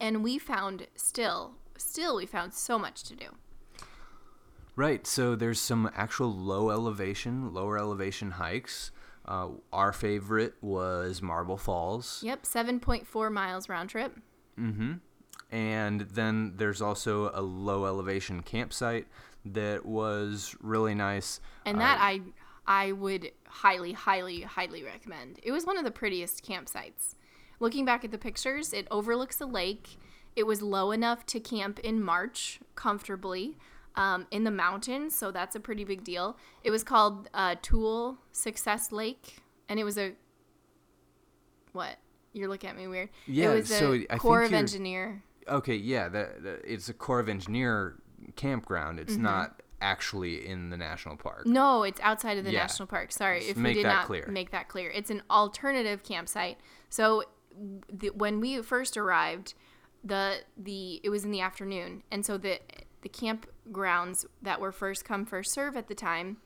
and 0.00 0.22
we 0.22 0.38
found 0.38 0.86
still 0.94 1.54
still 1.76 2.16
we 2.16 2.26
found 2.26 2.54
so 2.54 2.78
much 2.78 3.02
to 3.04 3.14
do. 3.16 3.26
Right. 4.76 5.06
So 5.06 5.34
there's 5.34 5.60
some 5.60 5.90
actual 5.96 6.32
low 6.32 6.70
elevation, 6.70 7.52
lower 7.52 7.78
elevation 7.78 8.32
hikes. 8.32 8.92
Uh, 9.26 9.48
our 9.72 9.92
favorite 9.92 10.54
was 10.60 11.20
Marble 11.20 11.56
Falls. 11.58 12.22
Yep, 12.24 12.44
7.4 12.44 13.32
miles 13.32 13.68
round 13.68 13.90
trip. 13.90 14.16
Mm-hmm. 14.58 14.94
And 15.50 16.02
then 16.02 16.54
there's 16.56 16.82
also 16.82 17.30
a 17.32 17.40
low 17.40 17.86
elevation 17.86 18.42
campsite 18.42 19.06
that 19.44 19.86
was 19.86 20.54
really 20.60 20.94
nice. 20.94 21.40
And 21.64 21.80
that 21.80 21.98
I 22.00 22.20
I 22.66 22.92
would 22.92 23.32
highly, 23.46 23.92
highly, 23.92 24.42
highly 24.42 24.84
recommend. 24.84 25.40
It 25.42 25.52
was 25.52 25.64
one 25.64 25.78
of 25.78 25.84
the 25.84 25.90
prettiest 25.90 26.44
campsites. 26.44 27.14
Looking 27.60 27.86
back 27.86 28.04
at 28.04 28.10
the 28.10 28.18
pictures, 28.18 28.72
it 28.72 28.86
overlooks 28.90 29.40
a 29.40 29.46
lake. 29.46 29.96
It 30.36 30.46
was 30.46 30.60
low 30.60 30.92
enough 30.92 31.24
to 31.26 31.40
camp 31.40 31.78
in 31.80 32.02
March 32.02 32.60
comfortably 32.74 33.56
um, 33.96 34.26
in 34.30 34.44
the 34.44 34.50
mountains, 34.50 35.16
so 35.16 35.30
that's 35.32 35.56
a 35.56 35.60
pretty 35.60 35.82
big 35.82 36.04
deal. 36.04 36.36
It 36.62 36.70
was 36.70 36.84
called 36.84 37.28
uh, 37.34 37.56
Tool 37.60 38.18
Success 38.32 38.92
Lake, 38.92 39.42
and 39.68 39.80
it 39.80 39.84
was 39.84 39.98
a 39.98 40.12
what? 41.72 41.96
You're 42.32 42.48
looking 42.48 42.70
at 42.70 42.76
me 42.76 42.86
weird. 42.86 43.08
Yeah, 43.26 43.50
it 43.50 43.54
was 43.54 43.68
so 43.68 43.94
a 43.94 44.06
I 44.10 44.18
Corps 44.18 44.42
of 44.42 44.52
Engineer. 44.52 45.24
Okay, 45.48 45.76
yeah, 45.76 46.08
that, 46.08 46.42
that- 46.42 46.60
it's 46.64 46.88
a 46.88 46.94
Corps 46.94 47.20
of 47.20 47.28
Engineer 47.28 47.96
campground. 48.36 48.98
Mm-hmm. 48.98 49.08
It's 49.08 49.16
not 49.16 49.62
actually 49.80 50.46
in 50.46 50.70
the 50.70 50.76
national 50.76 51.16
park. 51.16 51.46
No, 51.46 51.84
it's 51.84 52.00
outside 52.00 52.36
of 52.38 52.44
the 52.44 52.50
Yeah. 52.50 52.60
national 52.62 52.88
park. 52.88 53.12
Sorry, 53.12 53.38
Just 53.40 53.50
if 53.52 53.56
make 53.56 53.70
we 53.76 53.82
did 53.82 53.86
that 53.88 53.94
not 53.94 54.06
clear. 54.06 54.26
make 54.28 54.50
that 54.50 54.68
clear. 54.68 54.90
It's 54.90 55.10
an 55.10 55.22
alternative 55.30 56.02
campsite. 56.02 56.58
So 56.90 57.22
the, 57.88 58.08
when 58.10 58.40
we 58.40 58.60
first 58.62 58.96
arrived, 58.96 59.54
the 60.04 60.38
the 60.56 61.00
it 61.04 61.10
was 61.10 61.24
in 61.24 61.30
the 61.30 61.40
afternoon, 61.40 62.02
and 62.10 62.24
so 62.26 62.36
the 62.38 62.60
the 63.02 63.08
campgrounds 63.08 64.24
that 64.42 64.60
were 64.60 64.72
first 64.72 65.04
come 65.04 65.24
first 65.24 65.52
serve 65.52 65.76
at 65.76 65.86
the 65.88 65.94
time, 65.94 66.38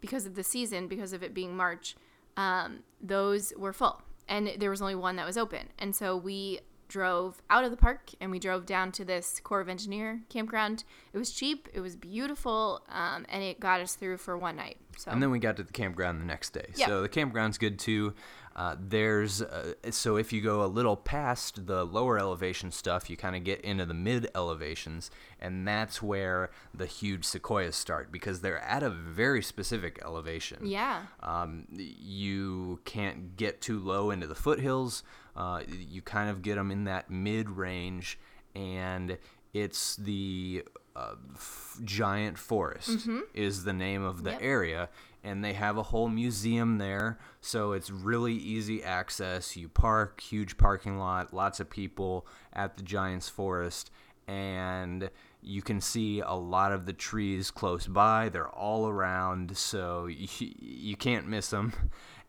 because 0.00 0.26
of 0.26 0.34
the 0.34 0.42
season, 0.44 0.88
because 0.88 1.12
of 1.12 1.22
it 1.22 1.32
being 1.34 1.56
March, 1.56 1.96
um, 2.36 2.80
those 3.00 3.52
were 3.56 3.72
full, 3.72 4.02
and 4.28 4.50
there 4.58 4.70
was 4.70 4.80
only 4.82 4.94
one 4.94 5.16
that 5.16 5.26
was 5.26 5.36
open, 5.38 5.68
and 5.78 5.94
so 5.94 6.16
we 6.16 6.60
drove 6.90 7.40
out 7.48 7.64
of 7.64 7.70
the 7.70 7.76
park 7.76 8.10
and 8.20 8.30
we 8.30 8.38
drove 8.38 8.66
down 8.66 8.92
to 8.92 9.04
this 9.04 9.40
Corps 9.42 9.60
of 9.60 9.68
Engineer 9.68 10.20
campground. 10.28 10.84
It 11.12 11.18
was 11.18 11.30
cheap, 11.30 11.68
it 11.72 11.80
was 11.80 11.96
beautiful, 11.96 12.82
um, 12.90 13.24
and 13.28 13.42
it 13.42 13.60
got 13.60 13.80
us 13.80 13.94
through 13.94 14.18
for 14.18 14.36
one 14.36 14.56
night. 14.56 14.76
So 14.98 15.10
And 15.10 15.22
then 15.22 15.30
we 15.30 15.38
got 15.38 15.56
to 15.56 15.62
the 15.62 15.72
campground 15.72 16.20
the 16.20 16.26
next 16.26 16.52
day. 16.52 16.66
Yeah. 16.74 16.88
So 16.88 17.02
the 17.02 17.08
campground's 17.08 17.56
good 17.56 17.78
too. 17.78 18.12
Uh, 18.60 18.76
there's 18.78 19.40
uh, 19.40 19.72
so 19.90 20.16
if 20.16 20.32
you 20.34 20.40
go 20.42 20.62
a 20.62 20.66
little 20.78 20.96
past 20.96 21.66
the 21.66 21.82
lower 21.82 22.18
elevation 22.18 22.70
stuff, 22.70 23.08
you 23.08 23.16
kind 23.16 23.34
of 23.34 23.42
get 23.42 23.58
into 23.62 23.86
the 23.86 23.94
mid 23.94 24.22
elevations, 24.34 25.10
and 25.40 25.66
that's 25.66 26.02
where 26.02 26.50
the 26.74 26.84
huge 26.84 27.24
sequoias 27.24 27.74
start 27.74 28.12
because 28.12 28.40
they're 28.42 28.58
at 28.76 28.82
a 28.82 28.90
very 28.90 29.42
specific 29.42 29.98
elevation. 30.04 30.58
yeah, 30.66 31.02
Um, 31.22 31.66
you 31.70 32.80
can't 32.84 33.36
get 33.36 33.60
too 33.62 33.78
low 33.78 34.10
into 34.10 34.26
the 34.26 34.34
foothills. 34.34 35.02
Uh, 35.34 35.62
you 35.94 36.02
kind 36.02 36.28
of 36.28 36.42
get 36.42 36.56
them 36.56 36.70
in 36.70 36.84
that 36.84 37.10
mid 37.10 37.48
range, 37.48 38.18
and 38.54 39.16
it's 39.54 39.96
the 39.96 40.64
uh, 40.96 41.14
f- 41.34 41.78
giant 41.84 42.36
forest 42.36 43.08
is 43.32 43.64
the 43.64 43.72
name 43.72 44.02
of 44.02 44.22
the 44.24 44.30
Yep. 44.32 44.40
area, 44.42 44.88
and 45.22 45.44
they 45.44 45.52
have 45.52 45.76
a 45.76 45.82
whole 45.82 46.08
museum 46.08 46.78
there, 46.78 47.18
so 47.40 47.72
it's 47.72 47.90
really 47.90 48.34
easy 48.34 48.82
access. 48.82 49.56
You 49.56 49.68
park, 49.68 50.20
huge 50.20 50.56
parking 50.56 50.98
lot, 50.98 51.34
lots 51.34 51.60
of 51.60 51.68
people 51.68 52.26
at 52.52 52.76
the 52.76 52.82
Giants 52.82 53.28
Forest, 53.28 53.90
and 54.26 55.10
you 55.42 55.62
can 55.62 55.80
see 55.80 56.20
a 56.20 56.34
lot 56.34 56.72
of 56.72 56.86
the 56.86 56.92
trees 56.92 57.50
close 57.50 57.86
by. 57.86 58.28
They're 58.28 58.48
all 58.48 58.88
around, 58.88 59.56
so 59.56 60.06
you, 60.06 60.28
you 60.38 60.96
can't 60.96 61.26
miss 61.26 61.50
them. 61.50 61.72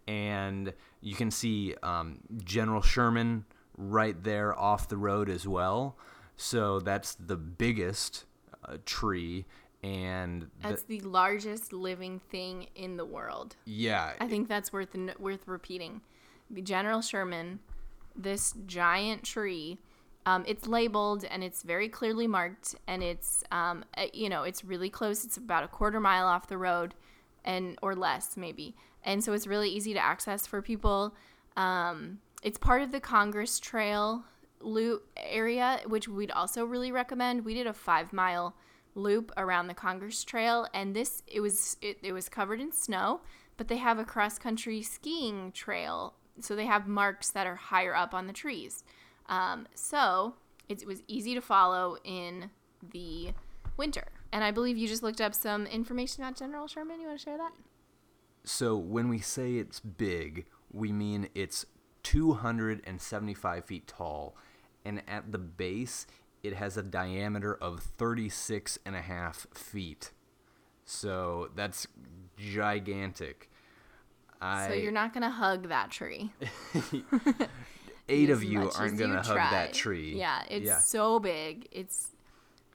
And 0.07 0.73
you 0.99 1.15
can 1.15 1.31
see 1.31 1.75
um, 1.83 2.19
General 2.43 2.81
Sherman 2.81 3.45
right 3.77 4.21
there 4.23 4.57
off 4.57 4.89
the 4.89 4.97
road 4.97 5.29
as 5.29 5.47
well. 5.47 5.97
So 6.35 6.79
that's 6.79 7.15
the 7.15 7.37
biggest 7.37 8.25
uh, 8.65 8.77
tree. 8.85 9.45
And 9.83 10.47
that's 10.61 10.83
the 10.83 10.99
largest 11.01 11.73
living 11.73 12.19
thing 12.29 12.67
in 12.75 12.97
the 12.97 13.05
world. 13.05 13.55
yeah, 13.65 14.13
I 14.19 14.27
think 14.27 14.47
that's 14.47 14.71
worth 14.71 14.95
worth 15.19 15.47
repeating. 15.47 16.01
General 16.63 17.01
Sherman, 17.01 17.59
this 18.15 18.53
giant 18.67 19.23
tree, 19.23 19.79
um, 20.25 20.43
it's 20.47 20.67
labeled 20.67 21.25
and 21.25 21.43
it's 21.43 21.63
very 21.63 21.89
clearly 21.89 22.27
marked, 22.27 22.75
and 22.87 23.01
it's 23.01 23.43
um, 23.51 23.83
you 24.13 24.29
know 24.29 24.43
it's 24.43 24.63
really 24.63 24.89
close. 24.89 25.25
It's 25.25 25.37
about 25.37 25.63
a 25.63 25.67
quarter 25.67 25.99
mile 25.99 26.27
off 26.27 26.47
the 26.47 26.57
road, 26.57 26.93
and 27.43 27.77
or 27.81 27.95
less 27.95 28.37
maybe, 28.37 28.75
and 29.03 29.23
so 29.23 29.33
it's 29.33 29.47
really 29.47 29.69
easy 29.69 29.93
to 29.93 29.99
access 29.99 30.45
for 30.45 30.61
people. 30.61 31.15
Um, 31.57 32.19
it's 32.43 32.57
part 32.57 32.83
of 32.83 32.91
the 32.91 32.99
Congress 32.99 33.59
Trail 33.59 34.25
loop 34.59 35.07
area, 35.17 35.79
which 35.87 36.07
we'd 36.07 36.31
also 36.31 36.65
really 36.65 36.91
recommend. 36.91 37.45
We 37.45 37.55
did 37.55 37.65
a 37.65 37.73
five 37.73 38.13
mile 38.13 38.55
loop 38.95 39.31
around 39.37 39.67
the 39.67 39.73
Congress 39.73 40.23
Trail, 40.23 40.67
and 40.73 40.95
this 40.95 41.23
it 41.27 41.39
was 41.39 41.77
it, 41.81 41.97
it 42.01 42.13
was 42.13 42.29
covered 42.29 42.59
in 42.59 42.71
snow, 42.71 43.21
but 43.57 43.67
they 43.67 43.77
have 43.77 43.99
a 43.99 44.05
cross 44.05 44.37
country 44.37 44.81
skiing 44.81 45.51
trail, 45.51 46.15
so 46.39 46.55
they 46.55 46.65
have 46.65 46.87
marks 46.87 47.29
that 47.29 47.47
are 47.47 47.55
higher 47.55 47.95
up 47.95 48.13
on 48.13 48.27
the 48.27 48.33
trees. 48.33 48.83
Um, 49.27 49.67
so 49.75 50.35
it, 50.67 50.81
it 50.81 50.87
was 50.87 51.01
easy 51.07 51.33
to 51.35 51.41
follow 51.41 51.97
in 52.03 52.49
the 52.91 53.33
winter. 53.77 54.07
And 54.31 54.43
I 54.43 54.51
believe 54.51 54.77
you 54.77 54.87
just 54.87 55.03
looked 55.03 55.21
up 55.21 55.35
some 55.35 55.65
information 55.65 56.23
about 56.23 56.37
General 56.37 56.67
Sherman. 56.67 57.01
You 57.01 57.07
want 57.07 57.19
to 57.19 57.23
share 57.23 57.37
that? 57.37 57.51
So 58.43 58.75
when 58.75 59.09
we 59.09 59.19
say 59.19 59.55
it's 59.55 59.79
big, 59.79 60.45
we 60.71 60.91
mean 60.91 61.29
it's 61.35 61.65
275 62.03 63.65
feet 63.65 63.87
tall, 63.87 64.35
and 64.83 65.03
at 65.07 65.31
the 65.31 65.37
base, 65.37 66.07
it 66.43 66.53
has 66.53 66.77
a 66.77 66.83
diameter 66.83 67.53
of 67.55 67.81
36 67.97 68.79
and 68.85 68.95
a 68.95 69.01
half 69.01 69.47
feet. 69.53 70.11
So 70.85 71.49
that's 71.55 71.87
gigantic. 72.37 73.49
I, 74.41 74.69
so 74.69 74.73
you're 74.73 74.91
not 74.91 75.13
gonna 75.13 75.29
hug 75.29 75.69
that 75.69 75.91
tree. 75.91 76.31
eight 78.09 78.29
of 78.29 78.43
you 78.43 78.71
aren't 78.75 78.97
gonna 78.97 79.21
hug 79.21 79.35
try. 79.35 79.51
that 79.51 79.73
tree. 79.73 80.15
Yeah, 80.17 80.43
it's 80.49 80.65
yeah. 80.65 80.79
so 80.79 81.19
big. 81.19 81.67
It's 81.71 82.15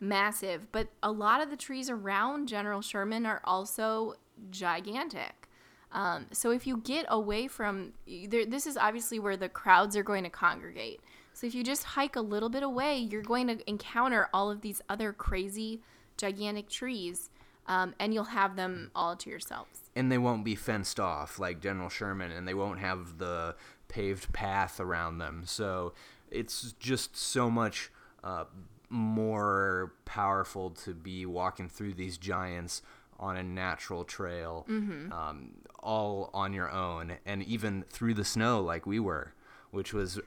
massive. 0.01 0.71
But 0.71 0.89
a 1.03 1.11
lot 1.11 1.43
of 1.43 1.51
the 1.51 1.57
trees 1.57 1.91
around 1.91 2.49
General 2.49 2.83
Sherman 2.83 3.27
are 3.27 3.41
also 3.45 4.15
gigantic. 4.51 5.49
Um, 5.93 6.27
so 6.33 6.51
if 6.51 6.67
you 6.67 6.79
get 6.79 7.07
away 7.09 7.49
from 7.49 7.93
there, 8.07 8.45
this 8.45 8.67
is 8.67 8.77
obviously 8.77 9.19
where 9.19 9.37
the 9.37 9.49
crowds 9.49 9.97
are 9.97 10.03
going 10.03 10.25
to 10.25 10.31
congregate. 10.31 11.01
So 11.37 11.47
if 11.47 11.55
you 11.55 11.63
just 11.63 11.85
hike 11.85 12.17
a 12.17 12.23
little 12.23 12.49
bit 12.49 12.63
away, 12.63 12.97
you're 12.97 13.21
going 13.21 13.47
to 13.49 13.69
encounter 13.69 14.31
all 14.33 14.51
of 14.51 14.63
these 14.63 14.81
other 14.89 15.13
crazy, 15.13 15.83
gigantic 16.17 16.71
trees, 16.71 17.29
um, 17.67 17.95
and 18.01 18.15
you'll 18.15 18.25
have 18.25 18.57
them 18.57 18.91
all 18.95 19.17
to 19.17 19.29
yourselves. 19.29 19.81
and 19.95 20.11
they 20.11 20.17
won't 20.17 20.47
be 20.47 20.55
fenced 20.55 20.99
off 20.99 21.39
like 21.39 21.61
General 21.61 21.91
Sherman, 21.91 22.31
and 22.31 22.49
they 22.49 22.55
won't 22.55 22.79
have 22.79 23.19
the 23.19 23.55
paved 23.89 24.33
path 24.33 24.81
around 24.81 25.19
them. 25.19 25.43
So 25.45 25.93
it's 26.31 26.73
just 26.81 27.15
so 27.15 27.51
much 27.51 27.91
uh, 28.25 28.45
more 28.89 29.93
powerful 30.07 30.71
to 30.71 30.95
be 30.95 31.27
walking 31.27 31.69
through 31.69 31.95
these 31.95 32.17
giants 32.17 32.81
on 33.21 33.37
a 33.37 33.43
natural 33.43 34.05
trail, 34.05 34.65
um, 35.13 35.51
all 35.81 36.31
on 36.33 36.55
your 36.55 36.71
own, 36.71 37.13
and 37.27 37.43
even 37.43 37.85
through 37.91 38.15
the 38.15 38.25
snow 38.25 38.63
like 38.63 38.87
we 38.87 38.99
were, 38.99 39.35
which 39.71 39.93
was 39.93 40.19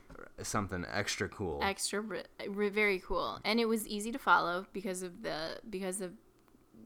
something 0.43 0.85
extra 0.91 1.27
cool. 1.29 1.59
extra 1.61 2.01
re- 2.01 2.69
very 2.69 2.99
cool 2.99 3.39
and 3.43 3.59
it 3.59 3.65
was 3.65 3.87
easy 3.87 4.11
to 4.11 4.19
follow 4.19 4.65
because 4.73 5.03
of 5.03 5.23
the 5.23 5.59
because 5.69 6.01
of 6.01 6.13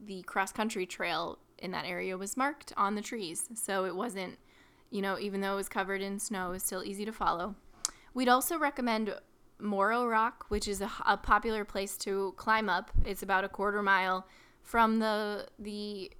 the 0.06 0.22
cross 0.22 0.52
country 0.52 0.86
trail 0.86 1.38
in 1.58 1.70
that 1.70 1.86
area 1.86 2.16
was 2.16 2.36
marked 2.36 2.72
on 2.76 2.94
the 2.94 3.02
trees 3.02 3.48
so 3.54 3.84
it 3.84 3.94
wasn't 3.94 4.38
you 4.90 5.00
know 5.00 5.18
even 5.18 5.40
though 5.40 5.54
it 5.54 5.56
was 5.56 5.68
covered 5.68 6.02
in 6.02 6.18
snow 6.18 6.48
it 6.48 6.52
was 6.52 6.62
still 6.62 6.84
easy 6.84 7.04
to 7.04 7.12
follow 7.12 7.54
we'd 8.12 8.28
also 8.28 8.58
recommend 8.58 9.14
Morro 9.60 10.06
Rock 10.06 10.46
which 10.48 10.68
is 10.68 10.80
a, 10.80 10.90
a 11.06 11.16
popular 11.16 11.64
place 11.64 11.96
to 11.98 12.34
climb 12.36 12.68
up 12.68 12.90
it's 13.04 13.22
about 13.22 13.44
a 13.44 13.48
quarter 13.48 13.82
mile 13.82 14.26
from 14.62 14.98
the 14.98 15.46
the 15.58 16.10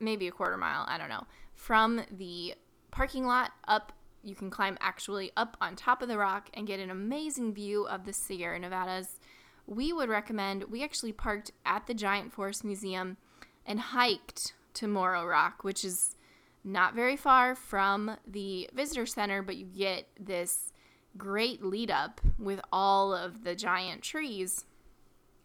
maybe 0.00 0.28
a 0.28 0.32
quarter 0.32 0.56
mile, 0.56 0.84
I 0.88 0.98
don't 0.98 1.08
know, 1.08 1.26
from 1.54 2.02
the 2.10 2.54
parking 2.90 3.26
lot 3.26 3.52
up. 3.68 3.92
You 4.26 4.34
can 4.34 4.50
climb 4.50 4.76
actually 4.80 5.30
up 5.36 5.56
on 5.60 5.76
top 5.76 6.02
of 6.02 6.08
the 6.08 6.18
rock 6.18 6.50
and 6.52 6.66
get 6.66 6.80
an 6.80 6.90
amazing 6.90 7.54
view 7.54 7.86
of 7.86 8.04
the 8.04 8.12
Sierra 8.12 8.58
Nevadas. 8.58 9.20
We 9.68 9.92
would 9.92 10.08
recommend, 10.08 10.64
we 10.64 10.82
actually 10.82 11.12
parked 11.12 11.52
at 11.64 11.86
the 11.86 11.94
Giant 11.94 12.32
Forest 12.32 12.64
Museum 12.64 13.18
and 13.64 13.78
hiked 13.78 14.54
to 14.74 14.88
Morro 14.88 15.24
Rock, 15.24 15.62
which 15.62 15.84
is 15.84 16.16
not 16.64 16.92
very 16.92 17.16
far 17.16 17.54
from 17.54 18.16
the 18.26 18.68
visitor 18.74 19.06
center, 19.06 19.42
but 19.42 19.56
you 19.56 19.64
get 19.64 20.08
this 20.18 20.72
great 21.16 21.62
lead 21.62 21.92
up 21.92 22.20
with 22.36 22.60
all 22.72 23.14
of 23.14 23.44
the 23.44 23.54
giant 23.54 24.02
trees 24.02 24.64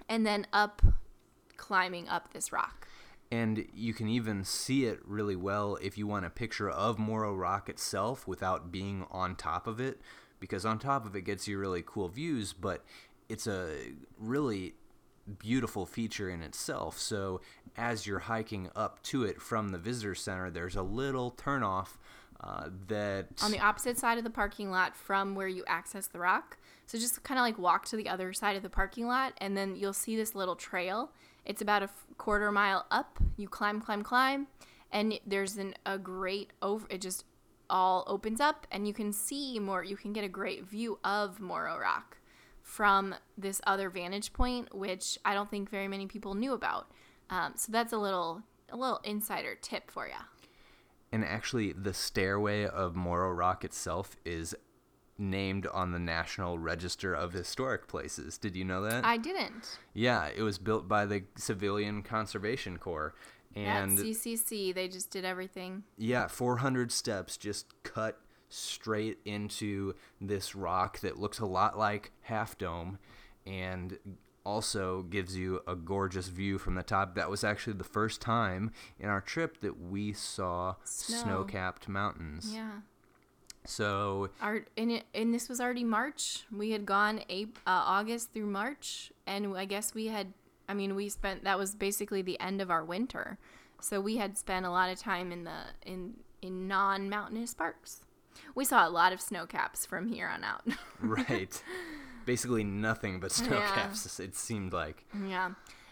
and 0.09 0.25
then 0.25 0.47
up 0.51 0.81
climbing 1.55 2.09
up 2.09 2.33
this 2.33 2.51
rock. 2.51 2.87
And 3.31 3.65
you 3.73 3.93
can 3.93 4.09
even 4.09 4.43
see 4.43 4.85
it 4.85 4.99
really 5.05 5.37
well 5.37 5.77
if 5.81 5.97
you 5.97 6.05
want 6.05 6.25
a 6.25 6.29
picture 6.29 6.69
of 6.69 6.99
Morro 6.99 7.33
Rock 7.33 7.69
itself 7.69 8.27
without 8.27 8.73
being 8.73 9.05
on 9.09 9.35
top 9.37 9.67
of 9.67 9.79
it, 9.79 10.01
because 10.41 10.65
on 10.65 10.79
top 10.79 11.05
of 11.05 11.15
it 11.15 11.21
gets 11.21 11.47
you 11.47 11.57
really 11.57 11.81
cool 11.85 12.09
views, 12.09 12.51
but 12.51 12.83
it's 13.29 13.47
a 13.47 13.93
really 14.19 14.73
beautiful 15.39 15.85
feature 15.85 16.29
in 16.29 16.41
itself. 16.41 16.99
So 16.99 17.39
as 17.77 18.05
you're 18.05 18.19
hiking 18.19 18.69
up 18.75 19.01
to 19.03 19.23
it 19.23 19.41
from 19.41 19.69
the 19.69 19.77
visitor 19.77 20.15
center, 20.15 20.49
there's 20.49 20.75
a 20.75 20.81
little 20.81 21.31
turnoff 21.31 21.97
uh, 22.41 22.69
that 22.87 23.27
on 23.41 23.51
the 23.51 23.59
opposite 23.59 23.97
side 23.97 24.17
of 24.17 24.23
the 24.25 24.29
parking 24.29 24.71
lot 24.71 24.95
from 24.95 25.35
where 25.35 25.47
you 25.47 25.63
access 25.67 26.07
the 26.07 26.19
rock. 26.19 26.57
So 26.85 26.97
just 26.97 27.23
kind 27.23 27.39
of 27.39 27.43
like 27.43 27.57
walk 27.57 27.85
to 27.85 27.95
the 27.95 28.09
other 28.09 28.33
side 28.33 28.57
of 28.57 28.63
the 28.63 28.69
parking 28.69 29.07
lot, 29.07 29.33
and 29.37 29.55
then 29.55 29.77
you'll 29.77 29.93
see 29.93 30.17
this 30.17 30.35
little 30.35 30.55
trail. 30.55 31.11
It's 31.45 31.61
about 31.61 31.83
a 31.83 31.89
quarter 32.17 32.51
mile 32.51 32.85
up. 32.91 33.19
You 33.37 33.47
climb, 33.47 33.81
climb, 33.81 34.03
climb, 34.03 34.47
and 34.91 35.19
there's 35.25 35.57
an, 35.57 35.73
a 35.85 35.97
great 35.97 36.51
over. 36.61 36.85
It 36.89 37.01
just 37.01 37.25
all 37.69 38.03
opens 38.07 38.39
up, 38.39 38.67
and 38.71 38.87
you 38.87 38.93
can 38.93 39.11
see 39.11 39.59
more. 39.59 39.83
You 39.83 39.97
can 39.97 40.13
get 40.13 40.23
a 40.23 40.29
great 40.29 40.65
view 40.65 40.99
of 41.03 41.39
Morro 41.39 41.79
Rock 41.79 42.17
from 42.61 43.15
this 43.37 43.59
other 43.65 43.89
vantage 43.89 44.33
point, 44.33 44.75
which 44.75 45.17
I 45.25 45.33
don't 45.33 45.49
think 45.49 45.69
very 45.69 45.87
many 45.87 46.05
people 46.05 46.35
knew 46.35 46.53
about. 46.53 46.91
Um, 47.29 47.53
so 47.55 47.71
that's 47.71 47.93
a 47.93 47.97
little 47.97 48.43
a 48.69 48.77
little 48.77 49.01
insider 49.03 49.55
tip 49.55 49.91
for 49.91 50.07
you. 50.07 50.13
And 51.11 51.25
actually, 51.25 51.73
the 51.73 51.93
stairway 51.93 52.65
of 52.65 52.95
Morro 52.95 53.31
Rock 53.31 53.65
itself 53.65 54.15
is 54.23 54.55
named 55.17 55.67
on 55.67 55.91
the 55.91 55.99
National 55.99 56.57
Register 56.57 57.13
of 57.13 57.33
Historic 57.33 57.87
Places. 57.87 58.37
Did 58.37 58.55
you 58.55 58.65
know 58.65 58.81
that? 58.83 59.05
I 59.05 59.17
didn't. 59.17 59.77
Yeah, 59.93 60.29
it 60.35 60.41
was 60.41 60.57
built 60.57 60.87
by 60.87 61.05
the 61.05 61.23
Civilian 61.35 62.01
Conservation 62.03 62.77
Corps. 62.77 63.13
And 63.55 63.99
At 63.99 64.05
CCC, 64.05 64.73
they 64.73 64.87
just 64.87 65.11
did 65.11 65.25
everything. 65.25 65.83
yeah, 65.97 66.27
400 66.27 66.91
steps 66.91 67.35
just 67.37 67.65
cut 67.83 68.17
straight 68.47 69.19
into 69.25 69.93
this 70.19 70.55
rock 70.55 70.99
that 71.01 71.17
looks 71.19 71.39
a 71.39 71.45
lot 71.45 71.77
like 71.77 72.11
Half 72.21 72.57
Dome 72.57 72.97
and 73.45 73.97
also 74.45 75.03
gives 75.03 75.37
you 75.37 75.61
a 75.67 75.75
gorgeous 75.75 76.29
view 76.29 76.57
from 76.57 76.75
the 76.75 76.83
top. 76.83 77.15
That 77.15 77.29
was 77.29 77.43
actually 77.43 77.73
the 77.73 77.83
first 77.83 78.21
time 78.21 78.71
in 78.99 79.09
our 79.09 79.21
trip 79.21 79.59
that 79.61 79.79
we 79.79 80.13
saw 80.13 80.75
Snow. 80.83 81.17
snow-capped 81.17 81.87
mountains. 81.87 82.51
Yeah. 82.53 82.71
So 83.65 84.29
Our 84.41 84.65
and 84.77 84.91
it, 84.91 85.03
and 85.13 85.33
this 85.33 85.47
was 85.47 85.61
already 85.61 85.83
March. 85.83 86.43
We 86.51 86.71
had 86.71 86.85
gone 86.85 87.21
April, 87.29 87.61
uh, 87.67 87.83
August 87.85 88.33
through 88.33 88.47
March, 88.47 89.11
and 89.27 89.55
I 89.55 89.65
guess 89.65 89.93
we 89.93 90.07
had. 90.07 90.33
I 90.67 90.73
mean, 90.73 90.95
we 90.95 91.09
spent 91.09 91.43
that 91.43 91.57
was 91.57 91.75
basically 91.75 92.21
the 92.21 92.39
end 92.39 92.61
of 92.61 92.71
our 92.71 92.83
winter, 92.83 93.37
so 93.79 93.99
we 94.01 94.17
had 94.17 94.37
spent 94.37 94.65
a 94.65 94.71
lot 94.71 94.89
of 94.91 94.97
time 94.99 95.31
in 95.31 95.43
the 95.43 95.59
in 95.85 96.15
in 96.41 96.67
non 96.67 97.09
mountainous 97.09 97.53
parks. 97.53 98.01
We 98.55 98.65
saw 98.65 98.87
a 98.87 98.89
lot 98.89 99.13
of 99.13 99.21
snow 99.21 99.45
caps 99.45 99.85
from 99.85 100.07
here 100.07 100.27
on 100.27 100.43
out. 100.43 100.63
right. 100.99 101.61
Basically 102.25 102.63
nothing 102.63 103.19
but 103.19 103.31
snow 103.31 103.57
Yeah. 103.57 103.73
caps 103.73 104.19
it 104.19 104.35
seemed 104.35 104.73
like. 104.73 105.05
Yeah. 105.27 105.51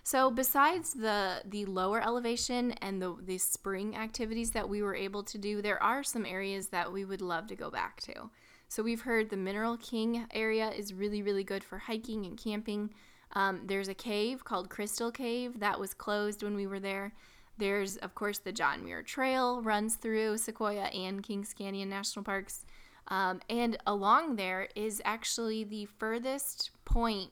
So 0.09 0.31
besides 0.31 0.93
the 0.93 1.43
the 1.45 1.65
lower 1.67 2.01
elevation 2.01 2.71
and 2.81 2.99
the 2.99 3.15
the 3.21 3.37
spring 3.37 3.95
activities 3.95 4.49
that 4.51 4.67
we 4.67 4.81
were 4.81 4.95
able 4.95 5.21
to 5.21 5.37
do, 5.37 5.61
there 5.61 5.81
are 5.83 6.03
some 6.03 6.25
areas 6.25 6.69
that 6.69 6.91
we 6.91 7.05
would 7.05 7.21
love 7.21 7.45
to 7.45 7.55
go 7.55 7.69
back 7.69 8.01
to. 8.01 8.31
So 8.69 8.81
we've 8.81 9.01
heard 9.01 9.29
the 9.29 9.37
Mineral 9.37 9.77
King 9.77 10.25
area 10.33 10.71
is 10.71 10.95
really 10.95 11.21
really 11.21 11.43
good 11.43 11.63
for 11.63 11.77
hiking 11.77 12.25
and 12.25 12.35
camping. 12.35 12.91
Um, 13.33 13.61
there's 13.67 13.87
a 13.87 13.93
cave 13.93 14.43
called 14.43 14.71
Crystal 14.71 15.11
Cave 15.11 15.59
that 15.59 15.79
was 15.79 15.93
closed 15.93 16.41
when 16.41 16.55
we 16.55 16.65
were 16.65 16.79
there. 16.79 17.13
There's 17.59 17.97
of 17.97 18.15
course 18.15 18.39
the 18.39 18.51
John 18.51 18.83
Muir 18.83 19.03
Trail 19.03 19.61
runs 19.61 19.93
through 19.93 20.39
Sequoia 20.39 20.85
and 20.85 21.21
Kings 21.21 21.53
Canyon 21.53 21.89
National 21.89 22.25
Parks. 22.25 22.65
Um, 23.09 23.41
and 23.47 23.77
along 23.85 24.37
there 24.37 24.69
is 24.75 25.03
actually 25.05 25.65
the 25.65 25.85
furthest 25.85 26.71
point 26.83 27.29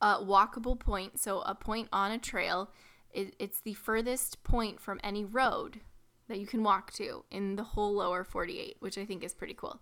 a 0.00 0.16
walkable 0.22 0.78
point, 0.78 1.20
so 1.20 1.40
a 1.40 1.54
point 1.54 1.88
on 1.92 2.10
a 2.12 2.18
trail. 2.18 2.70
It, 3.12 3.34
it's 3.38 3.60
the 3.60 3.74
furthest 3.74 4.42
point 4.44 4.80
from 4.80 5.00
any 5.02 5.24
road 5.24 5.80
that 6.28 6.38
you 6.38 6.46
can 6.46 6.62
walk 6.62 6.92
to 6.92 7.24
in 7.30 7.56
the 7.56 7.64
whole 7.64 7.94
lower 7.94 8.24
48, 8.24 8.76
which 8.80 8.96
I 8.96 9.04
think 9.04 9.24
is 9.24 9.34
pretty 9.34 9.54
cool. 9.54 9.80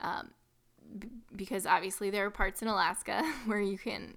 Um, 0.00 0.30
b- 0.98 1.08
because 1.34 1.66
obviously 1.66 2.10
there 2.10 2.26
are 2.26 2.30
parts 2.30 2.62
in 2.62 2.68
Alaska 2.68 3.22
where 3.46 3.60
you 3.60 3.78
can 3.78 4.16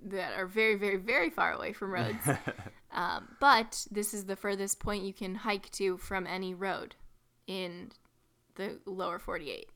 that 0.00 0.32
are 0.38 0.46
very, 0.46 0.76
very, 0.76 0.96
very 0.96 1.28
far 1.28 1.52
away 1.52 1.72
from 1.72 1.90
roads. 1.90 2.28
um, 2.92 3.28
but 3.40 3.84
this 3.90 4.14
is 4.14 4.24
the 4.24 4.36
furthest 4.36 4.78
point 4.78 5.04
you 5.04 5.12
can 5.12 5.34
hike 5.34 5.68
to 5.72 5.96
from 5.98 6.26
any 6.26 6.54
road 6.54 6.94
in 7.46 7.90
the 8.54 8.78
lower 8.86 9.18
48. 9.18 9.70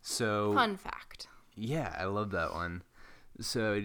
So 0.00 0.52
Fun 0.54 0.76
fact. 0.76 1.28
Yeah, 1.54 1.94
I 1.98 2.04
love 2.04 2.30
that 2.30 2.52
one. 2.52 2.82
So 3.40 3.80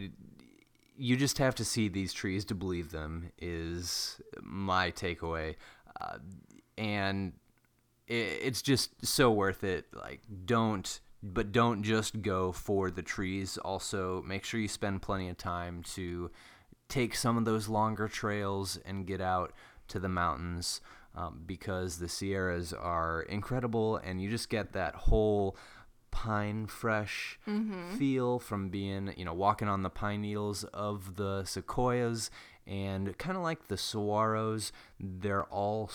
you 0.98 1.16
just 1.16 1.38
have 1.38 1.56
to 1.56 1.66
see 1.66 1.88
these 1.88 2.14
trees 2.14 2.44
to 2.46 2.56
believe 2.56 2.92
them 2.92 3.32
is 3.38 4.20
my 4.42 4.92
takeaway, 4.92 5.56
uh, 6.02 6.18
and 6.78 7.34
it, 8.08 8.40
it's 8.42 8.62
just 8.62 9.06
so 9.06 9.32
worth 9.32 9.64
it. 9.64 9.86
Like, 9.94 10.22
don't, 10.46 11.00
but 11.22 11.52
don't 11.52 11.84
just 11.84 12.22
go 12.22 12.52
for 12.52 12.90
the 12.90 13.04
trees. 13.04 13.58
Also, 13.58 14.24
make 14.26 14.44
sure 14.44 14.60
you 14.60 14.68
spend 14.68 15.02
plenty 15.02 15.30
of 15.30 15.38
time 15.38 15.84
to 15.96 16.32
take 16.90 17.16
some 17.16 17.38
of 17.38 17.46
those 17.46 17.68
longer 17.68 18.08
trails 18.08 18.80
and 18.86 19.06
get 19.06 19.22
out 19.22 19.54
to 19.90 20.00
the 20.00 20.10
mountains 20.10 20.82
um, 21.16 21.42
because 21.46 21.98
the 21.98 22.10
Sierras 22.10 22.74
are 22.74 23.24
incredible, 23.24 23.98
and 23.98 24.22
you 24.22 24.30
just 24.30 24.50
get 24.50 24.74
that 24.74 24.96
whole 24.96 25.56
pine 26.18 26.66
fresh 26.66 27.38
feel 27.96 28.40
from 28.40 28.70
being 28.70 29.14
you 29.16 29.24
know 29.24 29.36
walking 29.36 29.68
on 29.68 29.84
the 29.84 29.90
pine 29.90 30.22
needles 30.24 30.64
of 30.74 31.16
the 31.16 31.44
sequoias 31.46 32.32
and 32.66 33.16
kind 33.20 33.38
of 33.38 33.44
like 33.44 33.68
the 33.68 33.76
saguaros. 33.76 34.72
They're 35.00 35.44
all 35.46 35.92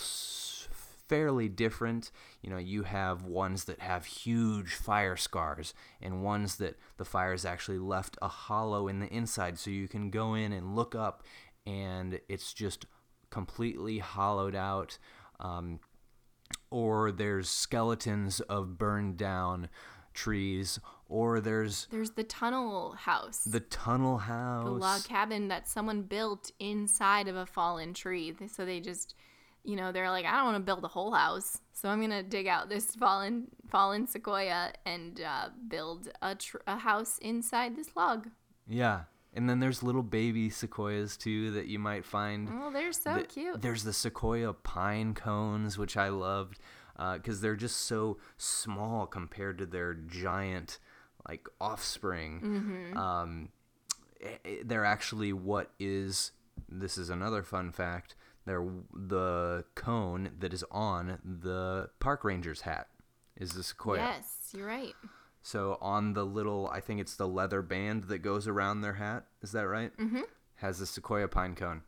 fairly 1.09 1.49
different. 1.49 2.13
You 2.41 2.51
know 2.51 2.59
you 2.59 2.85
have 2.85 3.25
ones 3.25 3.65
that 3.65 3.81
have 3.81 4.05
huge 4.07 4.75
fire 4.75 5.17
scars 5.17 5.75
and 6.01 6.23
ones 6.23 6.55
that 6.59 6.79
the 6.99 7.05
fires 7.05 7.45
actually 7.45 7.79
left 7.79 8.17
a 8.23 8.29
hollow 8.29 8.87
in 8.87 9.01
the 9.01 9.09
inside. 9.09 9.59
So 9.59 9.71
you 9.71 9.89
can 9.89 10.09
go 10.11 10.35
in 10.35 10.53
and 10.53 10.77
look 10.77 10.95
up 10.95 11.25
and 11.67 12.21
it's 12.29 12.53
just 12.55 12.87
completely 13.31 13.99
hollowed 13.99 14.55
out 14.55 14.99
um, 15.41 15.81
or 16.71 17.11
there's 17.11 17.49
skeletons 17.49 18.39
of 18.43 18.79
burned 18.79 19.17
down 19.17 19.69
trees, 20.13 20.79
or 21.09 21.41
there's 21.41 21.87
There's 21.91 22.11
the 22.13 22.25
tunnel 22.25 22.93
house. 22.93 23.45
the 23.45 23.61
tunnel 23.61 24.19
house. 24.19 24.65
the 24.65 24.71
log 24.71 25.05
cabin 25.05 25.49
that 25.49 25.69
someone 25.69 26.03
built 26.03 26.51
inside 26.59 27.29
of 27.29 27.37
a 27.37 27.47
fallen 27.47 27.95
tree. 27.95 28.35
So 28.53 28.65
they 28.65 28.81
just, 28.81 29.15
you 29.65 29.77
know, 29.77 29.93
they're 29.93 30.11
like, 30.11 30.25
I 30.25 30.33
don't 30.37 30.45
want 30.45 30.57
to 30.57 30.61
build 30.63 30.85
a 30.85 30.89
whole 30.89 31.13
house, 31.13 31.59
so 31.73 31.89
I'm 31.89 32.01
gonna 32.01 32.23
dig 32.23 32.47
out 32.47 32.69
this 32.69 32.95
fallen 32.95 33.49
fallen 33.69 34.07
sequoia 34.07 34.73
and 34.87 35.21
uh, 35.21 35.49
build 35.69 36.09
a, 36.23 36.35
tr- 36.35 36.59
a 36.67 36.77
house 36.79 37.19
inside 37.19 37.77
this 37.77 37.95
log. 37.97 38.29
Yeah. 38.69 39.03
And 39.35 39.49
then 39.49 39.61
there's 39.61 39.83
little 39.83 40.03
baby 40.03 40.51
sequoias 40.51 41.17
too 41.17 41.53
that 41.53 41.67
you 41.67 41.79
might 41.79 42.05
find. 42.05 42.51
Oh, 42.53 42.71
they're 42.71 42.93
so 42.93 43.15
Th- 43.15 43.29
cute. 43.29 43.63
There's 43.63 43.83
the 43.83 43.93
sequoia 43.95 44.53
pine 44.53 45.15
cones, 45.15 45.79
which 45.79 45.97
I 45.97 46.11
loved 46.11 46.59
because 47.15 47.41
they're 47.41 47.57
just 47.57 47.77
so 47.83 48.19
small 48.37 49.07
compared 49.07 49.59
to 49.59 49.67
their 49.67 49.95
giant 49.95 50.79
like 51.29 51.49
offspring. 51.61 52.41
Mm-hmm. 52.43 52.97
Um, 52.99 53.49
i- 54.25 54.39
i- 54.45 54.63
they're 54.65 54.85
actually 54.85 55.33
what 55.33 55.71
is 55.79 56.33
this 56.69 56.99
is 56.99 57.11
another 57.11 57.43
fun 57.43 57.71
fact. 57.73 58.15
They're 58.45 58.67
the 58.93 59.65
cone 59.75 60.31
that 60.41 60.53
is 60.53 60.65
on 60.71 61.19
the 61.25 61.91
park 62.01 62.25
ranger's 62.25 62.63
hat 62.63 62.89
is 63.37 63.53
the 63.53 63.63
sequoia. 63.63 63.99
Yes, 63.99 64.51
you're 64.53 64.67
right. 64.67 64.95
So 65.43 65.79
on 65.81 66.13
the 66.15 66.25
little, 66.25 66.69
I 66.69 66.81
think 66.81 67.01
it's 67.01 67.17
the 67.17 67.27
leather 67.29 67.63
band 67.63 68.05
that 68.05 68.19
goes 68.19 68.47
around 68.47 68.81
their 68.81 68.95
hat. 68.95 69.27
Is 69.43 69.53
that 69.53 69.67
right? 69.67 69.97
Mm-hmm. 69.97 70.23
Has 70.57 70.81
a 70.81 70.87
sequoia 70.87 71.27
pine 71.29 71.55
cone. 71.57 71.83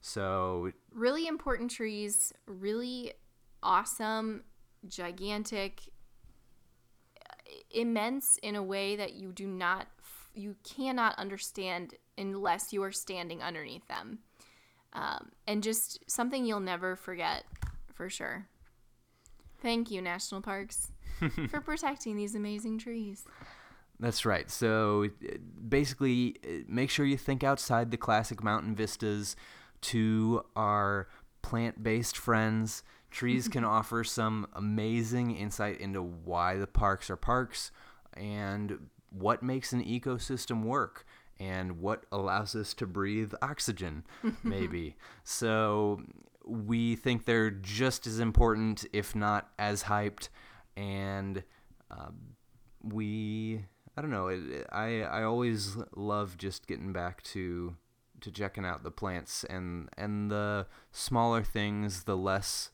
So 0.00 0.72
Really 0.92 1.26
important 1.26 1.70
trees. 1.70 2.32
Really 2.46 3.12
awesome, 3.62 4.44
gigantic, 4.88 5.80
immense 7.70 8.38
in 8.42 8.56
a 8.56 8.62
way 8.62 8.96
that 8.96 9.14
you 9.14 9.32
do 9.32 9.46
not, 9.46 9.86
you 10.34 10.56
cannot 10.64 11.18
understand 11.18 11.94
unless 12.16 12.72
you 12.72 12.82
are 12.82 12.92
standing 12.92 13.42
underneath 13.42 13.86
them. 13.88 14.20
Um, 14.92 15.32
and 15.46 15.62
just 15.62 15.98
something 16.08 16.44
you'll 16.44 16.60
never 16.60 16.94
forget 16.94 17.44
for 17.92 18.08
sure. 18.08 18.46
Thank 19.60 19.90
you, 19.90 20.00
National 20.00 20.40
Parks, 20.40 20.92
for 21.48 21.60
protecting 21.60 22.16
these 22.16 22.34
amazing 22.34 22.78
trees. 22.78 23.24
that's 23.98 24.24
right. 24.24 24.50
So 24.50 25.08
basically, 25.68 26.36
uh, 26.44 26.62
make 26.68 26.90
sure 26.90 27.06
you 27.06 27.16
think 27.16 27.42
outside 27.42 27.90
the 27.90 27.96
classic 27.96 28.42
mountain 28.42 28.74
vistas. 28.74 29.36
to 29.80 30.42
our 30.56 31.08
plant 31.44 31.82
based 31.82 32.16
friends. 32.16 32.82
Trees 33.10 33.48
can 33.48 33.64
offer 33.76 34.02
some 34.02 34.46
amazing 34.54 35.36
insight 35.36 35.78
into 35.78 36.00
why 36.02 36.56
the 36.56 36.66
parks 36.66 37.10
are 37.10 37.16
parks 37.16 37.70
and 38.14 38.88
what 39.10 39.42
makes 39.42 39.72
an 39.72 39.84
ecosystem 39.84 40.62
work 40.62 41.04
and 41.38 41.80
what 41.80 42.06
allows 42.10 42.56
us 42.56 42.72
to 42.74 42.86
breathe 42.86 43.34
oxygen, 43.42 44.04
maybe. 44.42 44.96
so 45.22 46.00
we 46.46 46.94
think 46.94 47.24
they're 47.24 47.50
just 47.50 48.06
as 48.06 48.20
important, 48.20 48.84
if 48.92 49.14
not 49.14 49.48
as 49.58 49.84
hyped. 49.84 50.28
And 50.76 51.42
uh, 51.90 52.10
we, 52.82 53.64
I 53.96 54.02
don't 54.02 54.10
know, 54.10 54.28
it, 54.28 54.66
I, 54.70 55.02
I 55.02 55.22
always 55.24 55.76
love 55.96 56.36
just 56.36 56.66
getting 56.66 56.92
back 56.92 57.22
to 57.24 57.76
to 58.24 58.32
checking 58.32 58.64
out 58.64 58.82
the 58.82 58.90
plants 58.90 59.44
and 59.44 59.88
and 59.96 60.30
the 60.30 60.66
smaller 60.90 61.42
things, 61.42 62.04
the 62.04 62.16
less 62.16 62.70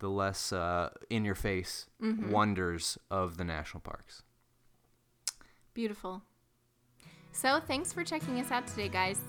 the 0.00 0.08
less 0.08 0.52
uh, 0.52 0.90
in 1.08 1.24
your 1.24 1.34
face 1.34 1.86
mm-hmm. 2.02 2.30
wonders 2.30 2.98
of 3.10 3.36
the 3.36 3.44
national 3.44 3.80
parks. 3.80 4.22
Beautiful. 5.72 6.22
So, 7.32 7.60
thanks 7.66 7.92
for 7.92 8.04
checking 8.04 8.38
us 8.40 8.50
out 8.50 8.66
today, 8.66 8.88
guys. 8.88 9.20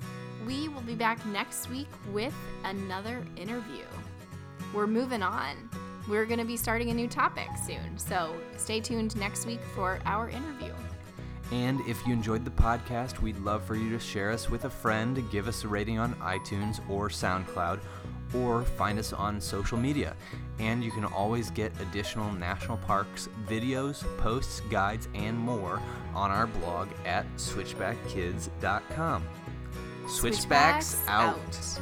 We 0.45 0.67
will 0.69 0.81
be 0.81 0.95
back 0.95 1.25
next 1.27 1.69
week 1.69 1.87
with 2.13 2.35
another 2.63 3.25
interview. 3.35 3.83
We're 4.73 4.87
moving 4.87 5.23
on. 5.23 5.69
We're 6.07 6.25
going 6.25 6.39
to 6.39 6.45
be 6.45 6.55
starting 6.55 6.91
a 6.91 6.93
new 6.93 7.07
topic 7.07 7.49
soon. 7.65 7.97
So, 7.97 8.35
stay 8.57 8.79
tuned 8.79 9.15
next 9.17 9.47
week 9.47 9.61
for 9.73 9.99
our 10.05 10.29
interview. 10.29 10.71
And 11.51 11.79
if 11.81 12.05
you 12.05 12.13
enjoyed 12.13 12.43
the 12.43 12.51
podcast, 12.51 13.21
we'd 13.21 13.37
love 13.39 13.63
for 13.63 13.75
you 13.75 13.89
to 13.91 13.99
share 13.99 14.31
us 14.31 14.49
with 14.49 14.65
a 14.65 14.69
friend, 14.69 15.23
give 15.31 15.47
us 15.47 15.63
a 15.63 15.67
rating 15.67 15.99
on 15.99 16.15
iTunes 16.15 16.79
or 16.89 17.09
SoundCloud, 17.09 17.79
or 18.33 18.63
find 18.63 18.97
us 18.97 19.13
on 19.13 19.39
social 19.39 19.77
media. 19.77 20.15
And 20.59 20.83
you 20.83 20.91
can 20.91 21.05
always 21.05 21.51
get 21.51 21.71
additional 21.79 22.31
national 22.33 22.77
parks 22.77 23.29
videos, 23.47 24.03
posts, 24.17 24.61
guides, 24.71 25.07
and 25.13 25.37
more 25.37 25.79
on 26.13 26.31
our 26.31 26.47
blog 26.47 26.87
at 27.05 27.25
switchbackkids.com. 27.37 29.23
Switchbacks, 30.07 30.87
Switchbacks 30.87 31.07
out. 31.07 31.37
out. 31.37 31.79